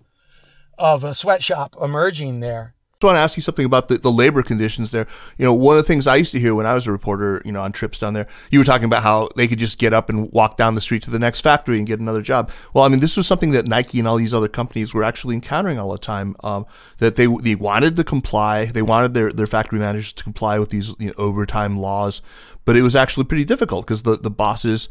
of 0.77 1.03
a 1.03 1.13
sweatshop 1.13 1.75
emerging 1.81 2.39
there. 2.39 2.73
I 3.01 3.05
want 3.05 3.15
to 3.15 3.21
ask 3.21 3.37
you 3.37 3.43
something 3.43 3.65
about 3.65 3.87
the, 3.87 3.97
the 3.97 4.11
labor 4.11 4.43
conditions 4.43 4.91
there. 4.91 5.07
You 5.37 5.45
know, 5.45 5.53
one 5.53 5.77
of 5.77 5.83
the 5.83 5.87
things 5.87 6.05
I 6.05 6.17
used 6.17 6.33
to 6.33 6.39
hear 6.39 6.53
when 6.53 6.65
I 6.65 6.73
was 6.73 6.85
a 6.85 6.91
reporter, 6.91 7.41
you 7.45 7.51
know, 7.53 7.61
on 7.61 7.71
trips 7.71 7.97
down 7.97 8.13
there, 8.13 8.27
you 8.51 8.59
were 8.59 8.65
talking 8.65 8.83
about 8.83 9.03
how 9.03 9.29
they 9.37 9.47
could 9.47 9.57
just 9.57 9.79
get 9.79 9.93
up 9.93 10.09
and 10.09 10.29
walk 10.33 10.57
down 10.57 10.75
the 10.75 10.81
street 10.81 11.03
to 11.03 11.09
the 11.09 11.17
next 11.17 11.39
factory 11.39 11.77
and 11.77 11.87
get 11.87 12.01
another 12.01 12.21
job. 12.21 12.51
Well, 12.73 12.83
I 12.83 12.89
mean, 12.89 12.99
this 12.99 13.15
was 13.15 13.25
something 13.25 13.51
that 13.51 13.67
Nike 13.67 13.99
and 13.99 14.07
all 14.07 14.17
these 14.17 14.33
other 14.33 14.49
companies 14.49 14.93
were 14.93 15.05
actually 15.05 15.35
encountering 15.35 15.79
all 15.79 15.93
the 15.93 15.97
time. 15.97 16.35
Um, 16.43 16.65
that 16.97 17.15
they 17.15 17.27
they 17.41 17.55
wanted 17.55 17.95
to 17.95 18.03
comply, 18.03 18.65
they 18.65 18.81
wanted 18.81 19.13
their 19.13 19.31
their 19.31 19.47
factory 19.47 19.79
managers 19.79 20.11
to 20.11 20.23
comply 20.25 20.59
with 20.59 20.67
these 20.67 20.93
you 20.99 21.07
know, 21.07 21.13
overtime 21.17 21.79
laws, 21.79 22.21
but 22.65 22.75
it 22.75 22.81
was 22.81 22.97
actually 22.97 23.23
pretty 23.23 23.45
difficult 23.45 23.85
because 23.85 24.03
the 24.03 24.17
the 24.17 24.29
bosses 24.29 24.89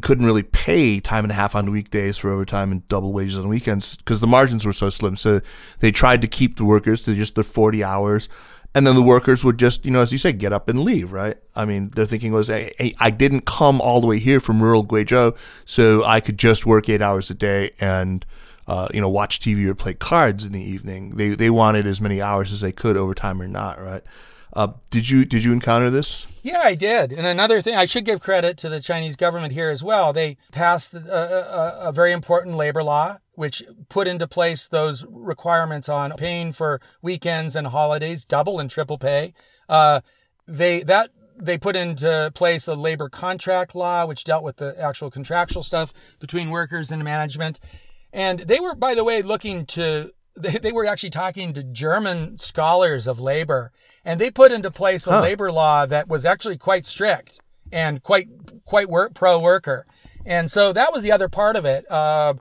couldn't 0.00 0.24
really 0.24 0.42
pay 0.42 1.00
time 1.00 1.24
and 1.24 1.32
a 1.32 1.34
half 1.34 1.54
on 1.54 1.70
weekdays 1.70 2.18
for 2.18 2.30
overtime 2.30 2.72
and 2.72 2.86
double 2.88 3.12
wages 3.12 3.38
on 3.38 3.48
weekends 3.48 3.96
because 3.96 4.20
the 4.20 4.26
margins 4.26 4.64
were 4.64 4.72
so 4.72 4.90
slim. 4.90 5.16
So 5.16 5.40
they 5.80 5.92
tried 5.92 6.22
to 6.22 6.28
keep 6.28 6.56
the 6.56 6.64
workers 6.64 7.02
to 7.04 7.14
just 7.14 7.34
their 7.34 7.44
40 7.44 7.84
hours. 7.84 8.28
And 8.74 8.86
then 8.86 8.94
the 8.94 9.02
workers 9.02 9.44
would 9.44 9.58
just, 9.58 9.84
you 9.84 9.90
know, 9.90 10.00
as 10.00 10.12
you 10.12 10.18
say, 10.18 10.32
get 10.32 10.52
up 10.52 10.68
and 10.68 10.80
leave, 10.80 11.12
right? 11.12 11.36
I 11.54 11.66
mean, 11.66 11.90
their 11.90 12.06
thinking 12.06 12.32
was, 12.32 12.48
hey, 12.48 12.72
hey, 12.78 12.94
I 12.98 13.10
didn't 13.10 13.44
come 13.44 13.82
all 13.82 14.00
the 14.00 14.06
way 14.06 14.18
here 14.18 14.40
from 14.40 14.62
rural 14.62 14.84
Guizhou, 14.84 15.36
so 15.66 16.04
I 16.04 16.20
could 16.20 16.38
just 16.38 16.64
work 16.64 16.88
eight 16.88 17.02
hours 17.02 17.28
a 17.28 17.34
day 17.34 17.72
and, 17.78 18.24
uh, 18.66 18.88
you 18.94 19.00
know, 19.02 19.10
watch 19.10 19.40
TV 19.40 19.66
or 19.66 19.74
play 19.74 19.92
cards 19.92 20.46
in 20.46 20.52
the 20.52 20.62
evening. 20.62 21.16
They, 21.16 21.30
they 21.30 21.50
wanted 21.50 21.86
as 21.86 22.00
many 22.00 22.22
hours 22.22 22.50
as 22.50 22.62
they 22.62 22.72
could, 22.72 22.96
overtime 22.96 23.42
or 23.42 23.48
not, 23.48 23.78
right? 23.78 24.02
Uh, 24.52 24.68
did 24.90 25.08
you 25.08 25.24
did 25.24 25.44
you 25.44 25.52
encounter 25.52 25.90
this? 25.90 26.26
Yeah, 26.42 26.60
I 26.62 26.74
did. 26.74 27.12
And 27.12 27.26
another 27.26 27.62
thing, 27.62 27.76
I 27.76 27.84
should 27.84 28.04
give 28.04 28.20
credit 28.20 28.58
to 28.58 28.68
the 28.68 28.80
Chinese 28.80 29.16
government 29.16 29.52
here 29.52 29.70
as 29.70 29.82
well. 29.82 30.12
They 30.12 30.36
passed 30.50 30.92
a, 30.92 31.84
a, 31.84 31.88
a 31.88 31.92
very 31.92 32.12
important 32.12 32.56
labor 32.56 32.82
law, 32.82 33.18
which 33.34 33.62
put 33.88 34.06
into 34.06 34.26
place 34.26 34.66
those 34.66 35.04
requirements 35.08 35.88
on 35.88 36.12
paying 36.16 36.52
for 36.52 36.80
weekends 37.00 37.56
and 37.56 37.68
holidays, 37.68 38.24
double 38.24 38.58
and 38.58 38.68
triple 38.68 38.98
pay. 38.98 39.32
Uh, 39.68 40.00
they 40.46 40.82
that 40.82 41.10
they 41.36 41.56
put 41.56 41.76
into 41.76 42.30
place 42.34 42.68
a 42.68 42.74
labor 42.74 43.08
contract 43.08 43.74
law, 43.74 44.04
which 44.04 44.24
dealt 44.24 44.44
with 44.44 44.56
the 44.56 44.78
actual 44.80 45.10
contractual 45.10 45.62
stuff 45.62 45.92
between 46.18 46.50
workers 46.50 46.90
and 46.90 47.02
management. 47.02 47.58
And 48.12 48.40
they 48.40 48.60
were, 48.60 48.74
by 48.74 48.94
the 48.94 49.04
way, 49.04 49.22
looking 49.22 49.64
to 49.66 50.12
they, 50.36 50.58
they 50.58 50.72
were 50.72 50.86
actually 50.86 51.10
talking 51.10 51.52
to 51.52 51.62
German 51.62 52.38
scholars 52.38 53.06
of 53.06 53.20
labor, 53.20 53.72
and 54.04 54.20
they 54.20 54.30
put 54.30 54.52
into 54.52 54.70
place 54.70 55.06
a 55.06 55.12
huh. 55.12 55.20
labor 55.20 55.52
law 55.52 55.86
that 55.86 56.08
was 56.08 56.24
actually 56.24 56.58
quite 56.58 56.86
strict 56.86 57.40
and 57.70 58.02
quite 58.02 58.28
quite 58.64 58.88
work, 58.88 59.14
pro 59.14 59.38
worker. 59.38 59.86
And 60.24 60.50
so 60.50 60.72
that 60.72 60.92
was 60.92 61.02
the 61.02 61.12
other 61.12 61.28
part 61.28 61.56
of 61.56 61.64
it. 61.64 61.90
Uh, 61.90 62.34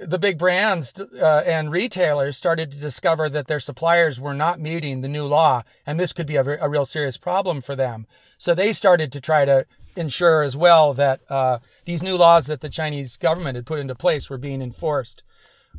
the 0.00 0.18
big 0.18 0.38
brands 0.38 0.94
uh, 1.00 1.42
and 1.44 1.70
retailers 1.70 2.36
started 2.36 2.70
to 2.70 2.76
discover 2.76 3.28
that 3.28 3.48
their 3.48 3.60
suppliers 3.60 4.20
were 4.20 4.34
not 4.34 4.60
meeting 4.60 5.00
the 5.00 5.08
new 5.08 5.24
law, 5.24 5.62
and 5.84 5.98
this 5.98 6.12
could 6.12 6.26
be 6.26 6.36
a, 6.36 6.44
a 6.60 6.68
real 6.68 6.84
serious 6.84 7.16
problem 7.16 7.60
for 7.60 7.74
them. 7.74 8.06
So 8.38 8.54
they 8.54 8.72
started 8.72 9.10
to 9.12 9.20
try 9.20 9.44
to 9.44 9.66
ensure 9.96 10.42
as 10.42 10.56
well 10.56 10.94
that 10.94 11.20
uh, 11.28 11.58
these 11.84 12.02
new 12.02 12.16
laws 12.16 12.46
that 12.46 12.60
the 12.60 12.68
Chinese 12.68 13.16
government 13.16 13.56
had 13.56 13.66
put 13.66 13.80
into 13.80 13.96
place 13.96 14.30
were 14.30 14.38
being 14.38 14.62
enforced 14.62 15.24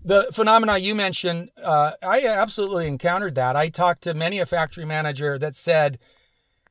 the 0.04 0.30
phenomena 0.32 0.78
you 0.78 0.96
mentioned, 0.96 1.50
uh, 1.62 1.92
I 2.02 2.26
absolutely 2.26 2.88
encountered 2.88 3.36
that. 3.36 3.56
I 3.56 3.70
talked 3.70 4.04
to 4.04 4.14
many 4.14 4.40
a 4.40 4.46
factory 4.46 4.86
manager 4.86 5.38
that 5.38 5.56
said, 5.56 6.00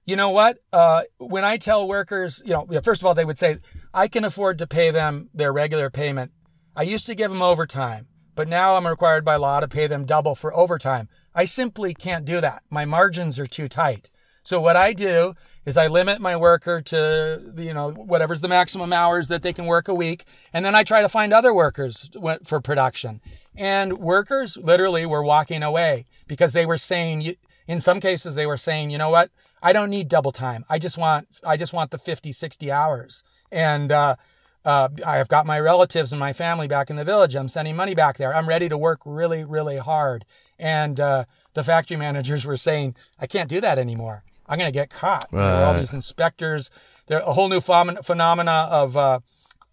you 0.05 0.17
know 0.17 0.31
what? 0.31 0.59
Uh, 0.73 1.03
when 1.19 1.45
I 1.45 1.59
tell 1.59 1.87
workers, 1.87 2.43
you 2.45 2.53
know, 2.53 2.67
first 2.83 3.03
of 3.03 3.07
all, 3.07 3.15
they 3.15 3.25
would 3.25 3.39
say, 3.39 3.59
I 3.93 4.09
can 4.09 4.25
afford 4.25 4.59
to 4.59 4.67
pay 4.67 4.91
them 4.91 5.29
their 5.35 5.53
regular 5.53 5.91
payment. 5.91 6.33
I 6.75 6.83
used 6.83 7.07
to 7.07 7.15
give 7.15 7.31
them 7.31 7.43
overtime, 7.43 8.07
but 8.35 8.49
now 8.49 8.77
I'm 8.77 8.87
required 8.87 9.25
by 9.25 9.37
law 9.37 9.61
to 9.61 9.69
pay 9.69 9.87
them 9.87 10.07
double 10.07 10.35
for 10.35 10.57
overtime. 10.57 11.09
I 11.35 11.45
simply 11.45 11.93
can't 11.93 12.25
do 12.25 12.41
that. 12.41 12.63
My 12.71 12.85
margins 12.85 13.39
are 13.39 13.47
too 13.47 13.69
tight. 13.69 14.11
So 14.43 14.61
what 14.61 14.77
I 14.77 14.95
do 14.95 15.35
is 15.69 15.77
I 15.77 15.87
limit 15.87 16.19
my 16.19 16.35
worker 16.35 16.81
to 16.81 17.53
you 17.59 17.75
know 17.75 17.91
whatever's 17.91 18.41
the 18.41 18.49
maximum 18.49 18.91
hours 18.93 19.29
that 19.29 19.43
they 19.43 19.53
can 19.53 19.67
work 19.67 19.87
a 19.87 19.95
week, 19.95 20.25
and 20.53 20.65
then 20.65 20.75
I 20.75 20.83
try 20.83 21.03
to 21.03 21.09
find 21.09 21.33
other 21.33 21.53
workers 21.53 22.11
for 22.45 22.61
production. 22.61 23.21
And 23.55 23.99
workers 23.99 24.57
literally 24.57 25.05
were 25.05 25.23
walking 25.23 25.63
away 25.63 26.07
because 26.27 26.55
they 26.55 26.65
were 26.65 26.79
saying, 26.79 27.35
in 27.67 27.81
some 27.81 28.01
cases, 28.01 28.35
they 28.35 28.47
were 28.47 28.57
saying, 28.57 28.91
you 28.91 28.97
know 28.97 29.11
what, 29.11 29.31
I 29.63 29.75
don't 29.75 29.91
need 29.91 30.09
double 30.09 30.33
time. 30.33 30.65
I 30.71 30.79
just 30.79 30.97
want 30.97 31.29
I 31.45 31.59
just 31.59 31.75
want 31.75 31.91
the 31.91 31.99
50, 31.99 32.33
60 32.33 32.73
hours, 32.73 33.23
and 33.53 33.93
uh, 33.93 34.17
uh, 34.65 34.89
I've 35.05 35.29
got 35.29 35.45
my 35.45 35.61
relatives 35.61 36.13
and 36.13 36.19
my 36.19 36.33
family 36.33 36.67
back 36.67 36.89
in 36.89 36.97
the 36.97 37.05
village. 37.05 37.37
I'm 37.37 37.49
sending 37.49 37.77
money 37.77 37.95
back 37.95 38.17
there. 38.17 38.35
I'm 38.35 38.49
ready 38.49 38.71
to 38.71 38.79
work 38.79 39.01
really, 39.05 39.45
really 39.45 39.79
hard. 39.79 40.25
And 40.59 40.99
uh, 40.99 41.27
the 41.53 41.63
factory 41.63 41.97
managers 42.07 42.47
were 42.47 42.57
saying, 42.57 42.97
I 43.19 43.27
can't 43.27 43.51
do 43.51 43.61
that 43.61 43.79
anymore. 43.79 44.25
I'm 44.49 44.59
going 44.59 44.69
to 44.69 44.79
get 44.79 44.91
caught. 44.91 45.29
Right. 45.31 45.47
There 45.47 45.67
all 45.67 45.79
these 45.79 45.93
inspectors. 45.93 46.71
There 47.07 47.19
a 47.21 47.33
whole 47.33 47.49
new 47.49 47.61
phenomena 47.61 48.69
of 48.71 48.97
uh, 48.97 49.21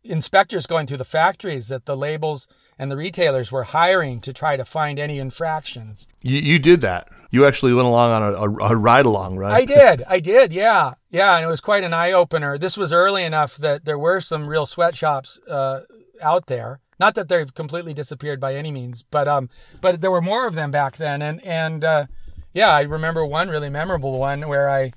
inspectors 0.04 0.68
going 0.68 0.88
through 0.88 0.98
the 0.98 1.06
factories 1.06 1.68
that 1.68 1.86
the 1.86 1.98
labels 1.98 2.48
and 2.78 2.92
the 2.92 2.98
retailers 2.98 3.52
were 3.52 3.64
hiring 3.64 4.22
to 4.22 4.34
try 4.34 4.58
to 4.58 4.66
find 4.66 5.00
any 5.00 5.20
infractions. 5.20 6.08
You, 6.22 6.40
you 6.40 6.60
did 6.60 6.82
that. 6.82 7.08
You 7.32 7.46
actually 7.46 7.74
went 7.74 7.88
along 7.88 8.12
on 8.12 8.24
a, 8.24 8.36
a, 8.36 8.72
a 8.72 8.76
ride 8.76 9.06
along, 9.06 9.38
right? 9.38 9.52
I 9.52 9.66
did. 9.66 10.04
I 10.08 10.20
did. 10.20 10.54
Yeah. 10.54 10.94
Yeah. 11.10 11.36
And 11.36 11.46
it 11.46 11.48
was 11.48 11.62
quite 11.62 11.84
an 11.84 11.94
eye 11.94 12.12
opener. 12.12 12.58
This 12.58 12.78
was 12.78 12.94
early 12.94 13.24
enough 13.24 13.58
that 13.58 13.86
there 13.86 14.00
were 14.00 14.22
some 14.22 14.48
real 14.48 14.66
sweatshops 14.66 15.40
uh, 15.50 15.82
out 16.22 16.48
there. 16.48 16.80
Not 16.98 17.16
that 17.16 17.28
they've 17.28 17.54
completely 17.54 17.94
disappeared 17.94 18.40
by 18.40 18.56
any 18.56 18.72
means, 18.72 19.04
but 19.04 19.28
um, 19.28 19.50
but 19.82 20.00
there 20.00 20.12
were 20.12 20.22
more 20.22 20.48
of 20.48 20.56
them 20.56 20.72
back 20.72 20.96
then, 20.96 21.22
and 21.22 21.44
and 21.46 21.84
uh, 21.84 22.06
yeah, 22.56 22.70
I 22.70 22.82
remember 22.84 23.26
one 23.26 23.50
really 23.50 23.70
memorable 23.70 24.18
one 24.18 24.48
where 24.48 24.70
I 24.70 24.94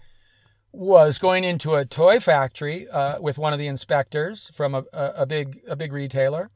was 0.73 1.19
going 1.19 1.43
into 1.43 1.75
a 1.75 1.85
toy 1.85 2.21
factory 2.21 2.89
uh, 2.89 3.21
with 3.21 3.37
one 3.37 3.53
of 3.53 3.59
the 3.59 3.67
inspectors 3.67 4.49
from 4.55 4.77
a, 4.77 4.85
a, 4.93 5.05
a 5.17 5.27
big 5.27 5.61
a 5.67 5.75
big 5.75 5.93
retailer, 5.93 6.51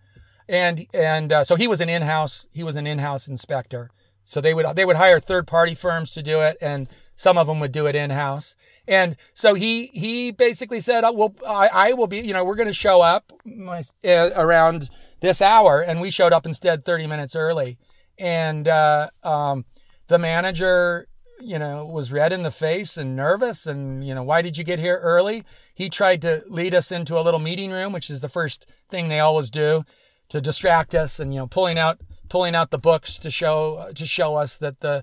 and 0.49 0.87
and 0.95 1.33
uh, 1.33 1.45
so 1.45 1.57
he 1.57 1.67
was 1.67 1.81
an 1.81 1.89
in 1.89 2.03
house 2.03 2.47
he 2.53 2.63
was 2.63 2.77
an 2.77 2.87
in 2.87 3.01
house 3.01 3.27
inspector. 3.27 3.91
So 4.25 4.41
they 4.41 4.55
would 4.55 4.65
they 4.77 4.85
would 4.85 4.95
hire 4.95 5.19
third 5.19 5.49
party 5.49 5.75
firms 5.75 6.13
to 6.13 6.23
do 6.23 6.41
it, 6.41 6.57
and 6.63 6.89
some 7.17 7.37
of 7.37 7.49
them 7.49 7.59
would 7.59 7.73
do 7.73 7.87
it 7.87 7.97
in 7.97 8.11
house. 8.11 8.55
And 8.87 9.17
so 9.35 9.55
he 9.55 9.87
he 9.93 10.31
basically 10.31 10.81
said, 10.81 11.03
oh, 11.03 11.11
"Well, 11.11 11.35
I, 11.45 11.69
I 11.73 11.93
will 11.95 12.07
be. 12.07 12.21
You 12.21 12.33
know, 12.33 12.45
we're 12.45 12.55
going 12.55 12.69
to 12.69 12.73
show 12.73 13.01
up 13.01 13.33
my, 13.45 13.83
uh, 14.05 14.31
around 14.37 14.89
this 15.19 15.43
hour," 15.43 15.81
and 15.81 16.01
we 16.01 16.13
showed 16.13 16.33
up 16.33 16.47
instead 16.47 16.85
thirty 16.85 17.09
minutes 17.09 17.35
early. 17.35 17.77
And 18.19 18.69
uh, 18.69 19.11
um, 19.25 19.65
the 20.13 20.19
manager, 20.19 21.09
you 21.41 21.59
know, 21.59 21.87
was 21.87 22.13
red 22.13 22.33
in 22.33 22.43
the 22.43 22.51
face 22.51 22.97
and 22.99 23.17
nervous 23.17 23.67
and, 23.67 24.07
you 24.07 24.15
know, 24.15 24.23
why 24.23 24.43
did 24.43 24.59
you 24.59 24.63
get 24.63 24.79
here 24.79 24.99
early? 24.99 25.43
He 25.75 25.89
tried 25.89 26.21
to 26.23 26.45
lead 26.47 26.75
us 26.75 26.93
into 26.93 27.19
a 27.19 27.23
little 27.23 27.41
meeting 27.41 27.71
room, 27.71 27.93
which 27.93 28.11
is 28.11 28.21
the 28.21 28.29
first 28.29 28.67
thing 28.91 29.09
they 29.09 29.21
always 29.21 29.51
do 29.51 29.85
to 30.29 30.41
distract 30.41 30.95
us 30.95 31.19
and, 31.19 31.33
you 31.33 31.41
know, 31.41 31.47
pulling 31.47 31.79
out 31.79 31.99
pulling 32.29 32.55
out 32.55 32.71
the 32.71 32.79
books 32.79 33.19
to 33.19 33.31
show 33.31 33.91
to 33.95 34.07
show 34.07 34.37
us 34.37 34.57
that 34.59 34.81
the 34.81 35.03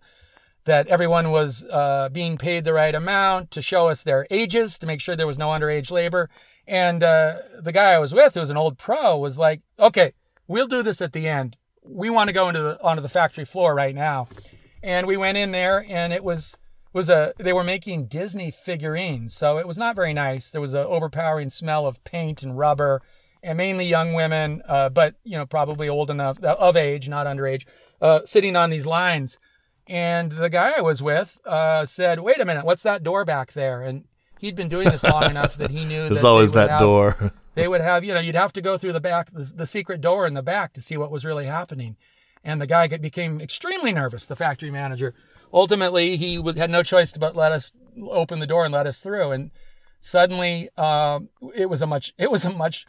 that 0.66 0.88
everyone 0.88 1.32
was 1.32 1.66
uh, 1.66 2.10
being 2.12 2.38
paid 2.38 2.64
the 2.64 2.74
right 2.74 2.94
amount, 2.94 3.50
to 3.52 3.62
show 3.62 3.90
us 3.90 4.04
their 4.04 4.28
ages, 4.30 4.78
to 4.78 4.86
make 4.86 5.02
sure 5.02 5.16
there 5.16 5.26
was 5.26 5.38
no 5.40 5.50
underage 5.50 5.90
labor. 5.90 6.30
And 6.68 7.02
uh, 7.02 7.38
the 7.60 7.72
guy 7.72 7.94
I 7.94 8.00
was 8.00 8.14
with, 8.14 8.36
who 8.36 8.42
was 8.42 8.52
an 8.52 8.58
old 8.58 8.78
pro, 8.78 9.18
was 9.18 9.38
like, 9.38 9.62
"Okay, 9.80 10.14
we'll 10.48 10.68
do 10.68 10.84
this 10.84 11.02
at 11.02 11.14
the 11.14 11.28
end. 11.28 11.58
We 11.84 12.12
want 12.12 12.28
to 12.28 12.34
go 12.34 12.48
into 12.50 12.62
the 12.62 12.82
onto 12.84 13.02
the 13.02 13.10
factory 13.10 13.46
floor 13.46 13.74
right 13.74 13.96
now." 13.96 14.28
And 14.82 15.08
we 15.08 15.18
went 15.18 15.38
in 15.38 15.52
there, 15.52 15.86
and 15.90 16.14
it 16.14 16.24
was 16.24 16.56
was 16.94 17.10
a 17.10 17.34
they 17.38 17.54
were 17.54 17.64
making 17.64 18.08
Disney 18.08 18.52
figurines, 18.52 19.34
so 19.34 19.58
it 19.58 19.68
was 19.68 19.78
not 19.78 19.96
very 19.96 20.14
nice. 20.14 20.50
There 20.50 20.62
was 20.62 20.74
an 20.74 20.86
overpowering 20.86 21.50
smell 21.50 21.86
of 21.86 22.04
paint 22.04 22.44
and 22.44 22.58
rubber, 22.58 23.02
and 23.44 23.58
mainly 23.58 23.86
young 23.86 24.14
women, 24.14 24.62
uh, 24.68 24.90
but 24.90 25.16
you 25.24 25.38
know 25.38 25.46
probably 25.46 25.90
old 25.90 26.10
enough 26.10 26.44
of 26.44 26.76
age, 26.76 27.10
not 27.10 27.28
underage, 27.28 27.66
uh, 28.02 28.22
sitting 28.26 28.56
on 28.56 28.70
these 28.70 28.86
lines. 28.86 29.38
And 29.88 30.32
the 30.32 30.50
guy 30.50 30.74
I 30.78 30.82
was 30.82 31.02
with 31.02 31.40
uh, 31.46 31.86
said, 31.86 32.22
"Wait 32.22 32.40
a 32.40 32.46
minute, 32.46 32.66
what's 32.66 32.84
that 32.84 33.04
door 33.04 33.26
back 33.26 33.54
there?" 33.54 33.82
And 33.82 34.06
he'd 34.40 34.56
been 34.56 34.70
doing 34.70 34.90
this 34.90 35.04
long 35.04 35.30
enough 35.30 35.58
that 35.58 35.72
he 35.72 35.86
knew 35.86 36.02
there's 36.10 36.22
that 36.22 36.28
always 36.28 36.52
that 36.54 36.70
have- 36.70 36.80
door. 36.80 37.32
they 37.56 37.68
would 37.68 37.82
have, 37.82 38.04
you 38.04 38.14
know, 38.14 38.20
you'd 38.20 38.36
have 38.36 38.54
to 38.54 38.62
go 38.62 38.78
through 38.78 38.94
the 38.94 39.02
back, 39.02 39.32
the, 39.32 39.44
the 39.44 39.68
secret 39.68 40.00
door 40.00 40.26
in 40.26 40.34
the 40.34 40.44
back 40.44 40.74
to 40.74 40.82
see 40.82 40.96
what 40.96 41.12
was 41.12 41.26
really 41.26 41.46
happening. 41.46 41.98
And 42.44 42.62
the 42.62 42.68
guy 42.68 42.88
became 42.88 43.42
extremely 43.42 43.92
nervous, 43.92 44.26
the 44.26 44.36
factory 44.36 44.72
manager. 44.72 45.14
Ultimately, 45.54 46.16
he 46.18 46.42
had 46.56 46.70
no 46.70 46.84
choice 46.84 47.12
but 47.14 47.36
let 47.36 47.52
us 47.52 47.72
open 48.02 48.40
the 48.40 48.48
door 48.48 48.66
and 48.66 48.74
let 48.74 48.88
us 48.88 49.02
through. 49.02 49.32
And 49.32 49.52
suddenly, 50.00 50.70
um, 50.78 51.30
it 51.56 51.70
was 51.70 51.82
a 51.82 51.88
much, 51.88 52.14
it 52.18 52.32
was 52.32 52.46
a 52.46 52.52
much, 52.52 52.86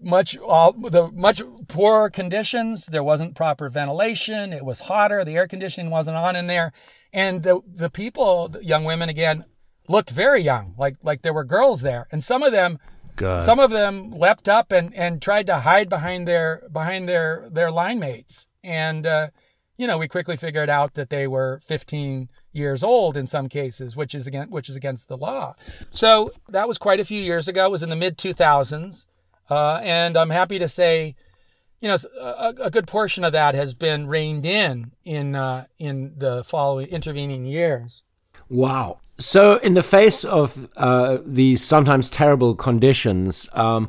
much, 0.00 0.36
uh, 0.46 0.72
the 0.72 1.10
much 1.12 1.42
poorer 1.68 2.10
conditions. 2.10 2.86
There 2.86 3.04
wasn't 3.04 3.36
proper 3.36 3.68
ventilation. 3.68 4.52
It 4.52 4.64
was 4.64 4.80
hotter. 4.80 5.24
The 5.24 5.36
air 5.36 5.46
conditioning 5.46 5.90
wasn't 5.90 6.16
on 6.16 6.36
in 6.36 6.46
there. 6.46 6.72
And 7.12 7.42
the, 7.42 7.60
the 7.66 7.90
people, 7.90 8.48
the 8.48 8.64
young 8.64 8.84
women 8.84 9.08
again, 9.08 9.44
looked 9.88 10.10
very 10.10 10.40
young, 10.40 10.74
like, 10.78 10.96
like 11.02 11.22
there 11.22 11.32
were 11.32 11.44
girls 11.44 11.82
there. 11.82 12.06
And 12.12 12.22
some 12.22 12.42
of 12.42 12.52
them, 12.52 12.78
God. 13.16 13.44
some 13.44 13.58
of 13.58 13.70
them 13.70 14.12
leapt 14.12 14.48
up 14.48 14.70
and, 14.72 14.94
and 14.94 15.20
tried 15.20 15.46
to 15.46 15.56
hide 15.56 15.88
behind 15.88 16.28
their 16.28 16.62
behind 16.72 17.08
their 17.08 17.48
their 17.50 17.70
line 17.70 17.98
mates. 17.98 18.46
And 18.62 19.06
uh, 19.06 19.28
you 19.80 19.86
know, 19.86 19.96
we 19.96 20.08
quickly 20.08 20.36
figured 20.36 20.68
out 20.68 20.92
that 20.92 21.08
they 21.08 21.26
were 21.26 21.58
15 21.62 22.28
years 22.52 22.82
old 22.82 23.16
in 23.16 23.26
some 23.26 23.48
cases, 23.48 23.96
which 23.96 24.14
is 24.14 24.26
against 24.26 24.50
which 24.50 24.68
is 24.68 24.76
against 24.76 25.08
the 25.08 25.16
law. 25.16 25.54
So 25.90 26.32
that 26.50 26.68
was 26.68 26.76
quite 26.76 27.00
a 27.00 27.04
few 27.04 27.22
years 27.22 27.48
ago. 27.48 27.64
It 27.64 27.70
was 27.70 27.82
in 27.82 27.88
the 27.88 27.96
mid 27.96 28.18
2000s, 28.18 29.06
uh, 29.48 29.80
and 29.82 30.18
I'm 30.18 30.28
happy 30.28 30.58
to 30.58 30.68
say, 30.68 31.14
you 31.80 31.88
know, 31.88 31.96
a, 32.20 32.54
a 32.64 32.70
good 32.70 32.86
portion 32.86 33.24
of 33.24 33.32
that 33.32 33.54
has 33.54 33.72
been 33.72 34.06
reined 34.06 34.44
in 34.44 34.92
in 35.02 35.34
uh, 35.34 35.64
in 35.78 36.12
the 36.18 36.44
following 36.44 36.88
intervening 36.88 37.46
years. 37.46 38.02
Wow. 38.50 38.98
So, 39.16 39.56
in 39.58 39.74
the 39.74 39.82
face 39.82 40.24
of 40.24 40.68
uh, 40.76 41.18
these 41.24 41.62
sometimes 41.62 42.08
terrible 42.08 42.54
conditions, 42.54 43.48
um, 43.52 43.88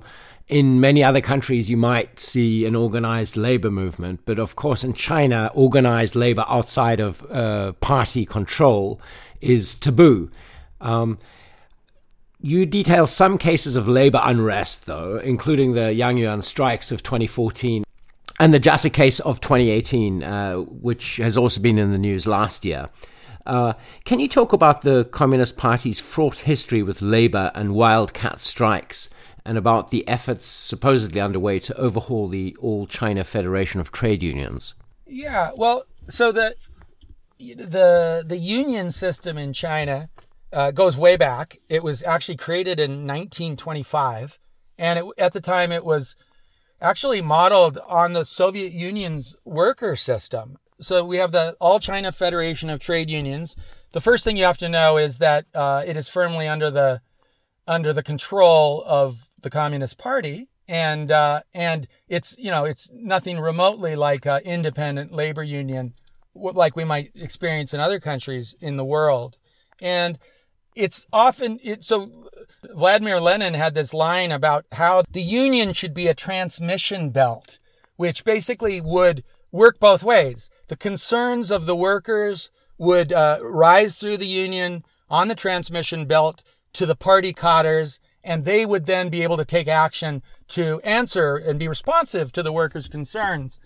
in 0.51 0.81
many 0.81 1.01
other 1.01 1.21
countries, 1.21 1.69
you 1.69 1.77
might 1.77 2.19
see 2.19 2.65
an 2.65 2.75
organized 2.75 3.37
labor 3.37 3.71
movement. 3.71 4.19
But 4.25 4.37
of 4.37 4.57
course, 4.57 4.83
in 4.83 4.91
China, 4.91 5.49
organized 5.53 6.13
labor 6.13 6.43
outside 6.47 6.99
of 6.99 7.25
uh, 7.31 7.71
party 7.73 8.25
control 8.25 8.99
is 9.39 9.73
taboo. 9.73 10.29
Um, 10.81 11.19
you 12.41 12.65
detail 12.65 13.07
some 13.07 13.37
cases 13.37 13.77
of 13.77 13.87
labor 13.87 14.19
unrest, 14.21 14.87
though, 14.87 15.17
including 15.19 15.71
the 15.71 15.93
Yue 15.93 16.17
Yuen 16.17 16.41
strikes 16.41 16.91
of 16.91 17.01
2014 17.01 17.85
and 18.37 18.53
the 18.53 18.59
Jasic 18.59 18.91
case 18.91 19.21
of 19.21 19.39
2018, 19.39 20.21
uh, 20.21 20.55
which 20.55 21.17
has 21.17 21.37
also 21.37 21.61
been 21.61 21.77
in 21.77 21.91
the 21.91 21.97
news 21.97 22.27
last 22.27 22.65
year. 22.65 22.89
Uh, 23.45 23.73
can 24.03 24.19
you 24.19 24.27
talk 24.27 24.51
about 24.51 24.81
the 24.81 25.05
Communist 25.05 25.55
Party's 25.57 25.99
fraught 25.99 26.39
history 26.39 26.83
with 26.83 27.01
labor 27.01 27.51
and 27.55 27.73
wildcat 27.73 28.41
strikes, 28.41 29.09
and 29.45 29.57
about 29.57 29.91
the 29.91 30.07
efforts 30.07 30.45
supposedly 30.45 31.19
underway 31.19 31.59
to 31.59 31.75
overhaul 31.77 32.27
the 32.27 32.55
All 32.59 32.87
China 32.87 33.23
Federation 33.23 33.79
of 33.79 33.91
Trade 33.91 34.23
Unions? 34.23 34.75
Yeah, 35.05 35.51
well, 35.55 35.83
so 36.07 36.31
the 36.31 36.55
the 37.39 38.23
the 38.25 38.37
union 38.37 38.91
system 38.91 39.37
in 39.37 39.51
China 39.51 40.09
uh, 40.53 40.71
goes 40.71 40.95
way 40.95 41.17
back. 41.17 41.57
It 41.69 41.83
was 41.83 42.03
actually 42.03 42.37
created 42.37 42.79
in 42.79 43.07
1925, 43.07 44.39
and 44.77 44.99
it, 44.99 45.05
at 45.17 45.33
the 45.33 45.41
time 45.41 45.71
it 45.71 45.83
was 45.83 46.15
actually 46.79 47.21
modeled 47.21 47.77
on 47.87 48.13
the 48.13 48.25
Soviet 48.25 48.73
Union's 48.73 49.35
worker 49.45 49.95
system. 49.95 50.57
So 50.79 51.03
we 51.03 51.17
have 51.17 51.31
the 51.31 51.55
All 51.59 51.79
China 51.79 52.11
Federation 52.11 52.69
of 52.69 52.79
Trade 52.79 53.09
Unions. 53.09 53.55
The 53.91 54.01
first 54.01 54.23
thing 54.23 54.37
you 54.37 54.45
have 54.45 54.57
to 54.59 54.69
know 54.69 54.97
is 54.97 55.19
that 55.19 55.45
uh, 55.53 55.83
it 55.85 55.95
is 55.95 56.09
firmly 56.09 56.47
under 56.47 56.71
the 56.71 57.01
under 57.67 57.93
the 57.93 58.03
control 58.03 58.83
of 58.85 59.29
the 59.41 59.49
Communist 59.49 59.97
Party, 59.97 60.49
and 60.67 61.11
uh, 61.11 61.41
and 61.53 61.87
it's 62.07 62.35
you 62.37 62.51
know 62.51 62.65
it's 62.65 62.91
nothing 62.93 63.39
remotely 63.39 63.95
like 63.95 64.25
an 64.25 64.41
independent 64.43 65.11
labor 65.11 65.43
union, 65.43 65.93
like 66.33 66.75
we 66.75 66.83
might 66.83 67.11
experience 67.15 67.73
in 67.73 67.79
other 67.79 67.99
countries 67.99 68.55
in 68.61 68.77
the 68.77 68.85
world, 68.85 69.37
and 69.81 70.17
it's 70.75 71.05
often 71.11 71.59
it 71.63 71.83
so 71.83 72.29
Vladimir 72.63 73.19
Lenin 73.19 73.53
had 73.53 73.73
this 73.73 73.93
line 73.93 74.31
about 74.31 74.65
how 74.73 75.03
the 75.09 75.21
union 75.21 75.73
should 75.73 75.93
be 75.93 76.07
a 76.07 76.13
transmission 76.13 77.09
belt, 77.09 77.59
which 77.95 78.23
basically 78.23 78.79
would 78.81 79.23
work 79.51 79.79
both 79.79 80.03
ways. 80.03 80.49
The 80.67 80.77
concerns 80.77 81.51
of 81.51 81.65
the 81.65 81.75
workers 81.75 82.49
would 82.77 83.11
uh, 83.11 83.39
rise 83.41 83.97
through 83.97 84.17
the 84.17 84.27
union 84.27 84.83
on 85.09 85.27
the 85.27 85.35
transmission 85.35 86.05
belt 86.05 86.43
to 86.73 86.85
the 86.85 86.95
party 86.95 87.33
cadres, 87.33 87.99
and 88.23 88.45
they 88.45 88.65
would 88.65 88.85
then 88.85 89.09
be 89.09 89.23
able 89.23 89.37
to 89.37 89.45
take 89.45 89.67
action 89.67 90.21
to 90.49 90.79
answer 90.81 91.35
and 91.35 91.59
be 91.59 91.67
responsive 91.67 92.31
to 92.31 92.43
the 92.43 92.51
workers' 92.51 92.87
concerns. 92.87 93.59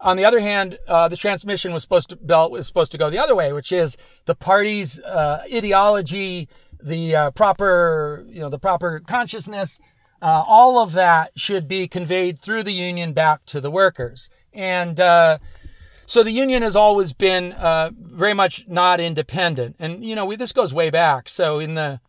On 0.00 0.16
the 0.16 0.24
other 0.24 0.40
hand, 0.40 0.78
uh, 0.88 1.08
the 1.08 1.16
transmission 1.16 1.72
was 1.72 1.82
supposed 1.82 2.08
to 2.10 2.16
belt 2.16 2.50
was 2.50 2.66
supposed 2.66 2.92
to 2.92 2.98
go 2.98 3.08
the 3.08 3.18
other 3.18 3.36
way, 3.36 3.52
which 3.52 3.70
is 3.70 3.96
the 4.24 4.34
party's 4.34 5.00
uh, 5.00 5.44
ideology, 5.52 6.48
the 6.82 7.14
uh, 7.14 7.30
proper 7.30 8.24
you 8.28 8.40
know 8.40 8.48
the 8.48 8.58
proper 8.58 9.00
consciousness, 9.00 9.80
uh, 10.20 10.44
all 10.46 10.80
of 10.80 10.92
that 10.92 11.30
should 11.36 11.68
be 11.68 11.86
conveyed 11.86 12.38
through 12.38 12.62
the 12.64 12.72
union 12.72 13.12
back 13.12 13.44
to 13.46 13.60
the 13.60 13.70
workers. 13.70 14.28
And 14.52 14.98
uh, 14.98 15.38
so 16.06 16.22
the 16.22 16.32
union 16.32 16.62
has 16.62 16.76
always 16.76 17.12
been 17.12 17.52
uh, 17.52 17.90
very 17.96 18.34
much 18.34 18.64
not 18.68 19.00
independent. 19.00 19.76
And 19.78 20.04
you 20.04 20.16
know 20.16 20.26
we, 20.26 20.36
this 20.36 20.52
goes 20.52 20.74
way 20.74 20.90
back. 20.90 21.28
So 21.28 21.60
in 21.60 21.74
the 21.74 22.00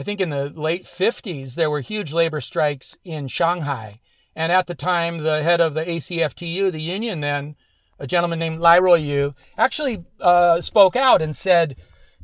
I 0.00 0.02
think 0.02 0.18
in 0.18 0.30
the 0.30 0.48
late 0.48 0.84
50s, 0.84 1.56
there 1.56 1.70
were 1.70 1.80
huge 1.80 2.10
labor 2.10 2.40
strikes 2.40 2.96
in 3.04 3.28
Shanghai. 3.28 4.00
And 4.34 4.50
at 4.50 4.66
the 4.66 4.74
time, 4.74 5.18
the 5.18 5.42
head 5.42 5.60
of 5.60 5.74
the 5.74 5.84
ACFTU, 5.84 6.72
the 6.72 6.80
union 6.80 7.20
then, 7.20 7.54
a 7.98 8.06
gentleman 8.06 8.38
named 8.38 8.60
Lai 8.60 8.78
Ruoyu, 8.78 9.34
actually 9.58 10.06
uh, 10.22 10.62
spoke 10.62 10.96
out 10.96 11.20
and 11.20 11.36
said, 11.36 11.76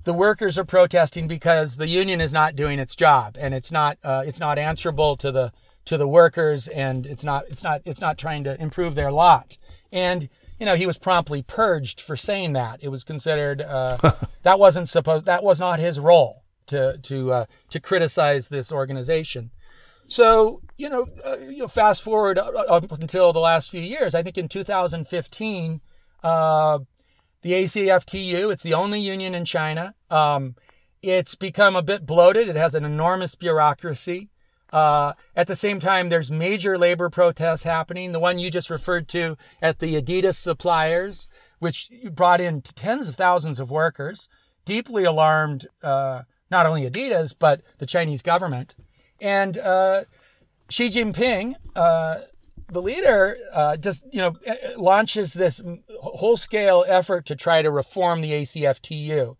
the 0.05 0.15
workers 0.15 0.57
are 0.57 0.65
protesting 0.65 1.29
because 1.29 1.77
the 1.77 1.87
union 1.87 2.19
is 2.19 2.33
not 2.33 2.57
doing 2.57 2.79
its 2.79 2.97
job 2.97 3.37
and 3.39 3.53
it's 3.53 3.71
not 3.71 3.99
uh, 4.03 4.23
it's 4.25 4.41
not 4.41 4.57
answerable 4.57 5.17
to 5.19 5.31
the 5.31 5.53
to 5.85 5.99
the 5.99 6.09
workers 6.09 6.69
and 6.69 7.05
it's 7.05 7.25
not 7.25 7.45
it's 7.51 7.65
not 7.65 7.83
it's 7.85 8.01
not 8.01 8.17
trying 8.17 8.45
to 8.45 8.59
improve 8.59 8.95
their 8.95 9.13
lot. 9.13 9.59
And 9.93 10.31
you 10.59 10.65
know 10.65 10.77
he 10.77 10.87
was 10.87 10.97
promptly 10.97 11.43
purged 11.43 12.01
for 12.01 12.17
saying 12.17 12.55
that. 12.55 12.83
It 12.83 12.89
was 12.89 13.05
considered 13.05 13.61
uh, 13.61 13.99
that 14.45 14.59
wasn't 14.59 14.89
supposed 14.89 15.27
that 15.27 15.43
was 15.45 15.61
not 15.61 15.79
his 15.79 16.01
role 16.01 16.45
to 16.67 16.99
to 17.03 17.33
uh, 17.33 17.45
to 17.71 17.81
criticize 17.81 18.49
this 18.49 18.73
organization. 18.73 19.51
So 20.09 20.63
you 20.77 20.89
know, 20.89 21.09
uh, 21.25 21.39
you 21.39 21.59
know, 21.59 21.69
fast 21.69 22.03
forward 22.03 22.39
up 22.39 22.93
until 22.93 23.33
the 23.33 23.41
last 23.41 23.71
few 23.71 23.81
years. 23.81 24.15
I 24.15 24.23
think 24.23 24.39
in 24.39 24.49
2015, 24.49 25.81
uh, 26.23 26.79
the 27.43 27.53
ACFTU, 27.53 28.53
it's 28.53 28.63
the 28.63 28.75
only 28.75 29.01
union 29.01 29.35
in 29.35 29.45
China. 29.45 29.95
Um, 30.11 30.57
it's 31.03 31.35
become 31.35 31.77
a 31.77 31.83
bit 31.83 32.07
bloated. 32.07 32.49
It 32.49 32.57
has 32.57 32.75
an 32.75 32.85
enormous 32.85 33.35
bureaucracy. 33.35 34.31
Uh, 34.73 35.13
at 35.37 35.47
the 35.47 35.57
same 35.57 35.79
time, 35.79 36.09
there's 36.09 36.31
major 36.31 36.77
labor 36.77 37.09
protests 37.09 37.63
happening. 37.63 38.13
The 38.13 38.19
one 38.19 38.39
you 38.39 38.51
just 38.51 38.69
referred 38.69 39.09
to 39.09 39.37
at 39.63 39.79
the 39.79 40.01
Adidas 40.01 40.35
suppliers, 40.35 41.29
which 41.61 41.91
brought 42.11 42.41
in 42.41 42.63
tens 42.63 43.09
of 43.09 43.15
thousands 43.15 43.61
of 43.61 43.71
workers, 43.71 44.29
deeply 44.65 45.05
alarmed 45.05 45.67
uh, 45.83 46.23
not 46.51 46.67
only 46.67 46.89
Adidas, 46.89 47.35
but 47.39 47.63
the 47.79 47.87
Chinese 47.87 48.23
government. 48.23 48.75
And 49.21 49.59
uh, 49.59 50.05
Xi 50.69 50.89
Jinping, 50.89 51.55
uh, 51.75 52.17
the 52.69 52.83
leader, 52.83 53.37
uh, 53.53 53.77
just 53.77 54.05
you 54.13 54.19
know 54.19 54.37
launches 54.77 55.35
this 55.35 55.63
whole 56.01 56.37
scale 56.37 56.85
effort 56.87 57.27
to 57.27 57.37
try 57.37 57.63
to 57.63 57.71
reform 57.71 58.21
the 58.21 58.33
ACFTU. 58.33 59.37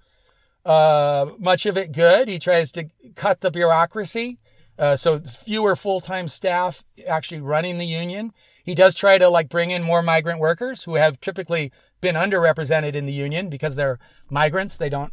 Uh, 0.65 1.27
much 1.39 1.67
of 1.67 1.77
it 1.77 1.93
good. 1.93 2.29
He 2.29 2.39
tries 2.39 2.73
to 2.73 2.89
cut 3.15 3.41
the 3.41 3.51
bureaucracy, 3.51 4.39
uh, 4.79 4.97
so 4.97 5.21
fewer 5.21 5.77
full 5.77 6.01
time 6.01 6.29
staff 6.29 6.85
actually 7.07 7.41
running 7.41 7.79
the 7.79 7.87
union. 7.87 8.33
He 8.65 8.75
does 8.75 8.95
try 8.95 9.19
to 9.19 9.29
like 9.29 9.49
bring 9.49 9.71
in 9.71 9.83
more 9.83 10.03
migrant 10.03 10.41
workers 10.41 10.85
who 10.85 10.95
have 10.95 11.21
typically 11.21 11.71
been 12.01 12.17
underrepresented 12.17 12.95
in 12.95 13.07
the 13.07 13.13
union 13.13 13.49
because 13.49 13.77
they're 13.77 13.99
migrants. 14.29 14.77
They 14.77 14.89
don't. 14.89 15.13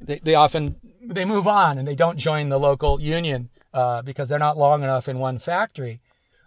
They, 0.00 0.18
they 0.20 0.34
often 0.34 0.76
they 1.02 1.24
move 1.24 1.46
on 1.46 1.78
and 1.78 1.86
they 1.86 1.94
don't 1.94 2.18
join 2.18 2.48
the 2.48 2.58
local 2.58 3.00
union 3.00 3.50
uh, 3.72 4.02
because 4.02 4.28
they're 4.28 4.38
not 4.38 4.56
long 4.56 4.82
enough 4.82 5.08
in 5.08 5.18
one 5.18 5.38
factory. 5.38 6.00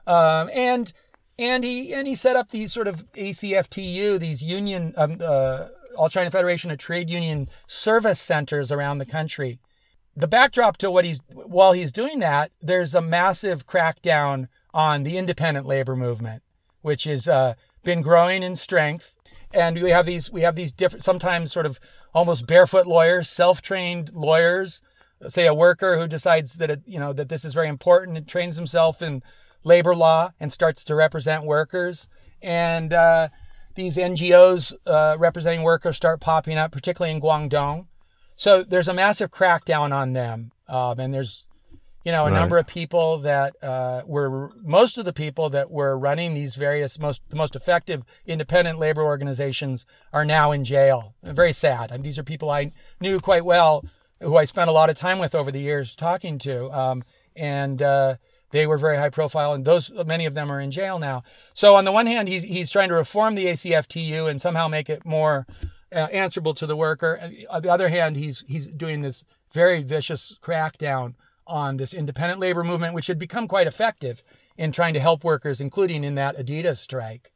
Um, 0.07 0.49
and 0.53 0.91
and 1.37 1.63
he 1.63 1.93
and 1.93 2.07
he 2.07 2.15
set 2.15 2.35
up 2.35 2.49
these 2.49 2.71
sort 2.71 2.87
of 2.87 3.11
ACFTU, 3.13 4.19
these 4.19 4.43
union 4.43 4.93
um, 4.97 5.17
uh, 5.23 5.67
All 5.97 6.09
China 6.09 6.31
Federation 6.31 6.71
of 6.71 6.77
Trade 6.77 7.09
Union 7.09 7.49
service 7.67 8.19
centers 8.19 8.71
around 8.71 8.99
the 8.99 9.05
country. 9.05 9.59
The 10.15 10.27
backdrop 10.27 10.77
to 10.77 10.91
what 10.91 11.05
he's 11.05 11.21
while 11.29 11.71
he's 11.71 11.91
doing 11.91 12.19
that, 12.19 12.51
there's 12.61 12.93
a 12.93 13.01
massive 13.01 13.65
crackdown 13.65 14.47
on 14.73 15.03
the 15.03 15.17
independent 15.17 15.65
labor 15.65 15.95
movement, 15.95 16.43
which 16.81 17.05
has 17.05 17.27
uh, 17.27 17.55
been 17.83 18.01
growing 18.01 18.43
in 18.43 18.55
strength. 18.55 19.15
And 19.53 19.81
we 19.81 19.89
have 19.89 20.05
these 20.05 20.31
we 20.31 20.41
have 20.41 20.55
these 20.55 20.71
different 20.71 21.03
sometimes 21.03 21.51
sort 21.51 21.65
of 21.65 21.79
almost 22.13 22.47
barefoot 22.47 22.87
lawyers, 22.87 23.29
self-trained 23.29 24.11
lawyers, 24.13 24.81
say 25.27 25.47
a 25.47 25.53
worker 25.53 25.97
who 25.97 26.07
decides 26.07 26.55
that 26.55 26.69
it, 26.69 26.81
you 26.85 26.99
know 26.99 27.13
that 27.13 27.29
this 27.29 27.45
is 27.45 27.53
very 27.53 27.67
important 27.67 28.17
and 28.17 28.27
trains 28.27 28.55
himself 28.55 29.01
in 29.01 29.21
labor 29.63 29.95
law 29.95 30.31
and 30.39 30.51
starts 30.51 30.83
to 30.83 30.95
represent 30.95 31.45
workers. 31.45 32.07
And 32.41 32.91
uh, 32.91 33.29
these 33.75 33.97
NGOs 33.97 34.73
uh, 34.85 35.15
representing 35.19 35.63
workers 35.63 35.95
start 35.95 36.19
popping 36.19 36.57
up, 36.57 36.71
particularly 36.71 37.15
in 37.15 37.21
Guangdong. 37.21 37.87
So 38.35 38.63
there's 38.63 38.87
a 38.87 38.93
massive 38.93 39.29
crackdown 39.29 39.93
on 39.93 40.13
them, 40.13 40.51
um, 40.67 40.99
and 40.99 41.13
there's 41.13 41.47
you 42.03 42.11
know 42.11 42.25
a 42.25 42.31
right. 42.31 42.33
number 42.33 42.57
of 42.57 42.67
people 42.67 43.19
that 43.19 43.55
uh, 43.63 44.01
were 44.05 44.51
most 44.61 44.97
of 44.97 45.05
the 45.05 45.13
people 45.13 45.49
that 45.49 45.69
were 45.69 45.97
running 45.97 46.33
these 46.33 46.55
various 46.55 46.99
most 46.99 47.21
the 47.29 47.35
most 47.35 47.55
effective 47.55 48.03
independent 48.25 48.79
labor 48.79 49.03
organizations 49.03 49.85
are 50.11 50.25
now 50.25 50.51
in 50.51 50.63
jail. 50.63 51.15
Very 51.23 51.53
sad. 51.53 51.91
I 51.91 51.95
mean, 51.95 52.03
these 52.03 52.17
are 52.17 52.23
people 52.23 52.49
I 52.49 52.71
knew 52.99 53.19
quite 53.19 53.45
well, 53.45 53.85
who 54.19 54.37
I 54.37 54.45
spent 54.45 54.69
a 54.69 54.73
lot 54.73 54.89
of 54.89 54.95
time 54.95 55.19
with 55.19 55.35
over 55.35 55.51
the 55.51 55.61
years 55.61 55.95
talking 55.95 56.39
to, 56.39 56.71
um, 56.71 57.03
and 57.35 57.81
uh, 57.81 58.15
they 58.51 58.65
were 58.65 58.77
very 58.77 58.97
high 58.97 59.09
profile, 59.09 59.53
and 59.53 59.65
those 59.65 59.91
many 60.05 60.25
of 60.25 60.33
them 60.33 60.51
are 60.51 60.59
in 60.59 60.71
jail 60.71 60.97
now. 60.97 61.23
So 61.53 61.75
on 61.75 61.85
the 61.85 61.91
one 61.91 62.07
hand, 62.07 62.27
he's 62.27 62.43
he's 62.43 62.71
trying 62.71 62.89
to 62.89 62.95
reform 62.95 63.35
the 63.35 63.45
ACFTU 63.45 64.29
and 64.29 64.41
somehow 64.41 64.67
make 64.67 64.89
it 64.89 65.05
more 65.05 65.45
uh, 65.93 66.07
answerable 66.11 66.53
to 66.55 66.65
the 66.65 66.75
worker. 66.75 67.19
On 67.49 67.61
the 67.61 67.71
other 67.71 67.89
hand, 67.89 68.15
he's 68.15 68.43
he's 68.47 68.65
doing 68.67 69.01
this 69.01 69.23
very 69.53 69.83
vicious 69.83 70.37
crackdown 70.41 71.15
on 71.51 71.77
this 71.77 71.93
independent 71.93 72.39
labor 72.39 72.63
movement, 72.63 72.93
which 72.93 73.07
had 73.07 73.19
become 73.19 73.47
quite 73.47 73.67
effective 73.67 74.23
in 74.57 74.71
trying 74.71 74.93
to 74.93 74.99
help 74.99 75.23
workers, 75.23 75.61
including 75.61 76.03
in 76.03 76.15
that 76.15 76.37
Adidas 76.37 76.77
strike. 76.77 77.31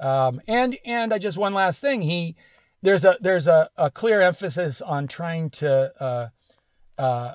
Um, 0.00 0.40
and 0.46 0.78
and 0.84 1.12
I 1.12 1.18
just 1.18 1.36
one 1.36 1.54
last 1.54 1.80
thing. 1.80 2.02
He 2.02 2.36
there's 2.82 3.04
a 3.04 3.16
there's 3.20 3.48
a, 3.48 3.68
a 3.76 3.90
clear 3.90 4.20
emphasis 4.20 4.80
on 4.80 5.08
trying 5.08 5.50
to 5.50 5.92
uh, 6.00 6.28
uh, 6.96 7.34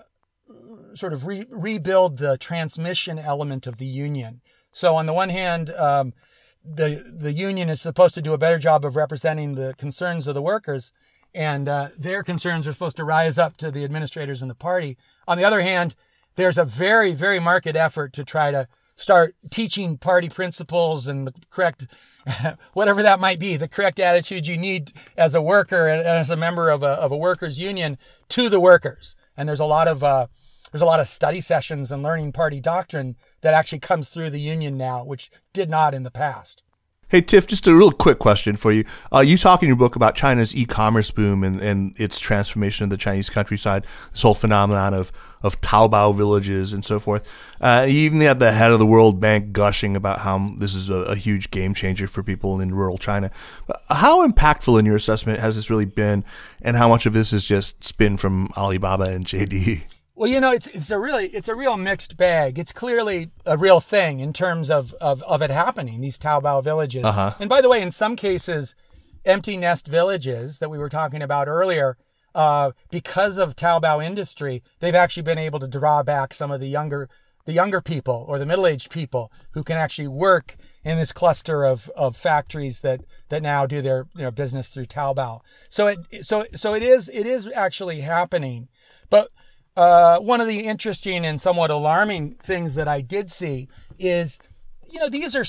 sort 0.93 1.13
of 1.13 1.25
re- 1.25 1.47
rebuild 1.49 2.17
the 2.17 2.37
transmission 2.37 3.19
element 3.19 3.67
of 3.67 3.77
the 3.77 3.85
union. 3.85 4.41
So 4.71 4.95
on 4.95 5.05
the 5.05 5.13
one 5.13 5.29
hand, 5.29 5.69
um, 5.71 6.13
the 6.63 7.03
the 7.13 7.33
union 7.33 7.69
is 7.69 7.81
supposed 7.81 8.15
to 8.15 8.21
do 8.21 8.33
a 8.33 8.37
better 8.37 8.57
job 8.57 8.85
of 8.85 8.95
representing 8.95 9.55
the 9.55 9.73
concerns 9.77 10.27
of 10.27 10.33
the 10.33 10.41
workers, 10.41 10.93
and 11.35 11.67
uh, 11.67 11.89
their 11.97 12.23
concerns 12.23 12.67
are 12.67 12.73
supposed 12.73 12.97
to 12.97 13.03
rise 13.03 13.37
up 13.37 13.57
to 13.57 13.71
the 13.71 13.83
administrators 13.83 14.41
in 14.41 14.47
the 14.47 14.55
party. 14.55 14.97
On 15.27 15.37
the 15.37 15.43
other 15.43 15.61
hand, 15.61 15.95
there's 16.35 16.57
a 16.57 16.65
very 16.65 17.13
very 17.13 17.39
marked 17.39 17.67
effort 17.67 18.13
to 18.13 18.23
try 18.23 18.51
to 18.51 18.67
start 18.95 19.35
teaching 19.49 19.97
party 19.97 20.29
principles 20.29 21.07
and 21.07 21.27
the 21.27 21.33
correct 21.49 21.87
whatever 22.73 23.03
that 23.03 23.19
might 23.19 23.39
be 23.39 23.57
the 23.57 23.67
correct 23.67 23.99
attitude 23.99 24.47
you 24.47 24.57
need 24.57 24.93
as 25.17 25.35
a 25.35 25.41
worker 25.41 25.87
and 25.87 26.05
as 26.07 26.29
a 26.29 26.37
member 26.37 26.69
of 26.69 26.83
a, 26.83 26.87
of 26.87 27.11
a 27.11 27.17
workers 27.17 27.59
union 27.59 27.97
to 28.29 28.49
the 28.49 28.59
workers 28.59 29.15
and 29.35 29.49
there's 29.49 29.59
a 29.59 29.65
lot 29.65 29.87
of 29.87 30.03
uh, 30.03 30.27
there's 30.73 30.81
a 30.81 30.87
lot 30.87 30.99
of 30.99 31.07
study 31.07 31.39
sessions 31.39 31.91
and 31.91 32.01
learning 32.01 32.31
party 32.31 32.59
doctrine 32.59 33.15
that 33.41 33.53
actually 33.53 33.79
comes 33.79 34.09
through 34.09 34.31
the 34.31 34.39
union 34.39 34.75
now, 34.75 35.03
which 35.03 35.29
did 35.53 35.69
not 35.69 35.93
in 35.93 36.01
the 36.01 36.09
past. 36.09 36.63
Hey, 37.13 37.21
Tiff, 37.21 37.45
just 37.45 37.67
a 37.67 37.75
real 37.75 37.91
quick 37.91 38.17
question 38.17 38.55
for 38.55 38.71
you. 38.71 38.85
Uh, 39.13 39.19
you 39.19 39.37
talk 39.37 39.61
in 39.61 39.67
your 39.67 39.75
book 39.75 39.95
about 39.95 40.15
China's 40.15 40.55
e-commerce 40.55 41.11
boom 41.11 41.43
and, 41.43 41.61
and 41.61 41.93
its 42.01 42.19
transformation 42.19 42.85
of 42.85 42.89
the 42.89 42.97
Chinese 42.97 43.29
countryside, 43.29 43.85
this 44.13 44.23
whole 44.23 44.33
phenomenon 44.33 44.95
of, 44.95 45.11
of 45.43 45.61
Taobao 45.61 46.15
villages 46.15 46.73
and 46.73 46.83
so 46.83 46.97
forth. 46.97 47.31
Uh, 47.61 47.85
you 47.87 47.99
even 47.99 48.19
had 48.21 48.39
the 48.39 48.51
head 48.51 48.71
of 48.71 48.79
the 48.79 48.87
World 48.87 49.19
Bank 49.19 49.51
gushing 49.51 49.95
about 49.95 50.21
how 50.21 50.55
this 50.57 50.73
is 50.73 50.89
a, 50.89 50.95
a 50.95 51.15
huge 51.15 51.51
game 51.51 51.75
changer 51.75 52.07
for 52.07 52.23
people 52.23 52.59
in 52.59 52.73
rural 52.73 52.97
China. 52.97 53.29
How 53.89 54.27
impactful 54.27 54.79
in 54.79 54.87
your 54.87 54.95
assessment 54.95 55.39
has 55.39 55.55
this 55.55 55.69
really 55.69 55.85
been, 55.85 56.25
and 56.63 56.75
how 56.75 56.89
much 56.89 57.05
of 57.05 57.13
this 57.13 57.31
is 57.31 57.45
just 57.45 57.83
spin 57.83 58.17
from 58.17 58.49
Alibaba 58.57 59.03
and 59.03 59.23
JD? 59.23 59.83
Well, 60.15 60.29
you 60.29 60.39
know, 60.39 60.51
it's 60.51 60.67
it's 60.67 60.91
a 60.91 60.99
really 60.99 61.27
it's 61.29 61.47
a 61.47 61.55
real 61.55 61.75
mixed 61.75 62.17
bag. 62.17 62.59
It's 62.59 62.71
clearly 62.71 63.31
a 63.45 63.57
real 63.57 63.79
thing 63.79 64.19
in 64.19 64.31
terms 64.31 64.69
of 64.69 64.93
of, 65.01 65.23
of 65.23 65.41
it 65.41 65.49
happening. 65.49 66.01
These 66.01 66.19
Taobao 66.19 66.63
villages, 66.63 67.03
uh-huh. 67.03 67.35
and 67.39 67.49
by 67.49 67.61
the 67.61 67.69
way, 67.69 67.81
in 67.81 67.89
some 67.89 68.15
cases, 68.15 68.75
empty 69.25 69.57
nest 69.57 69.87
villages 69.87 70.59
that 70.59 70.69
we 70.69 70.77
were 70.77 70.89
talking 70.89 71.23
about 71.23 71.47
earlier, 71.47 71.97
uh, 72.35 72.71
because 72.91 73.39
of 73.39 73.55
Taobao 73.55 74.05
industry, 74.05 74.61
they've 74.79 74.93
actually 74.93 75.23
been 75.23 75.39
able 75.39 75.59
to 75.59 75.67
draw 75.67 76.03
back 76.03 76.33
some 76.33 76.51
of 76.51 76.59
the 76.59 76.69
younger 76.69 77.09
the 77.45 77.53
younger 77.53 77.81
people 77.81 78.25
or 78.27 78.39
the 78.39 78.45
middle 78.45 78.67
aged 78.67 78.89
people 78.89 79.31
who 79.51 79.63
can 79.63 79.75
actually 79.77 80.07
work 80.07 80.55
in 80.85 80.97
this 80.97 81.11
cluster 81.11 81.65
of, 81.65 81.89
of 81.95 82.15
factories 82.15 82.79
that 82.81 83.01
that 83.29 83.41
now 83.41 83.65
do 83.65 83.81
their 83.81 84.07
you 84.15 84.21
know 84.21 84.31
business 84.31 84.69
through 84.69 84.85
Taobao. 84.85 85.41
So 85.69 85.87
it 85.87 86.25
so 86.25 86.45
so 86.55 86.73
it 86.73 86.83
is 86.83 87.09
it 87.09 87.25
is 87.25 87.47
actually 87.55 88.01
happening, 88.01 88.69
but 89.09 89.29
uh, 89.75 90.19
one 90.19 90.41
of 90.41 90.47
the 90.47 90.61
interesting 90.61 91.25
and 91.25 91.41
somewhat 91.41 91.71
alarming 91.71 92.35
things 92.43 92.75
that 92.75 92.87
I 92.87 93.01
did 93.01 93.31
see 93.31 93.67
is, 93.97 94.39
you 94.89 94.99
know, 94.99 95.09
these 95.09 95.35
are 95.35 95.45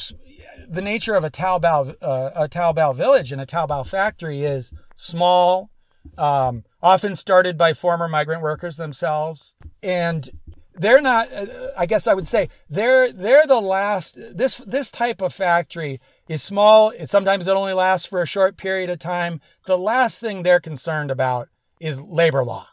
the 0.68 0.82
nature 0.82 1.14
of 1.14 1.24
a 1.24 1.30
Taobao, 1.30 1.96
uh, 2.00 2.30
a 2.34 2.48
Taobao 2.48 2.94
village 2.94 3.32
and 3.32 3.40
a 3.40 3.46
Taobao 3.46 3.86
factory 3.86 4.42
is 4.42 4.72
small, 4.94 5.70
um, 6.16 6.64
often 6.82 7.16
started 7.16 7.58
by 7.58 7.72
former 7.74 8.08
migrant 8.08 8.42
workers 8.42 8.76
themselves, 8.76 9.54
and 9.82 10.30
they're 10.74 11.00
not. 11.00 11.32
Uh, 11.32 11.46
I 11.76 11.86
guess 11.86 12.06
I 12.06 12.14
would 12.14 12.28
say 12.28 12.48
they're 12.68 13.12
they're 13.12 13.46
the 13.46 13.60
last. 13.60 14.18
This 14.36 14.56
this 14.66 14.90
type 14.90 15.22
of 15.22 15.32
factory 15.32 16.00
is 16.28 16.42
small. 16.42 16.90
It 16.90 17.08
sometimes 17.08 17.46
it 17.46 17.52
only 17.52 17.74
lasts 17.74 18.06
for 18.06 18.20
a 18.22 18.26
short 18.26 18.56
period 18.56 18.90
of 18.90 18.98
time. 18.98 19.40
The 19.66 19.78
last 19.78 20.20
thing 20.20 20.42
they're 20.42 20.60
concerned 20.60 21.10
about 21.10 21.48
is 21.80 22.00
labor 22.00 22.44
law 22.44 22.68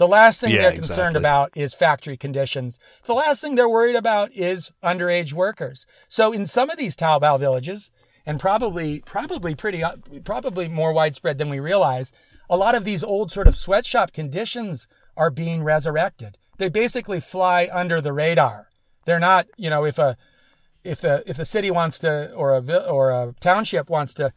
the 0.00 0.08
last 0.08 0.40
thing 0.40 0.52
yeah, 0.52 0.62
they're 0.62 0.72
concerned 0.72 1.14
exactly. 1.14 1.18
about 1.18 1.50
is 1.54 1.74
factory 1.74 2.16
conditions. 2.16 2.80
The 3.04 3.12
last 3.12 3.42
thing 3.42 3.54
they're 3.54 3.68
worried 3.68 3.96
about 3.96 4.32
is 4.32 4.72
underage 4.82 5.34
workers. 5.34 5.84
So 6.08 6.32
in 6.32 6.46
some 6.46 6.70
of 6.70 6.78
these 6.78 6.96
Taobao 6.96 7.38
villages, 7.38 7.90
and 8.24 8.40
probably 8.40 9.00
probably 9.00 9.54
pretty 9.54 9.84
uh, 9.84 9.96
probably 10.24 10.68
more 10.68 10.94
widespread 10.94 11.36
than 11.36 11.50
we 11.50 11.60
realize, 11.60 12.14
a 12.48 12.56
lot 12.56 12.74
of 12.74 12.84
these 12.84 13.04
old 13.04 13.30
sort 13.30 13.46
of 13.46 13.56
sweatshop 13.56 14.14
conditions 14.14 14.88
are 15.18 15.30
being 15.30 15.62
resurrected. 15.62 16.38
They 16.56 16.70
basically 16.70 17.20
fly 17.20 17.68
under 17.70 18.00
the 18.00 18.14
radar. 18.14 18.70
They're 19.04 19.20
not, 19.20 19.48
you 19.58 19.68
know, 19.68 19.84
if 19.84 19.98
a 19.98 20.16
if 20.82 21.02
the 21.02 21.22
if 21.26 21.36
the 21.36 21.44
city 21.44 21.70
wants 21.70 21.98
to 21.98 22.32
or 22.32 22.54
a 22.54 22.88
or 22.88 23.10
a 23.10 23.34
township 23.38 23.90
wants 23.90 24.14
to 24.14 24.32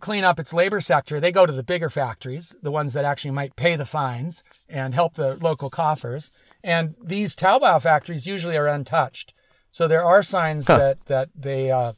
clean 0.00 0.24
up 0.24 0.38
its 0.38 0.52
labor 0.52 0.80
sector, 0.80 1.20
they 1.20 1.32
go 1.32 1.46
to 1.46 1.52
the 1.52 1.62
bigger 1.62 1.90
factories, 1.90 2.54
the 2.62 2.70
ones 2.70 2.92
that 2.92 3.04
actually 3.04 3.30
might 3.30 3.56
pay 3.56 3.76
the 3.76 3.86
fines 3.86 4.44
and 4.68 4.94
help 4.94 5.14
the 5.14 5.36
local 5.36 5.70
coffers. 5.70 6.30
And 6.62 6.94
these 7.02 7.34
Taobao 7.34 7.80
factories 7.82 8.26
usually 8.26 8.56
are 8.56 8.66
untouched. 8.66 9.32
So 9.70 9.86
there 9.86 10.04
are 10.04 10.22
signs 10.22 10.66
huh. 10.66 10.78
that 10.78 11.04
that 11.06 11.28
they 11.34 11.70
uh, 11.70 11.92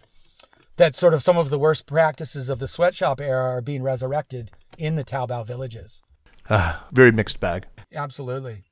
that 0.76 0.95
sort 0.95 1.14
of 1.14 1.22
some 1.22 1.36
of 1.36 1.51
the 1.51 1.59
worst 1.59 1.86
practices 1.86 2.49
of 2.49 2.59
the 2.59 2.68
sweatshop 2.68 3.20
era 3.20 3.45
are 3.45 3.61
being 3.61 3.82
resurrected 3.82 4.51
in 4.78 4.97
the 4.97 5.05
Taobao 5.05 5.47
villages. 5.47 6.03
Uh, 6.49 6.78
very 6.93 7.12
mixed 7.12 7.41
bag. 7.41 7.66
Absolutely. 7.95 8.64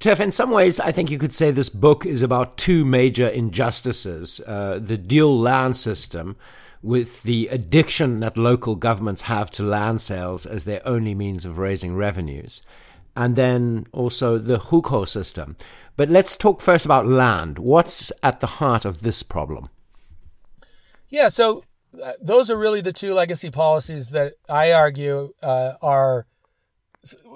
Tiff, 0.00 0.18
in 0.18 0.32
some 0.32 0.50
ways, 0.50 0.80
I 0.80 0.90
think 0.90 1.10
you 1.10 1.18
could 1.18 1.32
say 1.32 1.52
this 1.52 1.68
book 1.68 2.04
is 2.04 2.22
about 2.22 2.56
two 2.56 2.84
major 2.84 3.28
injustices 3.28 4.40
uh, 4.40 4.80
the 4.82 4.96
dual 4.96 5.38
land 5.38 5.76
system, 5.76 6.36
with 6.82 7.22
the 7.22 7.48
addiction 7.48 8.20
that 8.20 8.36
local 8.36 8.74
governments 8.74 9.22
have 9.22 9.50
to 9.52 9.62
land 9.62 10.00
sales 10.00 10.44
as 10.44 10.64
their 10.64 10.86
only 10.86 11.14
means 11.14 11.44
of 11.44 11.58
raising 11.58 11.94
revenues, 11.94 12.62
and 13.16 13.36
then 13.36 13.86
also 13.92 14.38
the 14.38 14.58
hukou 14.58 15.06
system. 15.06 15.56
But 15.96 16.08
let's 16.08 16.36
talk 16.36 16.60
first 16.60 16.84
about 16.84 17.06
land. 17.06 17.58
What's 17.58 18.10
at 18.22 18.40
the 18.40 18.46
heart 18.46 18.84
of 18.84 19.02
this 19.02 19.22
problem? 19.22 19.68
Yeah, 21.08 21.28
so 21.28 21.64
uh, 22.02 22.12
those 22.20 22.50
are 22.50 22.56
really 22.56 22.80
the 22.80 22.92
two 22.92 23.12
legacy 23.12 23.50
policies 23.50 24.10
that 24.10 24.32
I 24.48 24.72
argue 24.72 25.34
uh, 25.42 25.74
are 25.82 26.26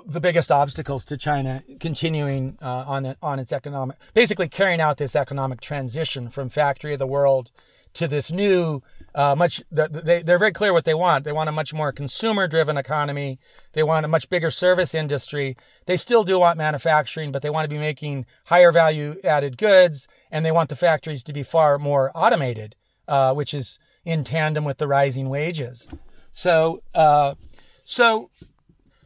the 0.06 0.20
biggest 0.20 0.50
obstacles 0.50 1.04
to 1.04 1.16
China 1.16 1.62
continuing 1.80 2.56
uh, 2.62 2.84
on 2.86 3.02
the, 3.02 3.16
on 3.20 3.38
its 3.38 3.52
economic, 3.52 3.96
basically 4.14 4.48
carrying 4.48 4.80
out 4.80 4.96
this 4.96 5.16
economic 5.16 5.60
transition 5.60 6.30
from 6.30 6.48
factory 6.48 6.92
of 6.92 6.98
the 6.98 7.06
world 7.06 7.50
to 7.94 8.06
this 8.06 8.30
new 8.30 8.82
uh, 9.16 9.34
much 9.34 9.62
they, 9.70 10.22
they're 10.22 10.38
very 10.38 10.52
clear 10.52 10.72
what 10.72 10.84
they 10.84 10.94
want. 10.94 11.24
They 11.24 11.32
want 11.32 11.48
a 11.48 11.52
much 11.52 11.74
more 11.74 11.90
consumer 11.90 12.46
driven 12.46 12.76
economy. 12.76 13.40
They 13.72 13.82
want 13.82 14.04
a 14.04 14.08
much 14.08 14.28
bigger 14.28 14.50
service 14.50 14.94
industry. 14.94 15.56
They 15.86 15.96
still 15.96 16.22
do 16.22 16.38
want 16.38 16.58
manufacturing 16.58 17.32
but 17.32 17.42
they 17.42 17.50
want 17.50 17.64
to 17.64 17.74
be 17.74 17.78
making 17.78 18.26
higher 18.44 18.70
value 18.70 19.16
added 19.24 19.56
goods 19.56 20.06
and 20.30 20.44
they 20.44 20.52
want 20.52 20.68
the 20.68 20.76
factories 20.76 21.24
to 21.24 21.32
be 21.32 21.42
far 21.42 21.78
more 21.78 22.12
automated 22.14 22.76
uh, 23.08 23.32
which 23.34 23.54
is 23.54 23.78
in 24.04 24.22
tandem 24.22 24.64
with 24.64 24.78
the 24.78 24.86
rising 24.86 25.28
wages. 25.28 25.88
So 26.30 26.82
uh, 26.94 27.34
so 27.84 28.30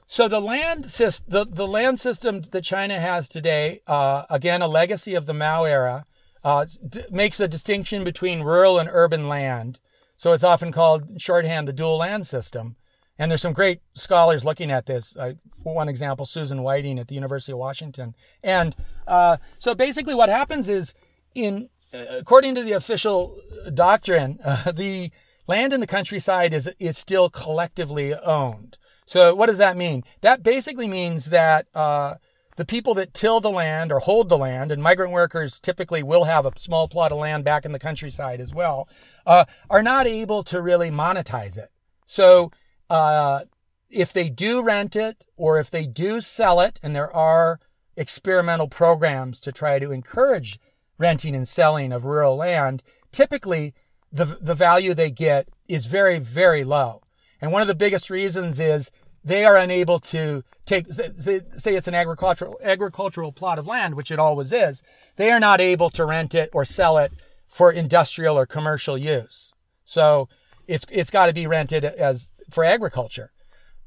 so 0.07 0.27
the 0.27 0.41
land 0.41 0.91
system, 0.91 1.27
the, 1.29 1.47
the 1.47 1.69
land 1.69 2.01
system 2.01 2.43
that 2.51 2.65
China 2.65 2.99
has 2.99 3.29
today, 3.29 3.81
uh, 3.87 4.25
again, 4.29 4.61
a 4.61 4.67
legacy 4.67 5.15
of 5.15 5.27
the 5.27 5.35
Mao 5.35 5.63
era, 5.63 6.05
uh, 6.43 6.67
d- 6.89 7.05
makes 7.13 7.39
a 7.39 7.47
distinction 7.47 8.03
between 8.03 8.43
rural 8.43 8.81
and 8.81 8.89
urban 8.91 9.29
land. 9.29 9.79
So 10.21 10.35
it's 10.35 10.45
often 10.45 10.71
called 10.71 11.19
shorthand 11.19 11.67
the 11.67 11.73
dual 11.73 11.97
land 11.97 12.27
system. 12.27 12.77
And 13.19 13.31
there's 13.31 13.41
some 13.41 13.55
great 13.55 13.81
scholars 13.95 14.45
looking 14.45 14.71
at 14.71 14.85
this. 14.85 15.17
Uh, 15.17 15.33
one 15.63 15.89
example, 15.89 16.27
Susan 16.27 16.63
Whiting 16.63 16.99
at 16.99 17.09
the 17.09 17.15
University 17.15 17.53
of 17.53 17.59
Washington. 17.59 18.15
And 18.43 18.77
uh, 19.09 19.39
so 19.59 19.75
basically, 19.75 20.15
what 20.15 20.29
happens 20.29 20.69
is, 20.69 20.93
in 21.35 21.71
uh, 21.95 22.05
according 22.19 22.55
to 22.57 22.63
the 22.63 22.73
official 22.73 23.35
doctrine, 23.73 24.39
uh, 24.45 24.73
the 24.73 25.11
land 25.47 25.73
in 25.73 25.81
the 25.81 25.87
countryside 25.87 26.53
is 26.53 26.71
is 26.79 26.99
still 26.99 27.31
collectively 27.31 28.15
owned. 28.15 28.77
So 29.07 29.35
what 29.35 29.47
does 29.47 29.57
that 29.57 29.75
mean? 29.75 30.05
That 30.21 30.43
basically 30.43 30.87
means 30.87 31.31
that 31.31 31.67
uh, 31.75 32.17
the 32.57 32.67
people 32.67 32.93
that 32.93 33.15
till 33.15 33.41
the 33.41 33.51
land 33.51 33.91
or 33.91 34.01
hold 34.01 34.29
the 34.29 34.37
land, 34.37 34.71
and 34.71 34.83
migrant 34.83 35.13
workers 35.13 35.61
typically 35.61 36.03
will 36.03 36.25
have 36.25 36.45
a 36.45 36.53
small 36.59 36.89
plot 36.89 37.11
of 37.11 37.17
land 37.17 37.43
back 37.43 37.65
in 37.65 37.73
the 37.73 37.79
countryside 37.79 38.39
as 38.39 38.53
well, 38.53 38.87
uh, 39.31 39.45
are 39.71 39.83
not 39.83 40.09
able 40.09 40.43
to 40.43 40.61
really 40.61 40.91
monetize 40.91 41.57
it. 41.57 41.71
So 42.05 42.51
uh, 42.91 43.43
if 43.89 44.13
they 44.13 44.29
do 44.29 44.61
rent 44.61 44.97
it 44.97 45.25
or 45.37 45.61
if 45.61 45.71
they 45.71 45.87
do 45.87 46.21
sell 46.21 46.61
it, 46.61 46.81
and 46.83 46.97
there 46.97 47.15
are 47.15 47.61
experimental 47.97 48.67
programs 48.67 49.41
to 49.43 49.53
try 49.53 49.79
to 49.79 49.93
encourage 49.93 50.59
renting 50.99 51.37
and 51.37 51.47
selling 51.47 51.93
of 51.93 52.05
rural 52.05 52.37
land, 52.39 52.83
typically 53.13 53.73
the, 54.11 54.25
the 54.25 54.55
value 54.55 54.95
they 54.95 55.13
get 55.13 55.49
is 55.69 55.87
very, 55.87 56.19
very 56.19 56.65
low. 56.65 57.01
And 57.41 57.53
one 57.53 57.63
of 57.63 57.69
the 57.69 57.75
biggest 57.77 58.11
reasons 58.11 58.59
is 58.59 58.91
they 59.23 59.45
are 59.45 59.57
unable 59.57 60.01
to 60.01 60.43
take, 60.67 60.93
say 60.93 61.77
it's 61.77 61.87
an 61.87 61.95
agricultural, 61.95 62.59
agricultural 62.65 63.31
plot 63.31 63.61
of 63.61 63.67
land, 63.69 63.95
which 63.95 64.11
it 64.11 64.19
always 64.19 64.53
is. 64.53 64.83
They 65.15 65.31
are 65.31 65.39
not 65.39 65.61
able 65.61 65.91
to 65.91 66.05
rent 66.05 66.35
it 66.35 66.51
or 66.53 66.65
sell 66.65 66.99
it 66.99 67.13
for 67.51 67.73
industrial 67.73 68.39
or 68.39 68.47
commercial 68.47 68.97
use. 68.97 69.53
So 69.85 70.29
it's, 70.67 70.87
it's 70.91 71.11
got 71.11 71.27
to 71.27 71.35
be 71.35 71.47
rented 71.47 71.85
as 71.85 72.33
for 72.49 72.65
agriculture. 72.65 73.33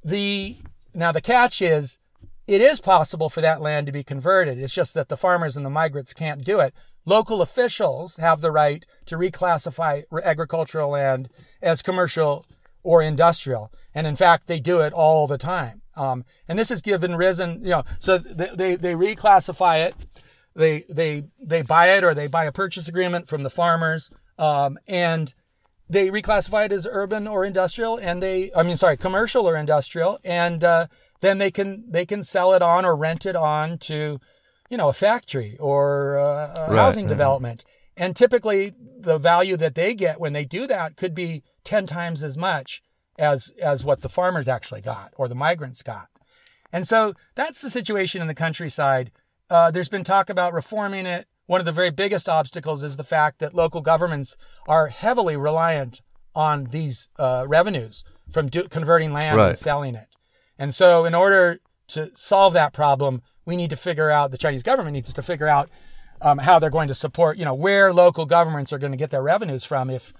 The, 0.03 0.57
now 0.93 1.11
the 1.11 1.21
catch 1.21 1.61
is 1.61 1.97
it 2.45 2.59
is 2.61 2.81
possible 2.81 3.29
for 3.29 3.39
that 3.41 3.61
land 3.61 3.85
to 3.85 3.93
be 3.93 4.03
converted. 4.03 4.59
It's 4.59 4.73
just 4.73 4.93
that 4.93 5.07
the 5.07 5.17
farmers 5.17 5.55
and 5.55 5.65
the 5.65 5.69
migrants 5.69 6.13
can't 6.13 6.43
do 6.43 6.59
it. 6.59 6.73
Local 7.05 7.41
officials 7.41 8.17
have 8.17 8.41
the 8.41 8.51
right 8.51 8.85
to 9.05 9.15
reclassify 9.17 10.03
agricultural 10.23 10.89
land 10.89 11.29
as 11.61 11.81
commercial 11.81 12.45
or 12.83 13.01
industrial. 13.01 13.71
And 13.95 14.05
in 14.05 14.17
fact, 14.17 14.47
they 14.47 14.59
do 14.59 14.81
it 14.81 14.91
all 14.91 15.25
the 15.25 15.37
time. 15.37 15.81
Um, 15.95 16.25
and 16.47 16.59
this 16.59 16.69
has 16.69 16.81
given 16.81 17.15
risen, 17.15 17.61
you 17.63 17.69
know, 17.69 17.83
so 17.99 18.17
they, 18.17 18.49
they, 18.53 18.75
they 18.75 18.93
reclassify 18.93 19.85
it. 19.85 19.95
They, 20.55 20.85
they, 20.89 21.23
they 21.41 21.61
buy 21.61 21.87
it 21.91 22.03
or 22.03 22.13
they 22.13 22.27
buy 22.27 22.45
a 22.45 22.51
purchase 22.51 22.87
agreement 22.87 23.27
from 23.27 23.43
the 23.43 23.49
farmers. 23.49 24.09
Um, 24.37 24.77
and 24.87 25.33
they 25.89 26.09
reclassify 26.09 26.65
it 26.65 26.71
as 26.71 26.87
urban 26.89 27.27
or 27.27 27.45
industrial 27.45 27.97
and 27.97 28.21
they, 28.21 28.51
I 28.55 28.63
mean, 28.63 28.77
sorry, 28.77 28.97
commercial 28.97 29.47
or 29.47 29.55
industrial. 29.55 30.19
And, 30.23 30.63
uh, 30.63 30.87
then 31.21 31.37
they 31.37 31.51
can, 31.51 31.85
they 31.89 32.05
can 32.05 32.23
sell 32.23 32.53
it 32.53 32.61
on 32.61 32.83
or 32.83 32.95
rent 32.95 33.25
it 33.25 33.35
on 33.35 33.77
to, 33.79 34.19
you 34.69 34.77
know, 34.77 34.89
a 34.89 34.93
factory 34.93 35.57
or 35.59 36.15
a, 36.15 36.21
a 36.21 36.67
right, 36.69 36.77
housing 36.77 37.05
right. 37.05 37.09
development. 37.09 37.63
And 37.95 38.15
typically 38.15 38.73
the 38.99 39.17
value 39.17 39.55
that 39.57 39.75
they 39.75 39.93
get 39.93 40.19
when 40.19 40.33
they 40.33 40.45
do 40.45 40.67
that 40.67 40.97
could 40.97 41.13
be 41.13 41.43
10 41.63 41.85
times 41.87 42.23
as 42.23 42.37
much 42.37 42.81
as 43.19 43.51
as 43.61 43.83
what 43.83 44.01
the 44.01 44.09
farmers 44.09 44.47
actually 44.47 44.81
got 44.81 45.13
or 45.17 45.27
the 45.27 45.35
migrants 45.35 45.83
got. 45.83 46.07
And 46.71 46.87
so 46.87 47.13
that's 47.35 47.61
the 47.61 47.69
situation 47.69 48.21
in 48.21 48.27
the 48.27 48.33
countryside. 48.33 49.11
Uh, 49.53 49.69
there's 49.69 49.87
been 49.87 50.03
talk 50.03 50.31
about 50.31 50.51
reforming 50.51 51.05
it. 51.05 51.27
One 51.45 51.61
of 51.61 51.65
the 51.65 51.71
very 51.71 51.91
biggest 51.91 52.27
obstacles 52.27 52.83
is 52.83 52.97
the 52.97 53.03
fact 53.03 53.37
that 53.37 53.53
local 53.53 53.81
governments 53.81 54.35
are 54.67 54.87
heavily 54.87 55.37
reliant 55.37 56.01
on 56.33 56.63
these 56.71 57.09
uh, 57.19 57.45
revenues 57.47 58.03
from 58.31 58.49
do- 58.49 58.67
converting 58.67 59.13
land 59.13 59.37
right. 59.37 59.49
and 59.49 59.57
selling 59.57 59.93
it. 59.93 60.07
And 60.57 60.73
so, 60.73 61.05
in 61.05 61.13
order 61.13 61.59
to 61.89 62.09
solve 62.15 62.53
that 62.53 62.73
problem, 62.73 63.21
we 63.45 63.55
need 63.55 63.69
to 63.69 63.75
figure 63.75 64.09
out 64.09 64.31
the 64.31 64.39
Chinese 64.39 64.63
government 64.63 64.93
needs 64.93 65.13
to 65.13 65.21
figure 65.21 65.47
out 65.47 65.69
um, 66.19 66.39
how 66.39 66.57
they're 66.57 66.71
going 66.71 66.87
to 66.87 66.95
support, 66.95 67.37
you 67.37 67.45
know, 67.45 67.53
where 67.53 67.93
local 67.93 68.25
governments 68.25 68.73
are 68.73 68.79
going 68.79 68.91
to 68.91 68.97
get 68.97 69.11
their 69.11 69.21
revenues 69.21 69.63
from 69.63 69.91
if 69.91 70.13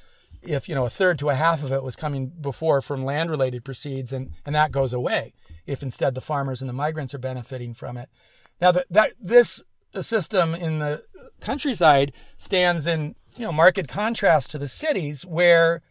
if 0.44 0.70
you 0.70 0.76
know 0.76 0.86
a 0.86 0.92
third 0.92 1.18
to 1.18 1.30
a 1.30 1.36
half 1.36 1.64
of 1.64 1.72
it 1.72 1.82
was 1.82 1.96
coming 1.96 2.28
before 2.28 2.82
from 2.82 3.04
land 3.04 3.32
related 3.32 3.64
proceeds 3.64 4.14
and 4.14 4.32
and 4.46 4.54
that 4.54 4.72
goes 4.72 4.94
away 4.94 5.34
if 5.66 5.82
instead 5.82 6.14
the 6.14 6.22
farmers 6.22 6.62
and 6.62 6.68
the 6.68 6.74
migrants 6.74 7.14
are 7.14 7.20
benefiting 7.20 7.74
from 7.74 7.98
it 7.98 8.10
now 8.64 8.72
that, 8.72 8.86
that 8.90 9.12
this 9.20 9.62
system 10.02 10.56
in 10.56 10.80
the 10.80 11.04
countryside 11.42 12.14
stands 12.38 12.88
in 12.88 13.14
you 13.36 13.44
know 13.46 13.52
marked 13.52 13.88
contrast 13.90 14.52
to 14.52 14.58
the 14.58 14.70
cities 14.70 15.26
where 15.26 15.82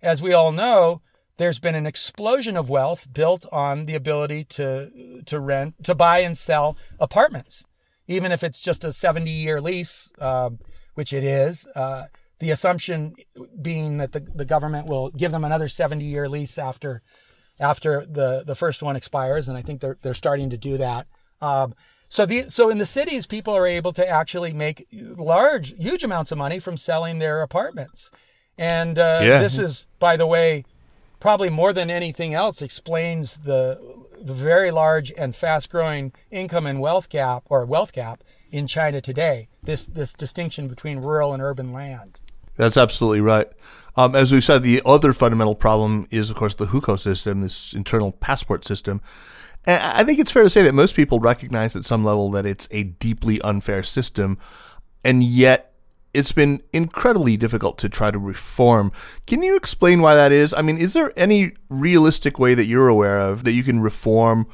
as 0.00 0.22
we 0.22 0.32
all 0.32 0.50
know 0.50 1.02
there's 1.36 1.58
been 1.58 1.74
an 1.74 1.86
explosion 1.86 2.56
of 2.56 2.70
wealth 2.70 3.06
built 3.12 3.44
on 3.52 3.84
the 3.84 3.94
ability 3.94 4.44
to 4.44 5.22
to 5.26 5.38
rent 5.38 5.74
to 5.84 5.94
buy 5.94 6.20
and 6.20 6.38
sell 6.38 6.74
apartments 6.98 7.66
even 8.08 8.32
if 8.32 8.42
it's 8.42 8.62
just 8.62 8.82
a 8.82 8.92
70 8.94 9.30
year 9.30 9.60
lease 9.60 10.10
uh, 10.18 10.48
which 10.94 11.12
it 11.12 11.24
is 11.24 11.66
uh, 11.76 12.06
the 12.38 12.50
assumption 12.50 13.14
being 13.60 13.98
that 13.98 14.12
the, 14.12 14.20
the 14.20 14.46
government 14.46 14.86
will 14.86 15.10
give 15.10 15.32
them 15.32 15.44
another 15.44 15.68
70 15.68 16.02
year 16.02 16.30
lease 16.30 16.56
after 16.56 17.02
after 17.60 18.04
the, 18.04 18.42
the 18.44 18.54
first 18.54 18.82
one 18.82 18.96
expires. 18.96 19.48
And 19.48 19.56
I 19.56 19.62
think 19.62 19.80
they're, 19.80 19.96
they're 20.02 20.14
starting 20.14 20.50
to 20.50 20.58
do 20.58 20.78
that. 20.78 21.06
Um, 21.40 21.74
so 22.12 22.26
the 22.26 22.50
so 22.50 22.68
in 22.68 22.76
the 22.76 22.84
cities, 22.84 23.26
people 23.26 23.56
are 23.56 23.66
able 23.66 23.90
to 23.94 24.06
actually 24.06 24.52
make 24.52 24.86
large, 24.92 25.74
huge 25.78 26.04
amounts 26.04 26.30
of 26.30 26.36
money 26.36 26.58
from 26.58 26.76
selling 26.76 27.20
their 27.20 27.40
apartments. 27.40 28.10
And 28.58 28.98
uh, 28.98 29.20
yeah. 29.22 29.38
this 29.38 29.58
is, 29.58 29.86
by 29.98 30.18
the 30.18 30.26
way, 30.26 30.66
probably 31.20 31.48
more 31.48 31.72
than 31.72 31.90
anything 31.90 32.34
else, 32.34 32.60
explains 32.60 33.38
the 33.38 33.80
the 34.20 34.34
very 34.34 34.70
large 34.70 35.10
and 35.16 35.34
fast 35.34 35.70
growing 35.70 36.12
income 36.30 36.66
and 36.66 36.82
wealth 36.82 37.08
gap 37.08 37.44
or 37.48 37.64
wealth 37.64 37.94
gap 37.94 38.22
in 38.50 38.66
China 38.66 39.00
today. 39.00 39.48
This 39.62 39.86
this 39.86 40.12
distinction 40.12 40.68
between 40.68 40.98
rural 40.98 41.32
and 41.32 41.42
urban 41.42 41.72
land. 41.72 42.20
That's 42.56 42.76
absolutely 42.76 43.22
right. 43.22 43.48
Um, 43.96 44.14
as 44.14 44.32
we've 44.32 44.44
said, 44.44 44.62
the 44.62 44.82
other 44.84 45.14
fundamental 45.14 45.54
problem 45.54 46.06
is, 46.10 46.28
of 46.28 46.36
course, 46.36 46.54
the 46.54 46.66
hukou 46.66 46.98
system, 46.98 47.40
this 47.40 47.72
internal 47.72 48.12
passport 48.12 48.66
system. 48.66 49.00
I 49.66 50.02
think 50.02 50.18
it's 50.18 50.32
fair 50.32 50.42
to 50.42 50.50
say 50.50 50.62
that 50.62 50.74
most 50.74 50.96
people 50.96 51.20
recognize 51.20 51.76
at 51.76 51.84
some 51.84 52.04
level 52.04 52.30
that 52.32 52.46
it's 52.46 52.66
a 52.72 52.82
deeply 52.82 53.40
unfair 53.42 53.82
system, 53.82 54.38
and 55.04 55.22
yet 55.22 55.72
it's 56.12 56.32
been 56.32 56.62
incredibly 56.72 57.36
difficult 57.36 57.78
to 57.78 57.88
try 57.88 58.10
to 58.10 58.18
reform. 58.18 58.92
Can 59.26 59.42
you 59.42 59.56
explain 59.56 60.02
why 60.02 60.14
that 60.14 60.32
is? 60.32 60.52
I 60.52 60.62
mean, 60.62 60.78
is 60.78 60.92
there 60.92 61.12
any 61.16 61.52
realistic 61.68 62.38
way 62.38 62.54
that 62.54 62.66
you're 62.66 62.88
aware 62.88 63.20
of 63.20 63.44
that 63.44 63.52
you 63.52 63.62
can 63.62 63.80
reform 63.80 64.46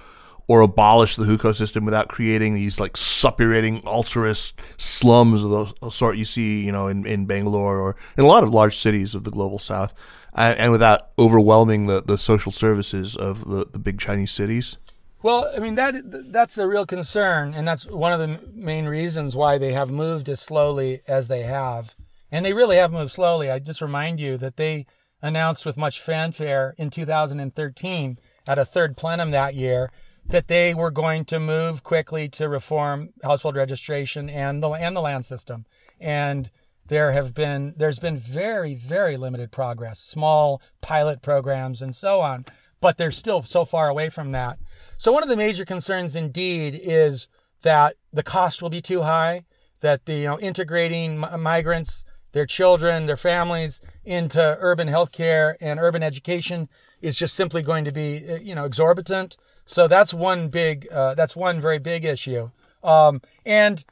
or 0.46 0.61
abolish 0.61 1.16
the 1.16 1.24
hukou 1.24 1.54
system 1.54 1.84
without 1.84 2.09
creating 2.09 2.54
these 2.54 2.80
like 2.80 2.94
suppurating 2.94 3.84
ultras 3.84 4.54
slums 4.78 5.44
of 5.44 5.50
the 5.80 5.90
sort 5.90 6.16
you 6.16 6.24
see, 6.24 6.64
you 6.64 6.72
know, 6.72 6.86
in, 6.88 7.04
in 7.06 7.26
Bangalore 7.26 7.78
or 7.78 7.96
in 8.16 8.24
a 8.24 8.26
lot 8.26 8.42
of 8.42 8.50
large 8.50 8.76
cities 8.76 9.14
of 9.14 9.24
the 9.24 9.30
global 9.30 9.59
south, 9.59 9.92
and, 10.34 10.59
and 10.59 10.72
without 10.72 11.09
overwhelming 11.18 11.86
the, 11.86 12.00
the 12.00 12.16
social 12.16 12.52
services 12.52 13.16
of 13.16 13.48
the, 13.48 13.66
the 13.70 13.78
big 13.78 13.98
Chinese 13.98 14.30
cities? 14.30 14.76
Well, 15.20 15.50
I 15.54 15.58
mean 15.58 15.74
that 15.74 16.30
that's 16.32 16.58
a 16.58 16.68
real 16.68 16.86
concern, 16.86 17.52
and 17.52 17.66
that's 17.66 17.86
one 17.86 18.12
of 18.12 18.20
the 18.20 18.40
main 18.52 18.86
reasons 18.86 19.34
why 19.34 19.58
they 19.58 19.72
have 19.72 19.90
moved 19.90 20.28
as 20.28 20.40
slowly 20.40 21.00
as 21.08 21.26
they 21.26 21.42
have, 21.42 21.96
and 22.30 22.44
they 22.44 22.52
really 22.52 22.76
have 22.76 22.92
moved 22.92 23.12
slowly. 23.12 23.50
I 23.50 23.58
just 23.58 23.80
remind 23.80 24.20
you 24.20 24.36
that 24.36 24.56
they 24.56 24.86
announced 25.20 25.66
with 25.66 25.76
much 25.76 26.00
fanfare 26.00 26.74
in 26.78 26.90
2013 26.90 28.18
at 28.46 28.58
a 28.58 28.64
third 28.64 28.96
plenum 28.96 29.32
that 29.32 29.54
year 29.56 29.90
that 30.24 30.48
they 30.48 30.74
were 30.74 30.90
going 30.90 31.24
to 31.24 31.40
move 31.40 31.82
quickly 31.82 32.28
to 32.28 32.48
reform 32.48 33.10
household 33.24 33.56
registration 33.56 34.28
and 34.28 34.62
the 34.62 34.68
and 34.70 34.94
the 34.94 35.00
land 35.00 35.26
system. 35.26 35.64
And 35.98 36.50
there 36.86 37.12
have 37.12 37.34
been 37.34 37.74
there's 37.76 37.98
been 37.98 38.16
very 38.16 38.74
very 38.74 39.16
limited 39.16 39.50
progress, 39.50 39.98
small 39.98 40.62
pilot 40.80 41.22
programs 41.22 41.82
and 41.82 41.94
so 41.94 42.20
on, 42.20 42.44
but 42.80 42.98
they're 42.98 43.10
still 43.10 43.42
so 43.42 43.64
far 43.64 43.88
away 43.88 44.10
from 44.10 44.32
that. 44.32 44.58
So 44.99 45.12
one 45.12 45.22
of 45.22 45.28
the 45.28 45.36
major 45.36 45.64
concerns 45.64 46.14
indeed 46.14 46.78
is 46.80 47.28
that 47.62 47.96
the 48.12 48.22
cost 48.22 48.61
will 48.61 48.70
be 48.70 48.82
too 48.82 49.03
high, 49.03 49.44
that 49.80 50.05
the 50.05 50.14
you 50.14 50.24
know 50.26 50.38
integrating 50.38 51.18
migrants, 51.18 52.05
their 52.32 52.46
children, 52.46 53.07
their 53.07 53.16
families 53.16 53.80
into 54.05 54.57
urban 54.61 54.88
healthcare 54.88 55.55
and 55.61 55.80
urban 55.80 56.03
education 56.03 56.68
is 57.01 57.16
just 57.16 57.34
simply 57.34 57.62
going 57.62 57.84
to 57.84 57.92
be 57.92 58.38
you 58.42 58.55
know 58.55 58.64
exorbitant 58.64 59.36
so 59.68 59.86
that's 59.86 60.14
one 60.14 60.49
big, 60.49 60.88
uh, 60.90 61.14
that's 61.14 61.36
one 61.36 61.61
very 61.61 61.78
big 61.78 62.07
issue. 62.07 62.49
Um, 62.82 63.20
and 63.44 63.84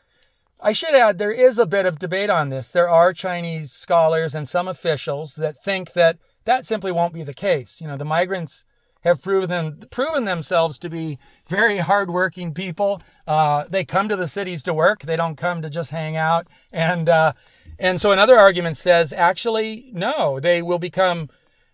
I 0.58 0.72
should 0.72 0.94
add, 0.94 1.18
there 1.18 1.30
is 1.30 1.58
a 1.58 1.66
bit 1.66 1.84
of 1.84 1.98
debate 1.98 2.30
on 2.30 2.48
this. 2.48 2.70
There 2.70 2.88
are 2.88 3.12
Chinese 3.12 3.72
scholars 3.72 4.34
and 4.34 4.48
some 4.48 4.68
officials 4.68 5.34
that 5.34 5.62
think 5.62 5.92
that 5.92 6.16
that 6.46 6.64
simply 6.64 6.92
won't 6.92 7.12
be 7.12 7.22
the 7.22 7.34
case. 7.34 7.78
You 7.78 7.88
know, 7.88 7.98
the 7.98 8.06
migrants 8.06 8.64
have 9.06 9.22
proven 9.22 9.84
proven 9.90 10.24
themselves 10.24 10.78
to 10.80 10.90
be 10.90 11.18
very 11.46 11.78
hardworking 11.78 12.52
people. 12.52 13.00
Uh, 13.26 13.64
they 13.68 13.84
come 13.84 14.08
to 14.08 14.16
the 14.16 14.28
cities 14.28 14.62
to 14.64 14.74
work. 14.74 15.02
They 15.02 15.16
don't 15.16 15.36
come 15.36 15.62
to 15.62 15.70
just 15.70 15.92
hang 15.92 16.16
out. 16.16 16.48
And 16.72 17.08
uh, 17.08 17.32
and 17.78 18.00
so 18.00 18.10
another 18.10 18.36
argument 18.36 18.76
says 18.76 19.12
actually 19.12 19.90
no, 19.92 20.40
they 20.40 20.60
will 20.60 20.80
become 20.80 21.30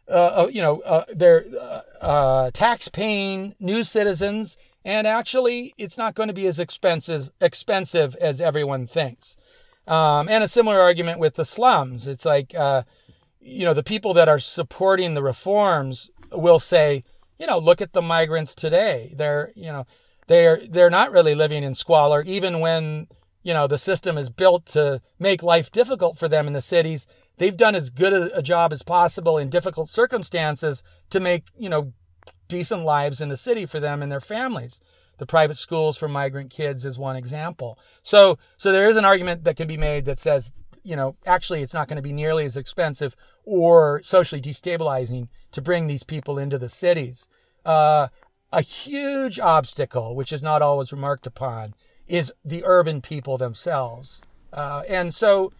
uh, 0.09 0.45
uh 0.45 0.49
you 0.53 0.61
know 0.61 0.81
uh, 0.81 1.05
they're 1.15 1.47
uh, 2.01 2.51
tax 2.53 2.89
paying 2.89 3.55
new 3.59 3.83
citizens. 3.83 4.59
And 4.85 5.07
actually, 5.07 5.75
it's 5.79 5.97
not 5.97 6.17
going 6.17 6.27
to 6.27 6.35
be 6.35 6.47
as 6.47 6.59
expensive 6.59 7.31
expensive 7.41 8.15
as 8.17 8.41
everyone 8.41 8.87
thinks. 8.87 9.37
Um, 9.87 10.29
and 10.29 10.45
a 10.45 10.49
similar 10.49 10.81
argument 10.81 11.19
with 11.19 11.37
the 11.37 11.45
slums. 11.45 12.07
It's 12.07 12.25
like, 12.25 12.53
you 12.53 13.65
know, 13.65 13.75
the 13.75 13.83
people 13.83 14.13
that 14.15 14.29
are 14.29 14.39
supporting 14.39 15.15
the 15.15 15.23
reforms 15.23 16.11
will 16.31 16.59
say, 16.59 17.05
you 17.43 17.49
know, 17.49 17.59
look 17.59 17.81
at 17.81 17.93
the 17.93 18.01
migrants 18.01 18.55
today. 18.55 19.13
They're, 19.17 19.51
you 19.57 19.73
know, 19.73 19.85
they're 20.29 20.61
they're 20.71 20.89
not 20.89 21.11
really 21.11 21.35
living 21.35 21.65
in 21.65 21.75
squalor, 21.75 22.23
even 22.23 22.61
when 22.61 23.09
you 23.43 23.53
know 23.53 23.67
the 23.67 23.79
system 23.79 24.17
is 24.17 24.31
built 24.31 24.65
to 24.67 25.03
make 25.19 25.43
life 25.43 25.73
difficult 25.73 26.17
for 26.17 26.29
them 26.29 26.47
in 26.47 26.53
the 26.53 26.61
cities. 26.61 27.09
They've 27.39 27.57
done 27.57 27.75
as 27.75 27.91
good 27.91 28.13
a, 28.13 28.39
a 28.39 28.43
job 28.43 28.73
as 28.73 28.85
possible 28.85 29.39
in 29.39 29.51
difficult 29.51 29.89
circumstances 29.89 30.85
to 31.11 31.19
make 31.19 31.47
you 31.57 31.69
know 31.69 31.93
decent 32.47 32.85
lives 32.85 33.21
in 33.21 33.29
the 33.29 33.37
city 33.37 33.67
for 33.67 33.81
them 33.81 34.03
and 34.03 34.13
their 34.13 34.21
families. 34.21 34.81
The 35.19 35.27
private 35.27 35.57
schools 35.57 35.99
for 35.99 36.07
migrant 36.07 36.51
kids 36.51 36.85
is 36.85 36.97
one 36.97 37.17
example. 37.17 37.77
So, 38.05 38.39
so 38.57 38.71
there 38.71 38.89
is 38.89 38.97
an 38.97 39.05
argument 39.05 39.43
that 39.45 39.57
can 39.57 39.67
be 39.67 39.77
made 39.77 40.05
that 40.05 40.19
says, 40.19 40.53
you 40.83 40.97
know, 40.97 41.17
actually 41.27 41.63
it's 41.63 41.75
not 41.75 41.89
going 41.89 41.97
to 41.97 42.03
be 42.03 42.13
nearly 42.13 42.45
as 42.45 42.57
expensive 42.57 43.17
or 43.45 44.03
socially 44.03 44.41
destabilizing 44.41 45.29
to 45.53 45.61
bring 45.61 45.87
these 45.87 46.03
people 46.03 46.39
into 46.39 46.59
the 46.59 46.69
cities. 46.69 47.29
Uh, 47.65 48.09
a 48.53 48.61
huge 48.61 49.39
obstacle, 49.39 50.15
which 50.15 50.33
is 50.33 50.43
not 50.43 50.63
always 50.63 50.93
remarked 50.93 51.27
upon, 51.27 51.75
is 52.07 52.33
the 52.45 52.63
urban 52.65 53.01
people 53.01 53.39
themselves. 53.39 54.23
Uh, 54.53 54.83
and 54.89 55.15
so, 55.15 55.51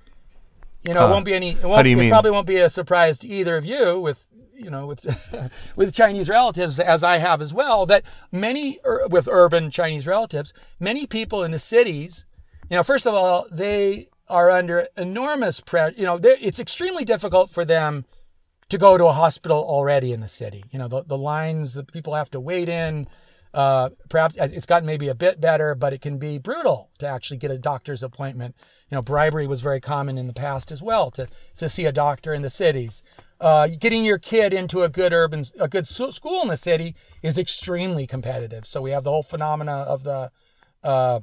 you 0.83 0.93
know, 0.93 1.07
it 1.07 1.11
won't 1.11 1.25
be 1.25 1.35
any. 1.35 1.53
It, 1.53 1.65
won't, 1.65 1.87
it 1.87 2.09
probably 2.11 2.31
won't 2.31 2.47
be 2.47 2.57
a 2.57 2.69
surprise 2.69 3.19
to 3.21 3.29
either 3.29 3.57
of 3.57 3.65
you 3.65 3.99
with 4.01 4.25
you 4.55 4.71
know, 4.71 4.87
with 4.87 5.07
with 5.77 5.95
Chinese 5.95 6.29
relatives, 6.29 6.79
as 6.79 7.03
I 7.03 7.19
have 7.19 7.41
as 7.41 7.53
well, 7.53 7.87
that 7.87 8.05
many 8.31 8.79
with 9.09 9.29
urban 9.31 9.71
Chinese 9.71 10.07
relatives, 10.07 10.53
many 10.79 11.07
people 11.07 11.43
in 11.43 11.51
the 11.51 11.59
cities, 11.59 12.25
you 12.71 12.77
know, 12.77 12.83
first 12.83 13.07
of 13.07 13.15
all, 13.15 13.47
they 13.51 14.09
are 14.29 14.51
under 14.51 14.89
enormous 14.97 15.61
pressure. 15.61 15.95
You 15.97 16.05
know, 16.05 16.21
it's 16.23 16.61
extremely 16.61 17.05
difficult 17.05 17.51
for 17.51 17.65
them 17.65 18.05
to 18.69 18.79
go 18.79 18.97
to 18.97 19.07
a 19.07 19.13
hospital 19.13 19.59
already 19.59 20.13
in 20.13 20.21
the 20.21 20.29
city. 20.29 20.65
You 20.71 20.79
know, 20.79 20.89
the, 20.89 21.03
the 21.03 21.19
lines 21.19 21.75
that 21.75 21.93
people 21.93 22.15
have 22.15 22.31
to 22.31 22.41
wait 22.41 22.69
in. 22.69 23.09
Uh, 23.53 23.91
perhaps 24.09 24.35
it's 24.39 24.65
gotten 24.65 24.87
maybe 24.87 25.09
a 25.09 25.15
bit 25.15 25.39
better, 25.39 25.75
but 25.75 25.93
it 25.93 26.01
can 26.01 26.17
be 26.17 26.39
brutal 26.39 26.91
to 26.99 27.07
actually 27.07 27.37
get 27.37 27.51
a 27.51 27.59
doctor's 27.59 28.03
appointment. 28.03 28.57
You 28.91 28.95
know, 28.95 29.03
bribery 29.03 29.47
was 29.47 29.61
very 29.61 29.81
common 29.81 30.17
in 30.17 30.27
the 30.27 30.33
past 30.33 30.73
as 30.73 30.81
well 30.81 31.11
to, 31.11 31.29
to 31.57 31.69
see 31.69 31.85
a 31.85 31.93
doctor 31.93 32.33
in 32.33 32.41
the 32.41 32.49
cities 32.49 33.03
uh, 33.43 33.67
getting 33.67 34.05
your 34.05 34.19
kid 34.19 34.55
into 34.55 34.83
a 34.83 34.89
good 34.89 35.13
urban, 35.13 35.45
a 35.59 35.67
good 35.67 35.87
school 35.87 36.43
in 36.43 36.49
the 36.49 36.57
city 36.57 36.95
is 37.23 37.37
extremely 37.37 38.07
competitive. 38.07 38.67
So 38.67 38.81
we 38.81 38.93
have 38.93 39.03
the 39.03 39.11
whole 39.11 39.25
phenomena 39.25 39.73
of 39.73 40.05
the, 40.05 40.31
uh, 40.85 41.21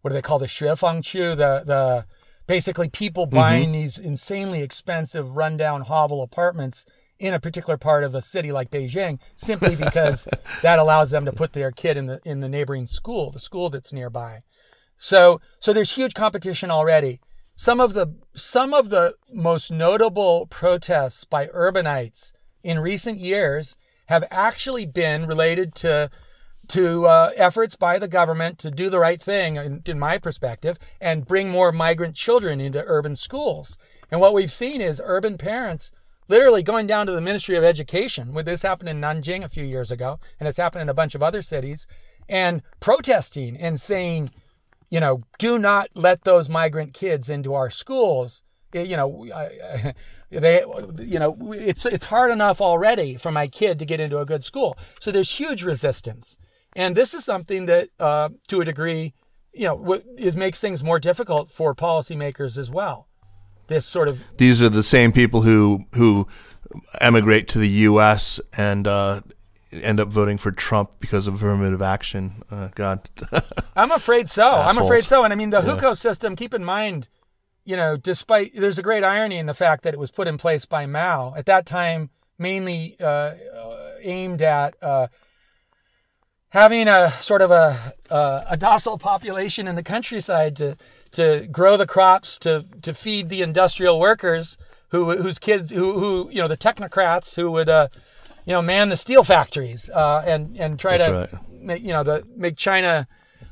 what 0.00 0.08
do 0.08 0.14
they 0.14 0.22
call 0.22 0.38
the 0.38 0.48
Chu? 0.48 0.64
the 0.66 1.62
the 1.64 2.06
basically 2.52 2.88
people 2.88 3.26
mm-hmm. 3.26 3.36
buying 3.36 3.64
mm-hmm. 3.64 3.72
these 3.72 3.96
insanely 3.96 4.62
expensive 4.62 5.36
rundown 5.36 5.80
hovel 5.80 6.22
apartments 6.22 6.84
in 7.18 7.32
a 7.32 7.40
particular 7.40 7.78
part 7.78 8.04
of 8.04 8.14
a 8.14 8.20
city 8.20 8.52
like 8.52 8.70
Beijing 8.70 9.18
simply 9.36 9.74
because 9.74 10.28
that 10.62 10.78
allows 10.78 11.10
them 11.10 11.24
to 11.24 11.32
put 11.32 11.54
their 11.54 11.70
kid 11.70 11.96
in 11.96 12.06
the 12.06 12.20
in 12.24 12.40
the 12.40 12.48
neighboring 12.48 12.86
school, 12.86 13.30
the 13.30 13.38
school 13.38 13.70
that's 13.70 13.92
nearby. 13.92 14.42
So 14.98 15.40
so 15.60 15.72
there's 15.72 15.92
huge 15.92 16.14
competition 16.14 16.70
already 16.70 17.20
some 17.56 17.80
of 17.80 17.92
the 17.92 18.14
some 18.34 18.74
of 18.74 18.90
the 18.90 19.14
most 19.32 19.70
notable 19.70 20.46
protests 20.46 21.24
by 21.24 21.46
urbanites 21.48 22.32
in 22.62 22.78
recent 22.78 23.18
years 23.18 23.76
have 24.06 24.24
actually 24.30 24.86
been 24.86 25.26
related 25.26 25.74
to 25.74 26.10
to 26.68 27.06
uh, 27.06 27.30
efforts 27.36 27.76
by 27.76 27.98
the 27.98 28.08
government 28.08 28.58
to 28.60 28.70
do 28.70 28.88
the 28.88 28.98
right 28.98 29.20
thing, 29.20 29.56
in, 29.56 29.82
in, 29.84 29.98
my 29.98 30.18
perspective, 30.18 30.78
and 31.00 31.26
bring 31.26 31.50
more 31.50 31.72
migrant 31.72 32.14
children 32.14 32.60
into 32.60 32.84
urban 32.86 33.16
schools. 33.16 33.78
And 34.10 34.20
what 34.20 34.34
we've 34.34 34.52
seen 34.52 34.80
is 34.80 35.00
urban 35.04 35.38
parents 35.38 35.92
literally 36.28 36.62
going 36.62 36.86
down 36.86 37.06
to 37.06 37.12
the 37.12 37.20
Ministry 37.20 37.56
of 37.56 37.64
Education. 37.64 38.32
With 38.32 38.46
this 38.46 38.62
happened 38.62 38.88
in 38.88 39.00
Nanjing 39.00 39.44
a 39.44 39.48
few 39.48 39.64
years 39.64 39.90
ago, 39.90 40.18
and 40.38 40.48
it's 40.48 40.58
happened 40.58 40.82
in 40.82 40.88
a 40.88 40.94
bunch 40.94 41.14
of 41.14 41.22
other 41.22 41.42
cities, 41.42 41.86
and 42.28 42.62
protesting 42.80 43.56
and 43.56 43.80
saying, 43.80 44.30
you 44.90 45.00
know, 45.00 45.22
do 45.38 45.58
not 45.58 45.88
let 45.94 46.24
those 46.24 46.48
migrant 46.48 46.94
kids 46.94 47.28
into 47.28 47.54
our 47.54 47.70
schools. 47.70 48.42
You 48.74 48.96
know, 48.96 49.26
they, 50.30 50.64
you 50.98 51.18
know, 51.18 51.52
it's 51.52 51.84
it's 51.84 52.06
hard 52.06 52.30
enough 52.30 52.60
already 52.60 53.16
for 53.16 53.30
my 53.30 53.48
kid 53.48 53.78
to 53.78 53.84
get 53.84 54.00
into 54.00 54.18
a 54.18 54.26
good 54.26 54.44
school. 54.44 54.76
So 55.00 55.10
there's 55.10 55.30
huge 55.30 55.62
resistance, 55.62 56.36
and 56.74 56.96
this 56.96 57.14
is 57.14 57.24
something 57.24 57.66
that, 57.66 57.88
uh, 58.00 58.30
to 58.48 58.60
a 58.60 58.64
degree, 58.64 59.14
you 59.52 59.66
know, 59.66 60.00
it 60.16 60.34
makes 60.34 60.60
things 60.60 60.82
more 60.82 60.98
difficult 60.98 61.50
for 61.50 61.74
policymakers 61.74 62.56
as 62.56 62.70
well. 62.70 63.08
This 63.68 63.86
sort 63.86 64.08
of 64.08 64.24
these 64.38 64.62
are 64.62 64.68
the 64.68 64.82
same 64.82 65.12
people 65.12 65.42
who 65.42 65.84
who 65.94 66.26
emigrate 67.00 67.48
to 67.48 67.58
the 67.58 67.68
U.S. 67.68 68.40
and 68.56 68.86
uh, 68.86 69.20
end 69.72 70.00
up 70.00 70.08
voting 70.08 70.36
for 70.36 70.50
Trump 70.50 70.90
because 71.00 71.26
of 71.26 71.34
affirmative 71.34 71.80
action. 71.80 72.42
Uh, 72.50 72.68
God, 72.74 73.08
I'm 73.76 73.92
afraid 73.92 74.28
so. 74.28 74.46
Assholes. 74.46 74.76
I'm 74.76 74.84
afraid 74.84 75.04
so. 75.04 75.24
And 75.24 75.32
I 75.32 75.36
mean, 75.36 75.50
the 75.50 75.62
yeah. 75.62 75.76
hukou 75.76 75.96
system. 75.96 76.34
Keep 76.34 76.54
in 76.54 76.64
mind, 76.64 77.08
you 77.64 77.76
know, 77.76 77.96
despite 77.96 78.52
there's 78.54 78.78
a 78.78 78.82
great 78.82 79.04
irony 79.04 79.38
in 79.38 79.46
the 79.46 79.54
fact 79.54 79.84
that 79.84 79.94
it 79.94 80.00
was 80.00 80.10
put 80.10 80.28
in 80.28 80.38
place 80.38 80.64
by 80.64 80.86
Mao 80.86 81.34
at 81.36 81.46
that 81.46 81.64
time, 81.64 82.10
mainly 82.38 82.96
uh, 83.00 83.34
aimed 84.02 84.42
at. 84.42 84.74
Having 86.52 86.88
a 86.88 87.10
sort 87.20 87.42
of 87.42 87.50
a, 87.50 87.94
a, 88.10 88.44
a 88.50 88.56
docile 88.56 88.98
population 88.98 89.66
in 89.66 89.74
the 89.74 89.82
countryside 89.82 90.56
to 90.56 90.76
to 91.12 91.46
grow 91.50 91.76
the 91.76 91.86
crops 91.86 92.38
to 92.38 92.64
to 92.82 92.94
feed 92.94 93.28
the 93.28 93.42
industrial 93.42 93.98
workers 93.98 94.56
who 94.88 95.16
whose 95.16 95.38
kids 95.38 95.70
who 95.70 95.98
who 95.98 96.30
you 96.30 96.38
know 96.38 96.48
the 96.48 96.56
technocrats 96.56 97.34
who 97.36 97.50
would 97.50 97.68
uh, 97.68 97.88
you 98.44 98.52
know, 98.52 98.62
man 98.62 98.88
the 98.88 98.96
steel 98.96 99.24
factories 99.24 99.88
uh, 99.90 100.22
and 100.26 100.56
and 100.58 100.78
try 100.78 100.98
That's 100.98 101.30
to 101.30 101.36
right. 101.36 101.62
make 101.62 101.82
you 101.82 101.92
know 101.92 102.02
the 102.02 102.26
make 102.36 102.56
China 102.56 103.06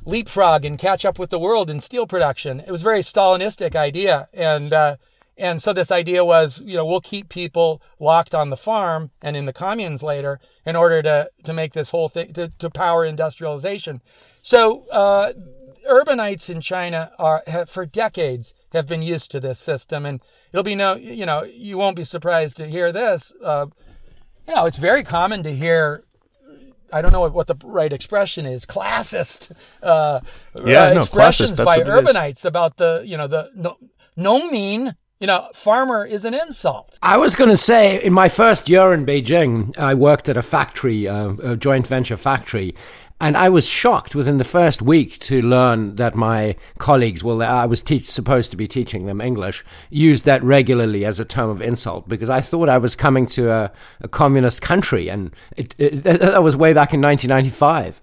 leapfrog 0.05 0.65
and 0.65 0.77
catch 0.77 1.05
up 1.05 1.19
with 1.19 1.29
the 1.29 1.39
world 1.39 1.69
in 1.69 1.79
steel 1.79 2.07
production. 2.07 2.59
It 2.59 2.71
was 2.71 2.81
a 2.81 2.83
very 2.83 3.01
Stalinistic 3.01 3.75
idea, 3.75 4.27
and 4.33 4.73
uh, 4.73 4.97
and 5.41 5.61
so 5.61 5.73
this 5.73 5.91
idea 5.91 6.23
was, 6.23 6.61
you 6.63 6.77
know, 6.77 6.85
we'll 6.85 7.01
keep 7.01 7.27
people 7.27 7.81
locked 7.99 8.35
on 8.35 8.51
the 8.51 8.57
farm 8.57 9.09
and 9.21 9.35
in 9.35 9.45
the 9.45 9.53
communes 9.53 10.03
later 10.03 10.39
in 10.65 10.75
order 10.75 11.01
to 11.01 11.29
to 11.43 11.51
make 11.51 11.73
this 11.73 11.89
whole 11.89 12.09
thing 12.09 12.31
to, 12.33 12.53
to 12.59 12.69
power 12.69 13.03
industrialization. 13.03 14.01
So 14.43 14.87
uh, 14.89 15.33
urbanites 15.89 16.49
in 16.49 16.61
China 16.61 17.11
are 17.17 17.41
have, 17.47 17.69
for 17.69 17.85
decades 17.87 18.53
have 18.71 18.87
been 18.87 19.01
used 19.01 19.31
to 19.31 19.39
this 19.39 19.59
system, 19.59 20.05
and 20.05 20.21
it'll 20.53 20.63
be 20.63 20.75
no, 20.75 20.95
you 20.95 21.25
know, 21.25 21.43
you 21.43 21.77
won't 21.77 21.95
be 21.95 22.03
surprised 22.05 22.57
to 22.57 22.67
hear 22.67 22.91
this. 22.91 23.33
Uh, 23.43 23.65
you 24.47 24.55
know, 24.55 24.65
it's 24.65 24.77
very 24.77 25.03
common 25.03 25.41
to 25.43 25.55
hear 25.55 26.03
I 26.93 27.01
don't 27.01 27.11
know 27.11 27.27
what, 27.27 27.47
the 27.47 27.55
right 27.63 27.91
expression 27.91 28.45
is, 28.45 28.65
classist 28.65 29.51
uh, 29.81 30.19
yeah, 30.65 30.83
uh, 30.83 30.93
no, 30.93 30.99
expressions 30.99 31.53
classist, 31.53 31.65
by 31.65 31.79
urbanites 31.79 32.45
about 32.45 32.77
the, 32.77 33.01
you 33.05 33.17
know, 33.17 33.27
the 33.27 33.49
no, 33.55 33.77
no 34.15 34.49
mean, 34.51 34.95
you 35.21 35.27
know, 35.27 35.47
farmer 35.53 36.03
is 36.03 36.25
an 36.25 36.33
insult. 36.33 36.97
I 37.03 37.15
was 37.17 37.35
going 37.35 37.51
to 37.51 37.55
say, 37.55 38.03
in 38.03 38.11
my 38.11 38.27
first 38.27 38.67
year 38.67 38.91
in 38.91 39.05
Beijing, 39.05 39.77
I 39.77 39.93
worked 39.93 40.27
at 40.27 40.35
a 40.35 40.41
factory, 40.41 41.07
uh, 41.07 41.33
a 41.43 41.55
joint 41.55 41.85
venture 41.85 42.17
factory, 42.17 42.73
and 43.19 43.37
I 43.37 43.47
was 43.49 43.67
shocked 43.67 44.15
within 44.15 44.39
the 44.39 44.43
first 44.43 44.81
week 44.81 45.19
to 45.19 45.43
learn 45.43 45.95
that 45.97 46.15
my 46.15 46.55
colleagues, 46.79 47.23
well, 47.23 47.43
I 47.43 47.67
was 47.67 47.83
teach, 47.83 48.09
supposed 48.09 48.49
to 48.49 48.57
be 48.57 48.67
teaching 48.67 49.05
them 49.05 49.21
English, 49.21 49.63
used 49.91 50.25
that 50.25 50.43
regularly 50.43 51.05
as 51.05 51.19
a 51.19 51.25
term 51.25 51.51
of 51.51 51.61
insult 51.61 52.09
because 52.09 52.31
I 52.31 52.41
thought 52.41 52.67
I 52.67 52.79
was 52.79 52.95
coming 52.95 53.27
to 53.27 53.51
a, 53.51 53.71
a 54.01 54.07
communist 54.07 54.63
country, 54.63 55.07
and 55.07 55.35
it, 55.55 55.75
it, 55.77 56.03
that 56.03 56.41
was 56.41 56.55
way 56.55 56.73
back 56.73 56.95
in 56.95 57.01
1995. 57.01 58.01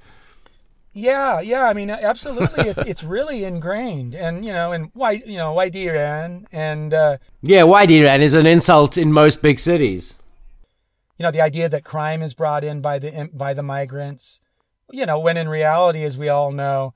Yeah, 0.98 1.40
yeah. 1.40 1.64
I 1.64 1.74
mean, 1.74 1.90
absolutely. 1.90 2.68
It's 2.68 2.82
it's 2.82 3.04
really 3.04 3.44
ingrained, 3.50 4.14
and 4.14 4.44
you 4.44 4.52
know, 4.52 4.72
and 4.72 4.90
why 4.94 5.12
you 5.12 5.36
know, 5.36 5.52
why 5.52 5.70
Diran 5.70 6.46
and 6.52 6.92
uh, 6.92 7.18
yeah, 7.42 7.62
why 7.62 7.86
Diran 7.86 8.20
is 8.20 8.34
an 8.34 8.46
insult 8.46 8.98
in 8.98 9.12
most 9.12 9.42
big 9.42 9.58
cities. 9.58 10.14
You 11.18 11.24
know, 11.24 11.30
the 11.30 11.40
idea 11.40 11.68
that 11.68 11.84
crime 11.84 12.22
is 12.22 12.34
brought 12.34 12.64
in 12.64 12.80
by 12.80 12.98
the 12.98 13.30
by 13.32 13.54
the 13.54 13.62
migrants 13.62 14.40
you 14.90 15.06
know, 15.06 15.18
when 15.18 15.36
in 15.36 15.48
reality, 15.48 16.02
as 16.04 16.16
we 16.16 16.28
all 16.28 16.52
know, 16.52 16.94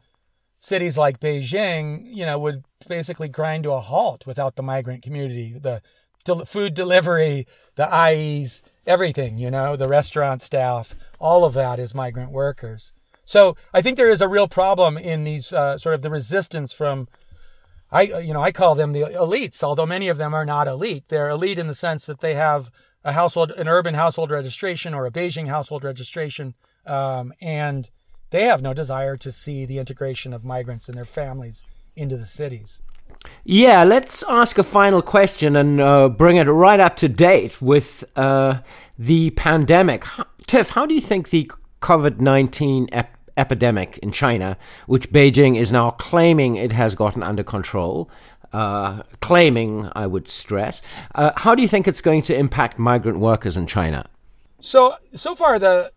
cities 0.61 0.97
like 0.97 1.21
Beijing, 1.21 2.03
you 2.07 2.25
know, 2.25 2.39
would 2.39 2.65
basically 2.89 3.29
grind 3.29 3.65
to 3.65 3.73
a 3.73 3.81
halt 3.81 4.27
without 4.27 4.57
the 4.57 4.63
migrant 4.63 5.03
community. 5.03 5.57
The 5.59 5.83
food 6.47 6.75
delivery, 6.75 7.47
the 7.75 7.85
ayis, 7.85 8.63
everything, 8.87 9.39
you 9.39 9.51
know, 9.51 9.77
the 9.77 9.89
restaurant 9.89 10.41
staff, 10.41 10.95
all 11.19 11.45
of 11.45 11.55
that 11.55 11.79
is 11.79 11.95
migrant 11.95 12.31
workers. 12.31 12.93
So 13.25 13.57
I 13.73 13.83
think 13.83 13.97
there 13.97 14.11
is 14.11 14.21
a 14.21 14.29
real 14.29 14.49
problem 14.49 14.99
in 14.99 15.25
these 15.25 15.53
uh, 15.53 15.79
sort 15.79 15.95
of 15.95 16.03
the 16.03 16.11
resistance 16.11 16.73
from, 16.73 17.09
I 17.91 18.03
you 18.03 18.33
know 18.33 18.43
I 18.43 18.53
call 18.53 18.75
them 18.75 18.93
the 18.93 19.03
elites, 19.03 19.63
although 19.63 19.87
many 19.87 20.09
of 20.09 20.19
them 20.19 20.35
are 20.35 20.47
not 20.47 20.69
elite. 20.69 21.05
They're 21.09 21.31
elite 21.31 21.59
in 21.59 21.67
the 21.67 21.75
sense 21.75 22.07
that 22.07 22.21
they 22.21 22.35
have 22.35 22.71
a 23.05 23.13
household, 23.13 23.51
an 23.53 23.69
urban 23.69 23.95
household 23.95 24.31
registration 24.31 24.95
or 24.95 25.07
a 25.07 25.11
Beijing 25.11 25.49
household 25.49 25.85
registration, 25.85 26.55
um, 26.87 27.33
and 27.41 27.91
they 28.31 28.45
have 28.45 28.63
no 28.63 28.73
desire 28.73 29.17
to 29.19 29.31
see 29.31 29.67
the 29.67 29.79
integration 29.79 30.33
of 30.33 30.45
migrants 30.45 30.89
and 30.89 30.97
their 30.97 31.05
families 31.05 31.65
into 31.97 32.17
the 32.17 32.27
cities. 32.27 32.81
Yeah, 33.45 33.85
let's 33.85 34.23
ask 34.29 34.59
a 34.59 34.63
final 34.63 35.03
question 35.03 35.55
and 35.57 35.81
uh, 35.81 36.09
bring 36.09 36.37
it 36.37 36.45
right 36.45 36.81
up 36.81 36.97
to 36.97 37.09
date 37.09 37.61
with 37.61 38.05
uh, 38.17 38.61
the 38.99 39.31
pandemic. 39.31 40.05
Tiff, 40.47 40.71
how 40.71 40.87
do 40.87 40.95
you 40.95 41.01
think 41.01 41.31
the 41.31 41.51
COVID 41.81 42.21
19 42.21 42.89
ep- 42.93 43.12
epidemic 43.37 43.99
in 43.99 44.13
China, 44.13 44.57
which 44.87 45.11
Beijing 45.11 45.57
is 45.57 45.73
now 45.73 45.91
claiming 45.91 46.57
it 46.57 46.73
has 46.73 46.95
gotten 46.95 47.23
under 47.23 47.43
control, 47.43 48.11
uh, 48.53 49.03
claiming, 49.21 49.89
I 49.95 50.07
would 50.07 50.29
stress, 50.29 50.83
uh, 51.15 51.33
how 51.37 51.55
do 51.55 51.63
you 51.63 51.69
think 51.69 51.89
it's 51.89 52.01
going 52.01 52.23
to 52.23 52.37
impact 52.37 52.79
migrant 52.79 53.19
workers 53.19 53.57
in 53.57 53.67
China? 53.67 54.09
So, 54.61 54.95
so 55.15 55.35
far, 55.35 55.59
the 55.59 55.91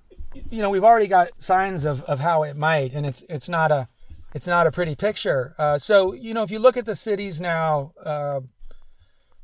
you 0.50 0.60
know 0.60 0.70
we've 0.70 0.84
already 0.84 1.08
got 1.08 1.30
signs 1.40 1.86
of, 1.86 2.02
of 2.04 2.20
how 2.20 2.44
it 2.44 2.56
might, 2.56 2.94
and 2.94 3.06
it's 3.06 3.24
it's 3.30 3.48
not 3.48 3.72
a 3.72 3.88
it's 4.34 4.48
not 4.48 4.68
a 4.68 4.72
pretty 4.72 4.96
picture. 4.96 5.54
Uh, 5.58 5.78
so 5.78 6.14
you 6.14 6.34
know, 6.34 6.44
if 6.44 6.52
you 6.52 6.60
look 6.60 6.78
at 6.78 6.86
the 6.86 6.96
cities 6.96 7.40
now, 7.40 7.94
uh, 8.04 8.42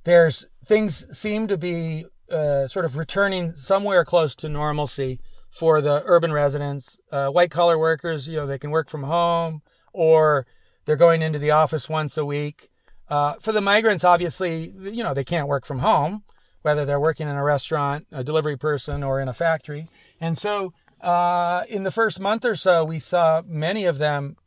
there's 0.03 0.47
things 0.65 1.05
seem 1.17 1.47
to 1.47 1.57
be 1.57 2.05
uh, 2.31 2.67
sort 2.67 2.85
of 2.85 2.97
returning 2.97 3.55
somewhere 3.55 4.03
close 4.03 4.35
to 4.35 4.49
normalcy 4.49 5.19
for 5.51 5.81
the 5.81 6.01
urban 6.05 6.31
residents. 6.31 6.99
Uh, 7.11 7.29
white 7.29 7.51
collar 7.51 7.77
workers, 7.77 8.27
you 8.27 8.37
know, 8.37 8.47
they 8.47 8.57
can 8.57 8.71
work 8.71 8.89
from 8.89 9.03
home 9.03 9.61
or 9.93 10.47
they're 10.85 10.95
going 10.95 11.21
into 11.21 11.37
the 11.37 11.51
office 11.51 11.89
once 11.89 12.17
a 12.17 12.25
week. 12.25 12.69
Uh, 13.09 13.33
for 13.41 13.51
the 13.51 13.61
migrants, 13.61 14.05
obviously, 14.05 14.69
you 14.69 15.03
know, 15.03 15.13
they 15.13 15.25
can't 15.25 15.49
work 15.49 15.65
from 15.65 15.79
home, 15.79 16.23
whether 16.61 16.85
they're 16.85 16.99
working 16.99 17.27
in 17.27 17.35
a 17.35 17.43
restaurant, 17.43 18.07
a 18.11 18.23
delivery 18.23 18.55
person, 18.55 19.03
or 19.03 19.19
in 19.19 19.27
a 19.27 19.33
factory. 19.33 19.89
And 20.19 20.37
so, 20.37 20.73
uh, 21.01 21.63
in 21.67 21.83
the 21.83 21.91
first 21.91 22.19
month 22.19 22.45
or 22.45 22.55
so, 22.55 22.85
we 22.85 22.99
saw 22.99 23.41
many 23.45 23.85
of 23.85 23.97
them 23.97 24.37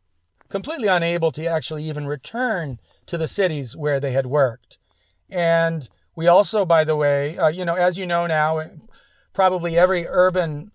completely 0.49 0.89
unable 0.89 1.31
to 1.33 1.45
actually 1.45 1.85
even 1.85 2.07
return 2.07 2.79
to 3.07 3.19
the 3.19 3.29
cities 3.29 3.77
where 3.77 4.01
they 4.01 4.13
had 4.13 4.27
worked. 4.27 4.79
And 5.29 5.89
we 6.17 6.27
also, 6.27 6.65
by 6.65 6.85
the 6.85 6.97
way, 6.97 7.37
uh, 7.37 7.49
you 7.49 7.65
know, 7.65 7.75
as 7.75 7.99
you 7.99 8.07
know 8.07 8.27
now, 8.27 8.63
probably 9.35 9.77
every 9.77 10.07
urban 10.07 10.71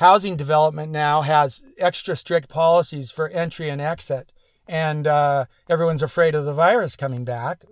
housing 0.00 0.34
development 0.34 0.90
now 0.90 1.20
has 1.20 1.62
extra 1.76 2.16
strict 2.16 2.48
policies 2.48 3.10
for 3.10 3.28
entry 3.28 3.68
and 3.68 3.82
exit. 3.82 4.32
And 4.66 5.06
uh, 5.06 5.44
everyone's 5.68 6.02
afraid 6.02 6.34
of 6.34 6.46
the 6.46 6.54
virus 6.54 6.96
coming 6.96 7.22
back, 7.22 7.64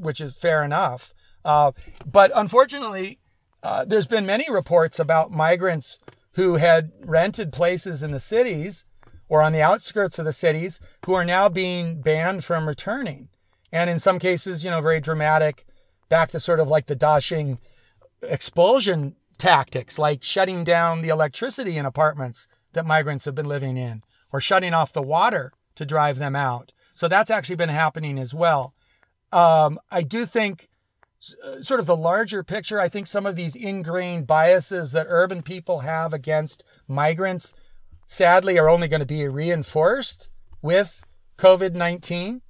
which 0.00 0.20
is 0.20 0.36
fair 0.36 0.64
enough. 0.64 1.14
Uh, 1.44 1.70
but 2.04 2.32
unfortunately, 2.34 3.20
uh, 3.62 3.84
there's 3.84 4.08
been 4.08 4.26
many 4.26 4.50
reports 4.50 4.98
about 4.98 5.30
migrants 5.30 6.00
who 6.32 6.56
had 6.56 6.90
rented 7.04 7.52
places 7.52 8.02
in 8.02 8.10
the 8.10 8.18
cities 8.18 8.84
or 9.28 9.40
on 9.40 9.52
the 9.52 9.62
outskirts 9.62 10.18
of 10.18 10.24
the 10.24 10.32
cities 10.32 10.80
who 11.04 11.14
are 11.14 11.24
now 11.24 11.48
being 11.48 12.00
banned 12.00 12.44
from 12.44 12.66
returning. 12.66 13.28
And 13.70 13.88
in 13.88 14.00
some 14.00 14.18
cases, 14.18 14.64
you 14.64 14.70
know, 14.72 14.80
very 14.80 15.00
dramatic, 15.00 15.64
back 16.08 16.30
to 16.30 16.40
sort 16.40 16.58
of 16.58 16.66
like 16.66 16.86
the 16.86 16.96
Daxing 16.96 17.58
expulsion 18.22 19.14
tactics, 19.38 19.98
like 19.98 20.22
shutting 20.22 20.64
down 20.64 21.02
the 21.02 21.08
electricity 21.08 21.76
in 21.76 21.86
apartments 21.86 22.48
that 22.72 22.86
migrants 22.86 23.24
have 23.24 23.34
been 23.34 23.48
living 23.48 23.76
in, 23.76 24.02
or 24.32 24.40
shutting 24.40 24.74
off 24.74 24.92
the 24.92 25.02
water 25.02 25.52
to 25.74 25.86
drive 25.86 26.18
them 26.18 26.36
out. 26.36 26.72
So 26.94 27.08
that's 27.08 27.30
actually 27.30 27.56
been 27.56 27.68
happening 27.68 28.18
as 28.18 28.32
well. 28.32 28.74
Um, 29.32 29.78
I 29.90 30.02
do 30.02 30.24
think, 30.24 30.68
uh, 31.44 31.62
sort 31.62 31.80
of 31.80 31.86
the 31.86 31.96
larger 31.96 32.42
picture, 32.42 32.80
I 32.80 32.88
think 32.88 33.06
some 33.06 33.26
of 33.26 33.36
these 33.36 33.54
ingrained 33.54 34.26
biases 34.26 34.92
that 34.92 35.06
urban 35.08 35.42
people 35.42 35.80
have 35.80 36.14
against 36.14 36.64
migrants 36.88 37.52
sadly 38.06 38.58
are 38.58 38.68
only 38.68 38.88
going 38.88 39.00
to 39.00 39.06
be 39.06 39.26
reinforced 39.28 40.30
with 40.62 41.04
COVID 41.38 41.74
19. 41.74 42.42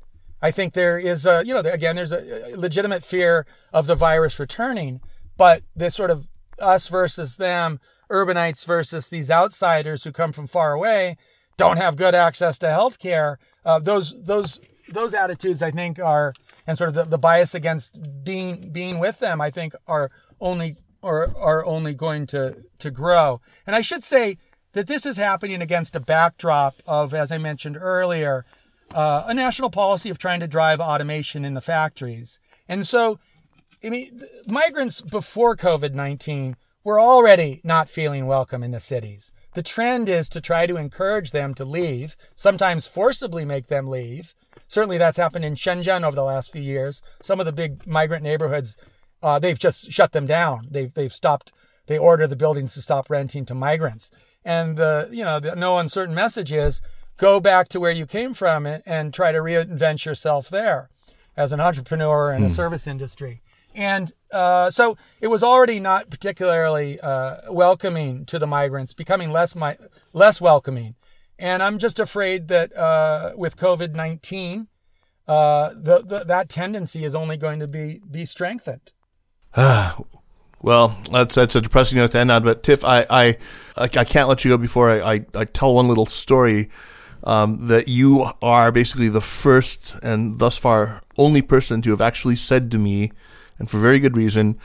I 0.43 0.51
think 0.51 0.75
there 0.75 0.99
is 0.99 1.25
a, 1.27 1.43
you 1.45 1.55
know, 1.55 1.61
again, 1.61 1.97
there's 1.97 2.13
a 2.13 2.55
legitimate 2.57 3.03
fear 3.03 3.47
of 3.73 3.87
the 3.87 3.95
virus 3.95 4.39
returning, 4.39 5.01
but 5.37 5.63
this 5.75 5.95
sort 5.95 6.11
of 6.11 6.29
us 6.61 6.89
versus 6.89 7.37
them, 7.37 7.81
urbanites 8.11 8.65
versus 8.65 9.09
these 9.09 9.31
outsiders 9.31 10.05
who 10.05 10.13
come 10.13 10.33
from 10.33 10.47
far 10.47 10.73
away, 10.73 11.17
don't 11.57 11.79
have 11.79 11.97
good 11.97 12.15
access 12.15 12.59
to 12.59 12.69
health 12.69 12.99
care. 12.99 13.39
Uh, 13.65 13.79
those, 13.79 14.15
those, 14.25 14.61
those 14.89 15.15
attitudes, 15.15 15.63
I 15.63 15.71
think, 15.71 15.99
are, 15.99 16.35
and 16.67 16.77
sort 16.77 16.89
of 16.89 16.95
the, 16.95 17.05
the 17.05 17.19
bias 17.19 17.55
against 17.55 18.25
being, 18.25 18.71
being 18.71 18.99
with 18.99 19.19
them, 19.19 19.41
I 19.41 19.51
think, 19.51 19.75
are 19.87 20.11
only, 20.41 20.77
or 21.03 21.35
are 21.37 21.65
only 21.65 21.95
going 21.95 22.27
to, 22.27 22.57
to 22.79 22.91
grow. 22.91 23.41
And 23.67 23.75
I 23.75 23.81
should 23.81 24.05
say, 24.05 24.37
that 24.77 24.89
this 24.89 25.07
is 25.07 25.17
happening 25.17 25.63
against 25.63 25.97
a 25.97 26.01
backdrop 26.01 26.83
of, 26.87 27.15
as 27.15 27.33
I 27.33 27.39
mentioned 27.39 27.79
earlier, 27.81 28.45
uh, 28.95 29.25
a 29.27 29.33
national 29.33 29.71
policy 29.71 30.11
of 30.11 30.19
trying 30.19 30.41
to 30.41 30.47
drive 30.47 30.81
automation 30.81 31.47
in 31.47 31.55
the 31.55 31.63
factories. 31.63 32.39
And 32.69 32.87
so, 32.87 33.19
I 33.87 33.89
mean, 33.89 34.21
migrants 34.49 35.01
before 35.01 35.55
COVID 35.55 35.95
19 35.95 36.57
were 36.83 37.01
already 37.01 37.61
not 37.63 37.89
feeling 37.89 38.27
welcome 38.27 38.65
in 38.65 38.73
the 38.73 38.81
cities. 38.81 39.31
The 39.55 39.63
trend 39.63 40.09
is 40.09 40.29
to 40.31 40.41
try 40.41 40.67
to 40.67 40.77
encourage 40.77 41.31
them 41.31 41.55
to 41.55 41.65
leave, 41.65 42.17
sometimes 42.35 42.89
forcibly 42.89 43.45
make 43.45 43.69
them 43.69 43.87
leave. 43.87 44.35
Certainly, 44.67 44.99
that's 44.99 45.17
happened 45.17 45.45
in 45.45 45.55
Shenzhen 45.55 46.03
over 46.03 46.17
the 46.17 46.25
last 46.25 46.51
few 46.51 46.61
years. 46.61 47.01
Some 47.23 47.39
of 47.39 47.47
the 47.47 47.53
big 47.53 47.87
migrant 47.87 48.25
neighborhoods, 48.25 48.77
uh, 49.23 49.39
they've 49.39 49.59
just 49.59 49.93
shut 49.93 50.11
them 50.11 50.27
down. 50.27 50.67
They've, 50.69 50.93
they've 50.93 51.13
stopped, 51.13 51.53
they 51.87 51.97
order 51.97 52.27
the 52.27 52.35
buildings 52.35 52.75
to 52.75 52.83
stop 52.83 53.09
renting 53.09 53.45
to 53.47 53.55
migrants. 53.55 54.11
And 54.45 54.77
the, 54.77 55.09
you 55.13 55.23
know, 55.23 55.39
the 55.39 55.55
no 55.55 55.79
uncertain 55.79 56.15
message 56.15 56.51
is 56.51 56.83
go 57.19 57.39
back 57.39 57.69
to 57.69 57.79
where 57.79 57.93
you 57.93 58.05
came 58.05 58.35
from 58.35 58.67
and, 58.67 58.83
and 58.85 59.15
try 59.15 59.31
to 59.31 59.39
reinvent 59.39 60.05
yourself 60.05 60.49
there 60.49 60.89
as 61.37 61.53
an 61.53 61.61
entrepreneur 61.61 62.33
in 62.33 62.43
mm. 62.43 62.47
a 62.47 62.49
hmm. 62.49 62.55
service 62.55 62.87
industry. 62.89 63.43
And 63.77 64.13
uh, 64.33 64.71
so 64.71 64.97
it 65.21 65.29
was 65.29 65.43
already 65.43 65.79
not 65.79 66.11
particularly 66.11 66.99
uh, 67.01 67.53
welcoming 67.53 68.25
to 68.25 68.39
the 68.39 68.47
migrants, 68.47 68.95
becoming 68.95 69.31
less 69.31 69.55
mi- 69.55 69.77
less 70.13 70.41
welcoming. 70.41 70.97
And 71.39 71.63
I'm 71.63 71.79
just 71.79 72.01
afraid 72.01 72.49
that 72.49 72.75
uh, 72.75 73.33
with 73.37 73.59
COVID 73.59 73.95
19, 73.95 74.69
uh, 75.29 75.71
that 75.77 76.47
tendency 76.49 77.05
is 77.05 77.15
only 77.15 77.37
going 77.37 77.61
to 77.61 77.69
be, 77.69 78.01
be 78.11 78.25
strengthened. 78.25 78.93
Well, 80.63 80.99
that's 81.13 81.35
that's 81.35 81.55
a 81.55 81.61
depressing 81.61 81.99
note 81.99 82.13
to 82.13 82.19
end 82.19 82.31
on. 82.31 82.43
But 82.43 82.63
Tiff, 82.63 82.83
I 82.83 83.07
I, 83.11 83.37
I 83.77 83.87
can't 83.87 84.27
let 84.27 84.45
you 84.45 84.51
go 84.51 84.57
before 84.57 84.91
I, 84.91 85.15
I, 85.15 85.27
I 85.35 85.45
tell 85.45 85.75
one 85.75 85.87
little 85.87 86.07
story. 86.07 86.71
Um, 87.23 87.69
that 87.69 87.89
you 87.89 88.27
are 88.41 88.73
basically 88.73 89.09
the 89.09 89.21
first 89.21 89.97
and 90.03 90.39
thus 90.39 90.57
far 90.57 91.03
only 91.19 91.43
person 91.43 91.83
to 91.83 91.91
have 91.91 92.01
actually 92.01 92.37
said 92.37 92.71
to 92.71 92.79
me, 92.79 93.13
and 93.59 93.71
for 93.71 93.79
very 93.79 93.99
good 93.99 94.17
reason, 94.17 94.59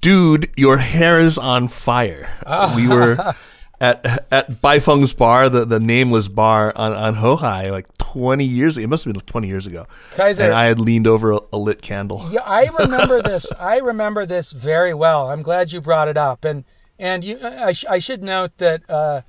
dude, 0.00 0.50
your 0.56 0.78
hair 0.78 1.20
is 1.20 1.38
on 1.38 1.68
fire. 1.68 2.30
we 2.76 2.86
were 2.88 3.34
at 3.80 4.26
at 4.30 4.50
Baifeng's 4.62 5.14
bar, 5.14 5.48
the, 5.48 5.64
the 5.64 5.80
nameless 5.80 6.28
bar 6.28 6.72
on, 6.76 6.92
on 6.92 7.14
Houhai, 7.16 7.70
like 7.70 7.86
20 7.98 8.44
years 8.44 8.76
It 8.76 8.88
must 8.88 9.04
have 9.04 9.14
been 9.14 9.20
20 9.22 9.48
years 9.48 9.66
ago. 9.66 9.86
Kaiser, 10.14 10.42
and 10.44 10.52
I 10.52 10.66
had 10.66 10.78
leaned 10.78 11.06
over 11.06 11.32
a, 11.32 11.40
a, 11.52 11.58
lit 11.58 11.80
candle. 11.80 12.28
Yeah, 12.30 12.42
I 12.44 12.66
remember 12.78 13.22
this. 13.22 13.50
I 13.58 13.78
remember 13.78 14.26
this 14.26 14.52
very 14.52 14.92
well. 14.92 15.30
I'm 15.30 15.42
glad 15.42 15.72
you 15.72 15.80
brought 15.80 16.08
it 16.08 16.16
up. 16.16 16.44
And 16.44 16.64
and 16.98 17.24
you, 17.24 17.38
I, 17.42 17.72
I 17.88 17.98
should 17.98 18.22
note 18.22 18.58
that 18.58 18.88
uh, 18.90 19.22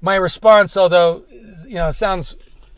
my 0.00 0.16
response, 0.16 0.76
although 0.76 1.24
you 1.66 1.74
know 1.74 1.90
sounds 1.90 2.36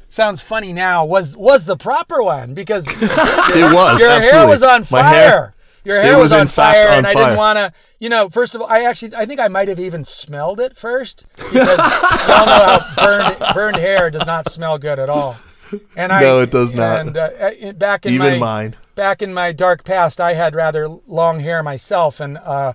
sounds 0.09 0.41
funny 0.41 0.73
now, 0.73 1.05
was 1.05 1.37
was 1.37 1.67
the 1.67 1.77
proper 1.77 2.23
one 2.23 2.55
because 2.55 2.85
it 2.89 3.01
was 3.01 4.01
your 4.01 4.11
absolutely. 4.11 4.27
hair 4.31 4.49
was 4.49 4.63
on 4.65 4.83
fire. 4.83 5.05
Hair, 5.05 5.55
your 5.85 6.01
hair 6.01 6.17
was, 6.17 6.31
was 6.31 6.33
on 6.33 6.47
fire, 6.49 6.89
on 6.89 6.99
and 6.99 7.07
fire. 7.07 7.17
I 7.17 7.25
didn't 7.25 7.39
want 7.39 7.57
to. 7.57 7.73
You 7.99 8.09
know, 8.09 8.29
first 8.29 8.55
of 8.55 8.63
all, 8.63 8.67
I 8.69 8.85
actually, 8.85 9.15
I 9.15 9.27
think 9.27 9.41
I 9.41 9.49
might 9.49 9.69
have 9.69 9.79
even 9.79 10.05
smelled 10.05 10.61
it 10.61 10.77
first 10.77 11.27
because 11.37 11.53
y'all 11.55 12.47
know 12.47 12.79
how 12.79 12.81
burned 12.97 13.55
burned 13.55 13.77
hair 13.77 14.11
does 14.11 14.27
not 14.27 14.51
smell 14.51 14.79
good 14.79 14.99
at 14.99 15.09
all. 15.09 15.37
And 15.97 16.13
I, 16.13 16.21
no, 16.21 16.41
it 16.41 16.51
does 16.51 16.75
not. 16.75 17.07
And 17.07 17.17
uh, 17.17 17.73
back 17.75 18.07
in 18.07 18.15
even 18.15 18.33
my 18.33 18.39
mine. 18.39 18.77
back 18.95 19.23
in 19.23 19.33
my 19.33 19.53
dark 19.53 19.85
past, 19.85 20.21
I 20.21 20.35
had 20.35 20.55
rather 20.55 20.89
long 20.89 21.41
hair 21.41 21.63
myself, 21.63 22.21
and 22.21 22.39
uh, 22.39 22.73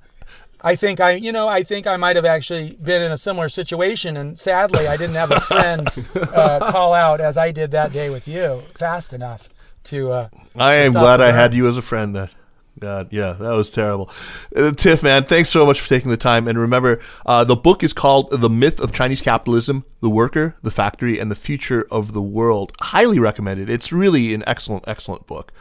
I 0.62 0.76
think 0.76 1.00
I, 1.00 1.12
you 1.12 1.32
know, 1.32 1.48
I 1.48 1.64
think 1.64 1.88
I 1.88 1.98
might 1.98 2.16
have 2.16 2.26
actually 2.26 2.72
been 2.82 3.02
in 3.02 3.12
a 3.12 3.18
similar 3.18 3.50
situation, 3.50 4.18
and 4.18 4.38
sadly, 4.40 4.88
I 4.88 4.98
didn't 4.98 5.16
have 5.16 5.32
a 5.32 5.40
friend 5.42 5.88
uh, 6.16 6.72
call 6.72 6.94
out 6.94 7.22
as 7.22 7.38
I 7.38 7.52
did 7.52 7.72
that 7.72 7.92
day 7.92 8.10
with 8.10 8.28
you 8.28 8.64
fast 8.76 9.14
enough 9.14 9.50
to. 9.86 10.12
Uh, 10.12 10.30
I 10.56 10.76
am 10.76 10.94
glad 10.94 11.22
I 11.22 11.32
had 11.32 11.54
you 11.54 11.68
as 11.68 11.78
a 11.78 11.82
friend. 11.82 12.16
That 12.16 12.32
God, 12.78 13.14
yeah, 13.14 13.34
that 13.34 13.52
was 13.52 13.72
terrible. 13.72 14.10
Uh, 14.56 14.72
Tiff, 14.72 15.02
man, 15.02 15.24
thanks 15.24 15.50
so 15.50 15.66
much 15.66 15.80
for 15.80 15.88
taking 15.88 16.12
the 16.12 16.18
time. 16.18 16.48
And 16.48 16.60
remember, 16.60 17.00
uh, 17.26 17.44
the 17.44 17.56
book 17.56 17.84
is 17.84 17.94
called 17.94 18.30
The 18.32 18.50
Myth 18.50 18.82
of 18.82 18.92
Chinese 18.92 19.22
Capitalism, 19.22 19.86
The 20.02 20.10
Worker, 20.10 20.56
the 20.62 20.72
Factory, 20.72 21.18
and 21.18 21.32
the 21.32 21.36
Future 21.36 21.88
of 21.90 22.14
the 22.14 22.22
World. 22.22 22.74
Highly 22.82 23.18
recommended. 23.18 23.70
It's 23.70 23.94
really 23.94 24.34
an 24.34 24.44
excellent, 24.46 24.84
excellent 24.88 25.26
book. 25.26 25.54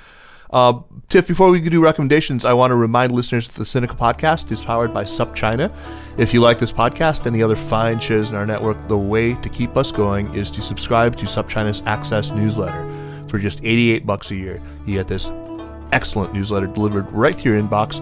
Uh, 0.51 0.81
Tiff, 1.09 1.27
before 1.27 1.51
we 1.51 1.61
do 1.61 1.83
recommendations, 1.83 2.45
I 2.45 2.53
want 2.53 2.71
to 2.71 2.77
remind 2.77 3.13
listeners 3.13 3.49
that 3.49 3.59
the 3.59 3.65
Sinica 3.65 3.97
podcast 3.97 4.51
is 4.53 4.61
powered 4.61 4.93
by 4.95 5.05
SupChina. 5.05 5.75
If 6.17 6.33
you 6.33 6.41
like 6.41 6.59
this 6.59 6.73
podcast 6.73 7.27
and 7.27 7.35
the 7.35 7.43
other 7.43 7.57
fine 7.57 7.99
shows 7.99 8.31
in 8.31 8.37
our 8.37 8.47
network, 8.47 8.87
the 8.87 8.99
way 8.99 9.35
to 9.35 9.49
keep 9.49 9.77
us 9.77 9.91
going 9.91 10.33
is 10.35 10.51
to 10.53 10.63
subscribe 10.63 11.17
to 11.17 11.27
SupChina's 11.27 11.83
Access 11.87 12.31
newsletter. 12.31 12.89
For 13.29 13.39
just 13.39 13.65
88 13.65 14.07
bucks 14.07 14.31
a 14.31 14.37
year, 14.37 14.63
you 14.87 14.95
get 14.95 15.09
this 15.09 15.29
excellent 15.93 16.33
newsletter 16.33 16.67
delivered 16.67 17.11
right 17.13 17.39
to 17.39 17.49
your 17.49 17.61
inbox. 17.61 18.01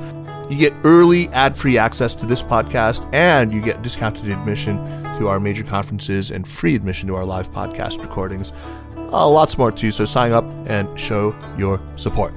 You 0.51 0.59
get 0.59 0.75
early 0.85 1.29
ad 1.29 1.57
free 1.57 1.79
access 1.79 2.15
to 2.17 2.27
this 2.27 2.43
podcast, 2.43 3.09
and 3.15 3.53
you 3.53 3.61
get 3.63 3.83
discounted 3.83 4.29
admission 4.29 4.77
to 5.19 5.29
our 5.29 5.41
major 5.41 5.63
conferences 5.63 6.31
and 6.31 6.47
free 6.47 6.75
admission 6.75 7.09
to 7.09 7.15
our 7.15 7.25
live 7.25 7.51
podcast 7.53 8.01
recordings. 8.01 8.53
Uh, 8.97 9.29
lots 9.29 9.59
more 9.59 9.71
too, 9.71 9.91
so 9.91 10.05
sign 10.05 10.33
up 10.33 10.45
and 10.67 10.99
show 10.99 11.35
your 11.59 11.81
support. 11.97 12.33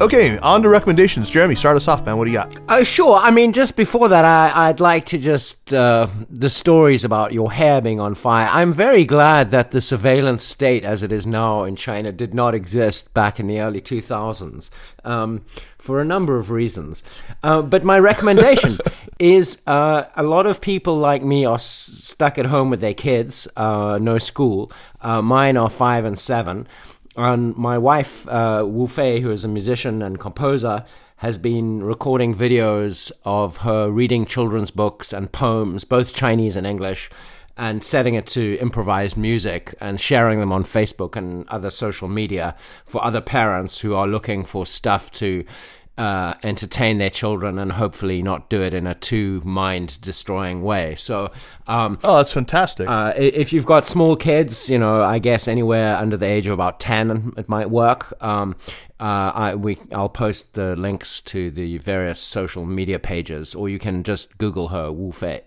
Okay, 0.00 0.36
on 0.38 0.60
to 0.62 0.68
recommendations. 0.68 1.30
Jeremy, 1.30 1.54
start 1.54 1.76
us 1.76 1.86
off, 1.86 2.04
man. 2.04 2.18
What 2.18 2.24
do 2.24 2.30
you 2.32 2.36
got? 2.36 2.60
Oh, 2.68 2.82
sure. 2.82 3.16
I 3.16 3.30
mean, 3.30 3.52
just 3.52 3.76
before 3.76 4.08
that, 4.08 4.24
I, 4.24 4.68
would 4.68 4.80
like 4.80 5.06
to 5.06 5.18
just 5.18 5.72
uh, 5.72 6.08
the 6.28 6.50
stories 6.50 7.04
about 7.04 7.32
your 7.32 7.52
hair 7.52 7.80
being 7.80 8.00
on 8.00 8.16
fire. 8.16 8.48
I'm 8.50 8.72
very 8.72 9.04
glad 9.04 9.52
that 9.52 9.70
the 9.70 9.80
surveillance 9.80 10.42
state, 10.42 10.84
as 10.84 11.04
it 11.04 11.12
is 11.12 11.28
now 11.28 11.62
in 11.62 11.76
China, 11.76 12.10
did 12.10 12.34
not 12.34 12.56
exist 12.56 13.14
back 13.14 13.38
in 13.38 13.46
the 13.46 13.60
early 13.60 13.80
2000s 13.80 14.68
um, 15.04 15.44
for 15.78 16.00
a 16.00 16.04
number 16.04 16.38
of 16.38 16.50
reasons. 16.50 17.04
Uh, 17.44 17.62
but 17.62 17.84
my 17.84 17.98
recommendation 17.98 18.78
is 19.20 19.62
uh, 19.66 20.04
a 20.16 20.24
lot 20.24 20.44
of 20.46 20.60
people 20.60 20.98
like 20.98 21.22
me 21.22 21.44
are 21.44 21.54
s- 21.54 21.90
stuck 22.02 22.36
at 22.36 22.46
home 22.46 22.68
with 22.68 22.80
their 22.80 22.94
kids, 22.94 23.46
uh, 23.56 23.98
no 24.02 24.18
school. 24.18 24.72
Uh, 25.00 25.22
mine 25.22 25.56
are 25.56 25.70
five 25.70 26.04
and 26.04 26.18
seven. 26.18 26.66
And 27.16 27.56
my 27.56 27.78
wife, 27.78 28.26
uh, 28.28 28.64
Wu 28.66 28.88
Fei, 28.88 29.20
who 29.20 29.30
is 29.30 29.44
a 29.44 29.48
musician 29.48 30.02
and 30.02 30.18
composer, 30.18 30.84
has 31.18 31.38
been 31.38 31.82
recording 31.82 32.34
videos 32.34 33.12
of 33.24 33.58
her 33.58 33.88
reading 33.90 34.26
children's 34.26 34.70
books 34.70 35.12
and 35.12 35.30
poems, 35.30 35.84
both 35.84 36.12
Chinese 36.12 36.56
and 36.56 36.66
English, 36.66 37.08
and 37.56 37.84
setting 37.84 38.14
it 38.14 38.26
to 38.26 38.58
improvised 38.58 39.16
music 39.16 39.74
and 39.80 40.00
sharing 40.00 40.40
them 40.40 40.50
on 40.50 40.64
Facebook 40.64 41.14
and 41.14 41.48
other 41.48 41.70
social 41.70 42.08
media 42.08 42.56
for 42.84 43.04
other 43.04 43.20
parents 43.20 43.80
who 43.80 43.94
are 43.94 44.08
looking 44.08 44.44
for 44.44 44.66
stuff 44.66 45.10
to 45.12 45.44
uh, 45.96 46.34
entertain 46.42 46.98
their 46.98 47.10
children 47.10 47.58
and 47.58 47.72
hopefully 47.72 48.22
not 48.22 48.50
do 48.50 48.60
it 48.62 48.74
in 48.74 48.86
a 48.86 48.94
too 48.94 49.40
mind 49.44 50.00
destroying 50.00 50.62
way. 50.62 50.94
So, 50.96 51.30
um, 51.66 51.98
oh, 52.02 52.16
that's 52.16 52.32
fantastic. 52.32 52.88
Uh, 52.88 53.12
if 53.16 53.52
you've 53.52 53.66
got 53.66 53.86
small 53.86 54.16
kids, 54.16 54.68
you 54.68 54.78
know, 54.78 55.02
I 55.02 55.18
guess 55.18 55.46
anywhere 55.46 55.96
under 55.96 56.16
the 56.16 56.26
age 56.26 56.46
of 56.46 56.52
about 56.52 56.80
10, 56.80 57.34
it 57.36 57.48
might 57.48 57.70
work. 57.70 58.12
Um, 58.22 58.56
uh, 58.98 59.32
I, 59.34 59.54
we, 59.54 59.78
I'll 59.92 60.08
post 60.08 60.54
the 60.54 60.74
links 60.76 61.20
to 61.22 61.50
the 61.50 61.78
various 61.78 62.18
social 62.18 62.64
media 62.64 62.98
pages, 62.98 63.54
or 63.54 63.68
you 63.68 63.78
can 63.78 64.02
just 64.02 64.36
Google 64.38 64.68
her, 64.68 64.90
Wu 64.90 65.12
Fei. 65.12 65.42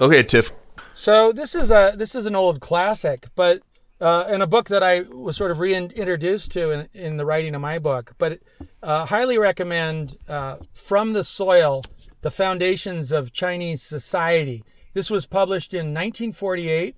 Okay, 0.00 0.22
Tiff. 0.22 0.52
So 0.94 1.32
this 1.32 1.54
is 1.54 1.70
a 1.70 1.94
this 1.96 2.14
is 2.14 2.26
an 2.26 2.36
old 2.36 2.60
classic, 2.60 3.26
but 3.34 3.62
uh, 4.02 4.26
in 4.28 4.42
a 4.42 4.46
book 4.48 4.68
that 4.68 4.82
I 4.82 5.00
was 5.00 5.36
sort 5.36 5.52
of 5.52 5.60
reintroduced 5.60 6.50
to 6.52 6.72
in, 6.72 6.88
in 6.92 7.16
the 7.18 7.24
writing 7.24 7.54
of 7.54 7.60
my 7.60 7.78
book, 7.78 8.14
but 8.18 8.40
uh, 8.82 9.06
highly 9.06 9.38
recommend 9.38 10.16
uh, 10.28 10.56
From 10.74 11.12
the 11.12 11.22
Soil 11.22 11.84
The 12.22 12.30
Foundations 12.30 13.12
of 13.12 13.32
Chinese 13.32 13.80
Society. 13.80 14.64
This 14.92 15.08
was 15.08 15.24
published 15.24 15.72
in 15.72 15.94
1948 15.94 16.96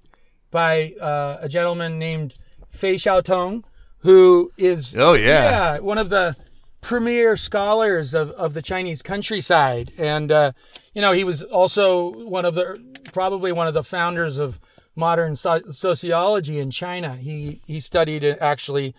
by 0.51 0.95
uh, 0.99 1.39
a 1.43 1.49
gentleman 1.49 1.99
named 1.99 2.37
Fei 2.71 2.95
Xiaotong, 2.95 3.65
who 3.99 4.51
is 4.57 4.97
oh 4.97 5.13
yeah. 5.13 5.75
yeah 5.75 5.79
one 5.81 5.99
of 5.99 6.09
the 6.09 6.37
premier 6.81 7.37
scholars 7.37 8.15
of, 8.15 8.31
of 8.31 8.55
the 8.55 8.63
Chinese 8.63 9.03
countryside, 9.03 9.93
and 9.99 10.33
uh, 10.33 10.53
you 10.95 11.03
know 11.03 11.13
he 11.13 11.25
was 11.25 11.43
also 11.43 12.13
one 12.25 12.47
of 12.47 12.55
the 12.55 12.79
probably 13.13 13.53
one 13.53 13.67
of 13.67 13.75
the 13.75 13.85
founders 13.85 14.39
of 14.39 14.59
modern 14.97 15.37
so- 15.37 15.71
sociology 15.71 16.59
in 16.59 16.71
China. 16.71 17.17
He 17.17 17.61
he 17.67 17.81
studied 17.81 18.25
uh, 18.25 18.37
actually 18.41 18.95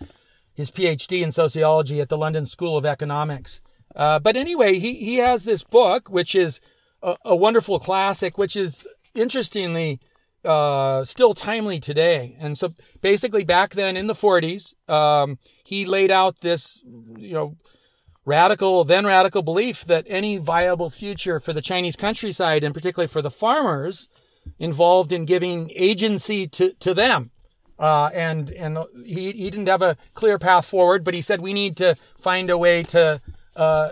his 0.54 0.70
PhD 0.70 1.22
in 1.22 1.32
sociology 1.32 2.00
at 2.00 2.08
the 2.08 2.18
London 2.18 2.46
School 2.46 2.76
of 2.76 2.86
Economics. 2.86 3.60
Uh, 3.94 4.18
but 4.18 4.36
anyway, 4.36 4.78
he 4.78 4.94
he 4.94 5.16
has 5.16 5.44
this 5.44 5.62
book 5.62 6.08
which 6.08 6.34
is 6.34 6.60
a, 7.02 7.16
a 7.24 7.36
wonderful 7.36 7.78
classic, 7.78 8.36
which 8.38 8.56
is 8.56 8.86
interestingly 9.14 10.00
uh, 10.44 11.04
still 11.04 11.34
timely 11.34 11.80
today. 11.80 12.36
And 12.38 12.58
so 12.58 12.74
basically, 13.00 13.44
back 13.44 13.74
then 13.74 13.96
in 13.96 14.06
the 14.06 14.14
40s, 14.14 14.74
um, 14.88 15.38
he 15.64 15.84
laid 15.84 16.10
out 16.10 16.40
this 16.40 16.82
you 17.16 17.32
know 17.32 17.56
radical, 18.24 18.84
then 18.84 19.06
radical 19.06 19.42
belief 19.42 19.84
that 19.84 20.04
any 20.08 20.36
viable 20.36 20.90
future 20.90 21.40
for 21.40 21.52
the 21.52 21.62
Chinese 21.62 21.96
countryside, 21.96 22.64
and 22.64 22.74
particularly 22.74 23.08
for 23.08 23.22
the 23.22 23.30
farmers, 23.30 24.08
involved 24.58 25.12
in 25.12 25.24
giving 25.24 25.70
agency 25.74 26.46
to, 26.48 26.72
to 26.74 26.94
them. 26.94 27.30
Uh, 27.78 28.08
and 28.14 28.50
and 28.50 28.78
he, 29.04 29.32
he 29.32 29.50
didn't 29.50 29.68
have 29.68 29.82
a 29.82 29.98
clear 30.14 30.38
path 30.38 30.64
forward, 30.64 31.04
but 31.04 31.12
he 31.12 31.20
said 31.20 31.42
we 31.42 31.52
need 31.52 31.76
to 31.76 31.94
find 32.16 32.48
a 32.48 32.56
way 32.56 32.82
to 32.82 33.20
uh, 33.54 33.90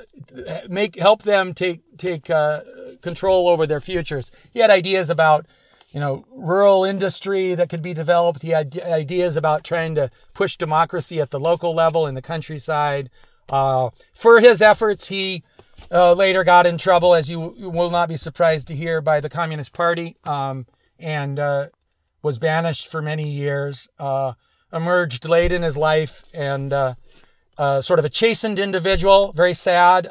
make 0.68 0.96
help 0.96 1.22
them 1.22 1.52
take 1.52 1.82
take 1.98 2.30
uh, 2.30 2.60
control 3.02 3.46
over 3.46 3.66
their 3.66 3.80
futures. 3.80 4.32
He 4.52 4.60
had 4.60 4.70
ideas 4.70 5.10
about 5.10 5.46
you 5.90 6.00
know 6.00 6.24
rural 6.30 6.84
industry 6.84 7.54
that 7.54 7.68
could 7.68 7.82
be 7.82 7.92
developed. 7.92 8.40
He 8.40 8.50
had 8.50 8.80
ideas 8.80 9.36
about 9.36 9.64
trying 9.64 9.94
to 9.96 10.10
push 10.32 10.56
democracy 10.56 11.20
at 11.20 11.30
the 11.30 11.40
local 11.40 11.74
level 11.74 12.06
in 12.06 12.14
the 12.14 12.22
countryside. 12.22 13.10
Uh, 13.50 13.90
for 14.14 14.40
his 14.40 14.62
efforts, 14.62 15.08
he 15.08 15.42
uh, 15.90 16.12
later 16.12 16.44
got 16.44 16.66
in 16.66 16.78
trouble, 16.78 17.14
as 17.14 17.28
you 17.28 17.40
will 17.58 17.90
not 17.90 18.08
be 18.08 18.16
surprised 18.16 18.68
to 18.68 18.76
hear, 18.76 19.00
by 19.00 19.20
the 19.20 19.28
Communist 19.28 19.72
Party 19.72 20.16
um, 20.24 20.66
and 20.98 21.38
uh, 21.38 21.66
was 22.22 22.38
banished 22.38 22.88
for 22.88 23.02
many 23.02 23.28
years. 23.28 23.88
Uh, 23.98 24.32
emerged 24.72 25.24
late 25.28 25.52
in 25.52 25.62
his 25.62 25.76
life 25.76 26.24
and 26.34 26.72
uh, 26.72 26.94
uh, 27.56 27.80
sort 27.80 28.00
of 28.00 28.04
a 28.04 28.08
chastened 28.08 28.58
individual, 28.58 29.32
very 29.32 29.54
sad. 29.54 30.08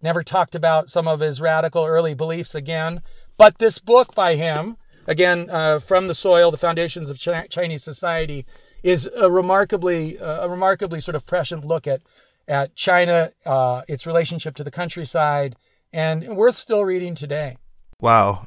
Never 0.00 0.22
talked 0.22 0.54
about 0.54 0.90
some 0.90 1.08
of 1.08 1.18
his 1.20 1.40
radical 1.40 1.84
early 1.84 2.14
beliefs 2.14 2.54
again. 2.54 3.02
But 3.36 3.58
this 3.58 3.80
book 3.80 4.14
by 4.14 4.36
him, 4.36 4.76
again, 5.06 5.48
From 5.80 6.06
the 6.06 6.14
Soil, 6.14 6.52
The 6.52 6.56
Foundations 6.56 7.10
of 7.10 7.18
Ch- 7.18 7.50
Chinese 7.50 7.82
Society, 7.82 8.46
is 8.84 9.08
a 9.16 9.28
remarkably, 9.28 10.16
a 10.18 10.48
remarkably 10.48 11.00
sort 11.00 11.16
of 11.16 11.26
prescient 11.26 11.64
look 11.64 11.88
at 11.88 12.02
at 12.48 12.74
China, 12.74 13.32
uh, 13.44 13.82
its 13.88 14.06
relationship 14.06 14.54
to 14.56 14.64
the 14.64 14.70
countryside, 14.70 15.56
and 15.92 16.36
worth 16.36 16.56
still 16.56 16.84
reading 16.84 17.14
today. 17.14 17.56
Wow. 18.00 18.46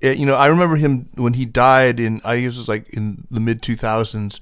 It, 0.00 0.18
you 0.18 0.26
know, 0.26 0.34
I 0.34 0.46
remember 0.46 0.76
him 0.76 1.08
when 1.14 1.34
he 1.34 1.44
died 1.46 2.00
in, 2.00 2.20
I 2.24 2.40
guess 2.40 2.56
it 2.56 2.58
was 2.58 2.68
like 2.68 2.88
in 2.90 3.26
the 3.30 3.40
mid 3.40 3.62
2000s. 3.62 4.40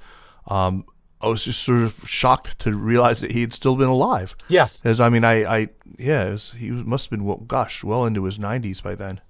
Um, 0.48 0.84
I 1.20 1.28
was 1.28 1.44
just 1.44 1.62
sort 1.62 1.82
of 1.82 2.04
shocked 2.06 2.58
to 2.60 2.76
realize 2.76 3.20
that 3.20 3.30
he 3.30 3.42
had 3.42 3.52
still 3.52 3.76
been 3.76 3.88
alive. 3.88 4.36
Yes. 4.48 4.80
As 4.84 5.00
I 5.00 5.08
mean, 5.08 5.24
I, 5.24 5.44
I 5.44 5.68
yeah, 5.98 6.30
was, 6.30 6.52
he 6.52 6.70
must 6.70 7.06
have 7.06 7.10
been, 7.10 7.24
well, 7.24 7.36
gosh, 7.36 7.84
well 7.84 8.04
into 8.06 8.24
his 8.24 8.38
90s 8.38 8.82
by 8.82 8.94
then. 8.94 9.20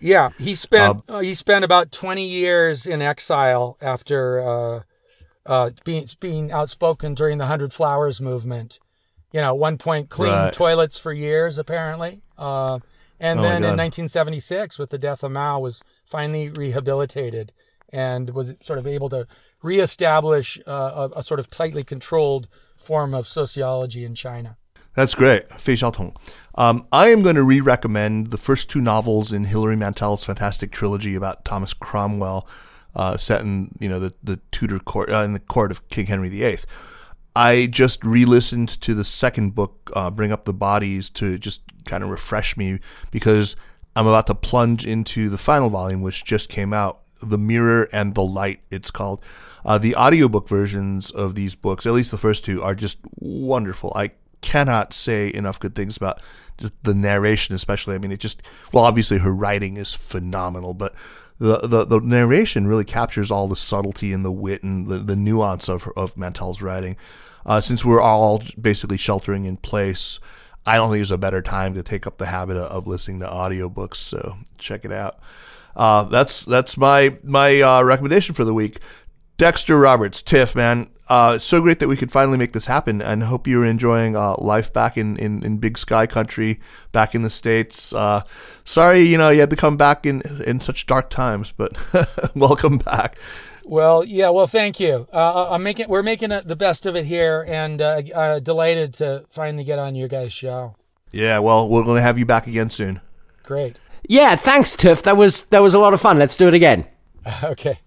Yeah, 0.00 0.30
he 0.36 0.56
spent 0.56 1.00
uh, 1.08 1.20
he 1.20 1.32
spent 1.32 1.64
about 1.64 1.92
20 1.92 2.26
years 2.26 2.86
in 2.86 3.00
exile 3.00 3.78
after 3.80 4.40
uh, 4.40 4.80
uh, 5.46 5.70
being 5.84 6.08
being 6.18 6.50
outspoken 6.50 7.14
during 7.14 7.38
the 7.38 7.46
Hundred 7.46 7.72
Flowers 7.72 8.20
movement 8.20 8.80
you 9.32 9.40
know, 9.40 9.54
one 9.54 9.78
point 9.78 10.08
clean 10.08 10.30
right. 10.30 10.52
toilets 10.52 10.98
for 10.98 11.12
years, 11.12 11.58
apparently. 11.58 12.22
Uh, 12.36 12.78
and 13.18 13.38
oh 13.38 13.42
then 13.42 13.56
in 13.62 13.76
1976, 13.76 14.78
with 14.78 14.90
the 14.90 14.98
death 14.98 15.22
of 15.22 15.32
Mao, 15.32 15.60
was 15.60 15.82
finally 16.04 16.50
rehabilitated 16.50 17.52
and 17.92 18.30
was 18.30 18.54
sort 18.60 18.78
of 18.78 18.86
able 18.86 19.08
to 19.10 19.26
reestablish 19.62 20.58
uh, 20.66 21.08
a, 21.14 21.18
a, 21.18 21.22
sort 21.22 21.38
of 21.38 21.48
tightly 21.50 21.84
controlled 21.84 22.48
form 22.74 23.14
of 23.14 23.28
sociology 23.28 24.04
in 24.04 24.14
China. 24.14 24.56
That's 24.94 25.14
great, 25.14 25.48
Fei 25.60 25.74
Xiaotong. 25.74 26.16
Um, 26.56 26.86
I 26.92 27.08
am 27.08 27.22
going 27.22 27.36
to 27.36 27.44
re-recommend 27.44 28.28
the 28.28 28.36
first 28.36 28.68
two 28.68 28.80
novels 28.80 29.32
in 29.32 29.44
Hilary 29.44 29.76
Mantel's 29.76 30.24
fantastic 30.24 30.70
trilogy 30.70 31.14
about 31.14 31.44
Thomas 31.44 31.72
Cromwell, 31.72 32.46
uh, 32.94 33.16
set 33.16 33.40
in 33.40 33.70
you 33.78 33.88
know 33.88 33.98
the 33.98 34.12
the 34.22 34.38
Tudor 34.50 34.78
court 34.78 35.08
uh, 35.08 35.22
in 35.22 35.32
the 35.32 35.40
court 35.40 35.70
of 35.70 35.88
King 35.88 36.06
Henry 36.06 36.28
VIII. 36.28 36.58
I 37.34 37.66
just 37.66 38.04
re-listened 38.04 38.80
to 38.82 38.94
the 38.94 39.04
second 39.04 39.54
book, 39.54 39.90
uh, 39.94 40.10
"Bring 40.10 40.32
Up 40.32 40.44
the 40.44 40.52
Bodies," 40.52 41.10
to 41.10 41.38
just 41.38 41.62
kind 41.84 42.04
of 42.04 42.10
refresh 42.10 42.56
me 42.56 42.78
because 43.10 43.56
I'm 43.96 44.06
about 44.06 44.26
to 44.28 44.34
plunge 44.34 44.86
into 44.86 45.28
the 45.28 45.38
final 45.38 45.68
volume, 45.68 46.02
which 46.02 46.24
just 46.24 46.48
came 46.48 46.72
out, 46.72 47.00
"The 47.22 47.38
Mirror 47.38 47.88
and 47.92 48.14
the 48.14 48.22
Light." 48.22 48.60
It's 48.70 48.90
called. 48.90 49.22
Uh, 49.64 49.78
the 49.78 49.94
audiobook 49.94 50.48
versions 50.48 51.10
of 51.10 51.34
these 51.34 51.54
books, 51.54 51.86
at 51.86 51.92
least 51.92 52.10
the 52.10 52.18
first 52.18 52.44
two, 52.44 52.62
are 52.62 52.74
just 52.74 52.98
wonderful. 53.16 53.92
I 53.94 54.10
cannot 54.40 54.92
say 54.92 55.32
enough 55.32 55.60
good 55.60 55.74
things 55.74 55.96
about 55.96 56.20
just 56.58 56.72
the 56.82 56.94
narration, 56.94 57.54
especially. 57.54 57.94
I 57.94 57.98
mean, 57.98 58.12
it 58.12 58.20
just 58.20 58.42
well, 58.72 58.84
obviously 58.84 59.18
her 59.18 59.32
writing 59.32 59.76
is 59.76 59.94
phenomenal, 59.94 60.74
but 60.74 60.94
the, 61.42 61.84
the, 61.84 62.00
narration 62.00 62.68
really 62.68 62.84
captures 62.84 63.30
all 63.30 63.48
the 63.48 63.56
subtlety 63.56 64.12
and 64.12 64.24
the 64.24 64.30
wit 64.30 64.62
and 64.62 64.88
the, 64.88 64.98
the 64.98 65.16
nuance 65.16 65.68
of 65.68 65.88
of 65.96 66.16
Mantel's 66.16 66.62
writing. 66.62 66.96
Uh, 67.44 67.60
since 67.60 67.84
we're 67.84 68.00
all 68.00 68.42
basically 68.60 68.96
sheltering 68.96 69.44
in 69.44 69.56
place, 69.56 70.20
I 70.64 70.76
don't 70.76 70.88
think 70.88 70.98
there's 70.98 71.10
a 71.10 71.18
better 71.18 71.42
time 71.42 71.74
to 71.74 71.82
take 71.82 72.06
up 72.06 72.18
the 72.18 72.26
habit 72.26 72.56
of, 72.56 72.70
of 72.70 72.86
listening 72.86 73.20
to 73.20 73.26
audiobooks. 73.26 73.96
So 73.96 74.38
check 74.58 74.84
it 74.84 74.92
out. 74.92 75.18
Uh, 75.74 76.04
that's 76.04 76.44
that's 76.44 76.76
my 76.76 77.16
my 77.24 77.60
uh, 77.60 77.82
recommendation 77.82 78.34
for 78.34 78.44
the 78.44 78.54
week. 78.54 78.78
Dexter 79.36 79.78
Roberts, 79.78 80.22
Tiff, 80.22 80.54
man, 80.54 80.91
uh, 81.08 81.38
so 81.38 81.60
great 81.60 81.78
that 81.80 81.88
we 81.88 81.96
could 81.96 82.12
finally 82.12 82.38
make 82.38 82.52
this 82.52 82.66
happen, 82.66 83.02
and 83.02 83.24
hope 83.24 83.46
you're 83.46 83.64
enjoying 83.64 84.16
uh, 84.16 84.34
life 84.38 84.72
back 84.72 84.96
in, 84.96 85.16
in, 85.16 85.44
in 85.44 85.58
Big 85.58 85.76
Sky 85.76 86.06
Country, 86.06 86.60
back 86.92 87.14
in 87.14 87.22
the 87.22 87.30
states. 87.30 87.92
Uh, 87.92 88.22
sorry, 88.64 89.00
you 89.00 89.18
know, 89.18 89.28
you 89.28 89.40
had 89.40 89.50
to 89.50 89.56
come 89.56 89.76
back 89.76 90.06
in 90.06 90.22
in 90.46 90.60
such 90.60 90.86
dark 90.86 91.10
times, 91.10 91.52
but 91.52 91.72
welcome 92.34 92.78
back. 92.78 93.18
Well, 93.64 94.04
yeah. 94.04 94.30
Well, 94.30 94.46
thank 94.46 94.80
you. 94.80 95.06
Uh, 95.12 95.50
I'm 95.50 95.62
making 95.62 95.88
we're 95.88 96.02
making 96.02 96.30
the 96.30 96.56
best 96.56 96.86
of 96.86 96.96
it 96.96 97.04
here, 97.04 97.44
and 97.48 97.80
uh, 97.80 98.02
uh, 98.14 98.38
delighted 98.38 98.94
to 98.94 99.24
finally 99.30 99.64
get 99.64 99.78
on 99.78 99.94
your 99.94 100.08
guys' 100.08 100.32
show. 100.32 100.76
Yeah. 101.12 101.38
Well, 101.40 101.68
we're 101.68 101.84
going 101.84 101.96
to 101.96 102.02
have 102.02 102.18
you 102.18 102.26
back 102.26 102.46
again 102.46 102.70
soon. 102.70 103.00
Great. 103.42 103.76
Yeah. 104.08 104.36
Thanks, 104.36 104.74
Tiff. 104.76 105.02
That 105.02 105.16
was 105.16 105.44
that 105.44 105.62
was 105.62 105.74
a 105.74 105.78
lot 105.78 105.94
of 105.94 106.00
fun. 106.00 106.18
Let's 106.18 106.36
do 106.36 106.48
it 106.48 106.54
again. 106.54 106.86
okay. 107.44 107.78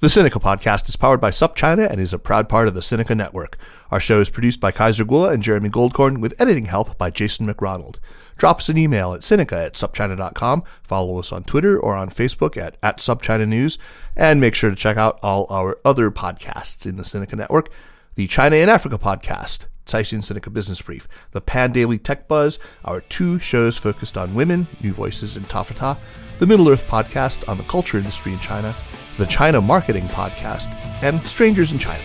The 0.00 0.06
Sinica 0.06 0.40
podcast 0.40 0.88
is 0.88 0.94
powered 0.94 1.20
by 1.20 1.30
SupChina 1.30 1.90
and 1.90 2.00
is 2.00 2.12
a 2.12 2.20
proud 2.20 2.48
part 2.48 2.68
of 2.68 2.74
the 2.74 2.82
Sinica 2.82 3.16
Network. 3.16 3.58
Our 3.90 3.98
show 3.98 4.20
is 4.20 4.30
produced 4.30 4.60
by 4.60 4.70
Kaiser 4.70 5.04
Gula 5.04 5.32
and 5.32 5.42
Jeremy 5.42 5.70
Goldkorn 5.70 6.18
with 6.20 6.40
editing 6.40 6.66
help 6.66 6.96
by 6.98 7.10
Jason 7.10 7.48
McRonald. 7.48 7.98
Drop 8.36 8.58
us 8.58 8.68
an 8.68 8.78
email 8.78 9.12
at 9.12 9.22
Sinica 9.22 9.66
at 9.66 9.74
SupChina.com, 9.74 10.62
follow 10.84 11.18
us 11.18 11.32
on 11.32 11.42
Twitter 11.42 11.80
or 11.80 11.96
on 11.96 12.10
Facebook 12.10 12.56
at, 12.56 12.76
at 12.80 12.98
SupChina 12.98 13.48
News, 13.48 13.76
and 14.14 14.40
make 14.40 14.54
sure 14.54 14.70
to 14.70 14.76
check 14.76 14.96
out 14.96 15.18
all 15.20 15.48
our 15.50 15.76
other 15.84 16.12
podcasts 16.12 16.86
in 16.86 16.94
the 16.96 17.02
Sinica 17.02 17.34
Network 17.34 17.68
the 18.14 18.28
China 18.28 18.54
and 18.54 18.70
Africa 18.70 18.98
podcast, 18.98 19.66
Caixin 19.84 20.20
Sinica 20.20 20.52
Business 20.52 20.80
Brief, 20.80 21.08
the 21.32 21.40
Pandaily 21.40 22.00
Tech 22.00 22.28
Buzz, 22.28 22.60
our 22.84 23.00
two 23.00 23.40
shows 23.40 23.76
focused 23.76 24.16
on 24.16 24.36
women, 24.36 24.68
New 24.80 24.92
Voices 24.92 25.36
and 25.36 25.48
Ta 25.48 25.64
for 25.64 25.74
Ta, 25.74 25.98
the 26.38 26.46
Middle 26.46 26.68
Earth 26.68 26.86
podcast 26.86 27.48
on 27.48 27.56
the 27.56 27.64
culture 27.64 27.98
industry 27.98 28.32
in 28.32 28.38
China, 28.38 28.76
the 29.18 29.26
China 29.26 29.60
Marketing 29.60 30.04
Podcast, 30.08 30.72
and 31.02 31.20
Strangers 31.26 31.72
in 31.72 31.78
China. 31.78 32.02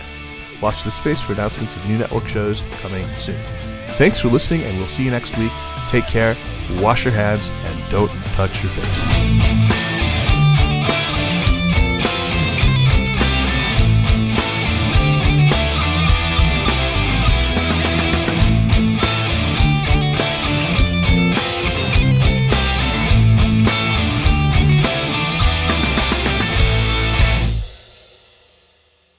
Watch 0.60 0.82
the 0.82 0.90
space 0.90 1.20
for 1.20 1.32
announcements 1.32 1.76
of 1.76 1.88
new 1.88 1.96
network 1.96 2.26
shows 2.28 2.62
coming 2.82 3.06
soon. 3.16 3.40
Thanks 3.96 4.20
for 4.20 4.28
listening, 4.28 4.62
and 4.62 4.76
we'll 4.76 4.88
see 4.88 5.04
you 5.04 5.10
next 5.10 5.38
week. 5.38 5.52
Take 5.88 6.06
care, 6.06 6.36
wash 6.80 7.04
your 7.04 7.14
hands, 7.14 7.48
and 7.48 7.90
don't 7.90 8.10
touch 8.34 8.62
your 8.62 8.72
face. 8.72 9.83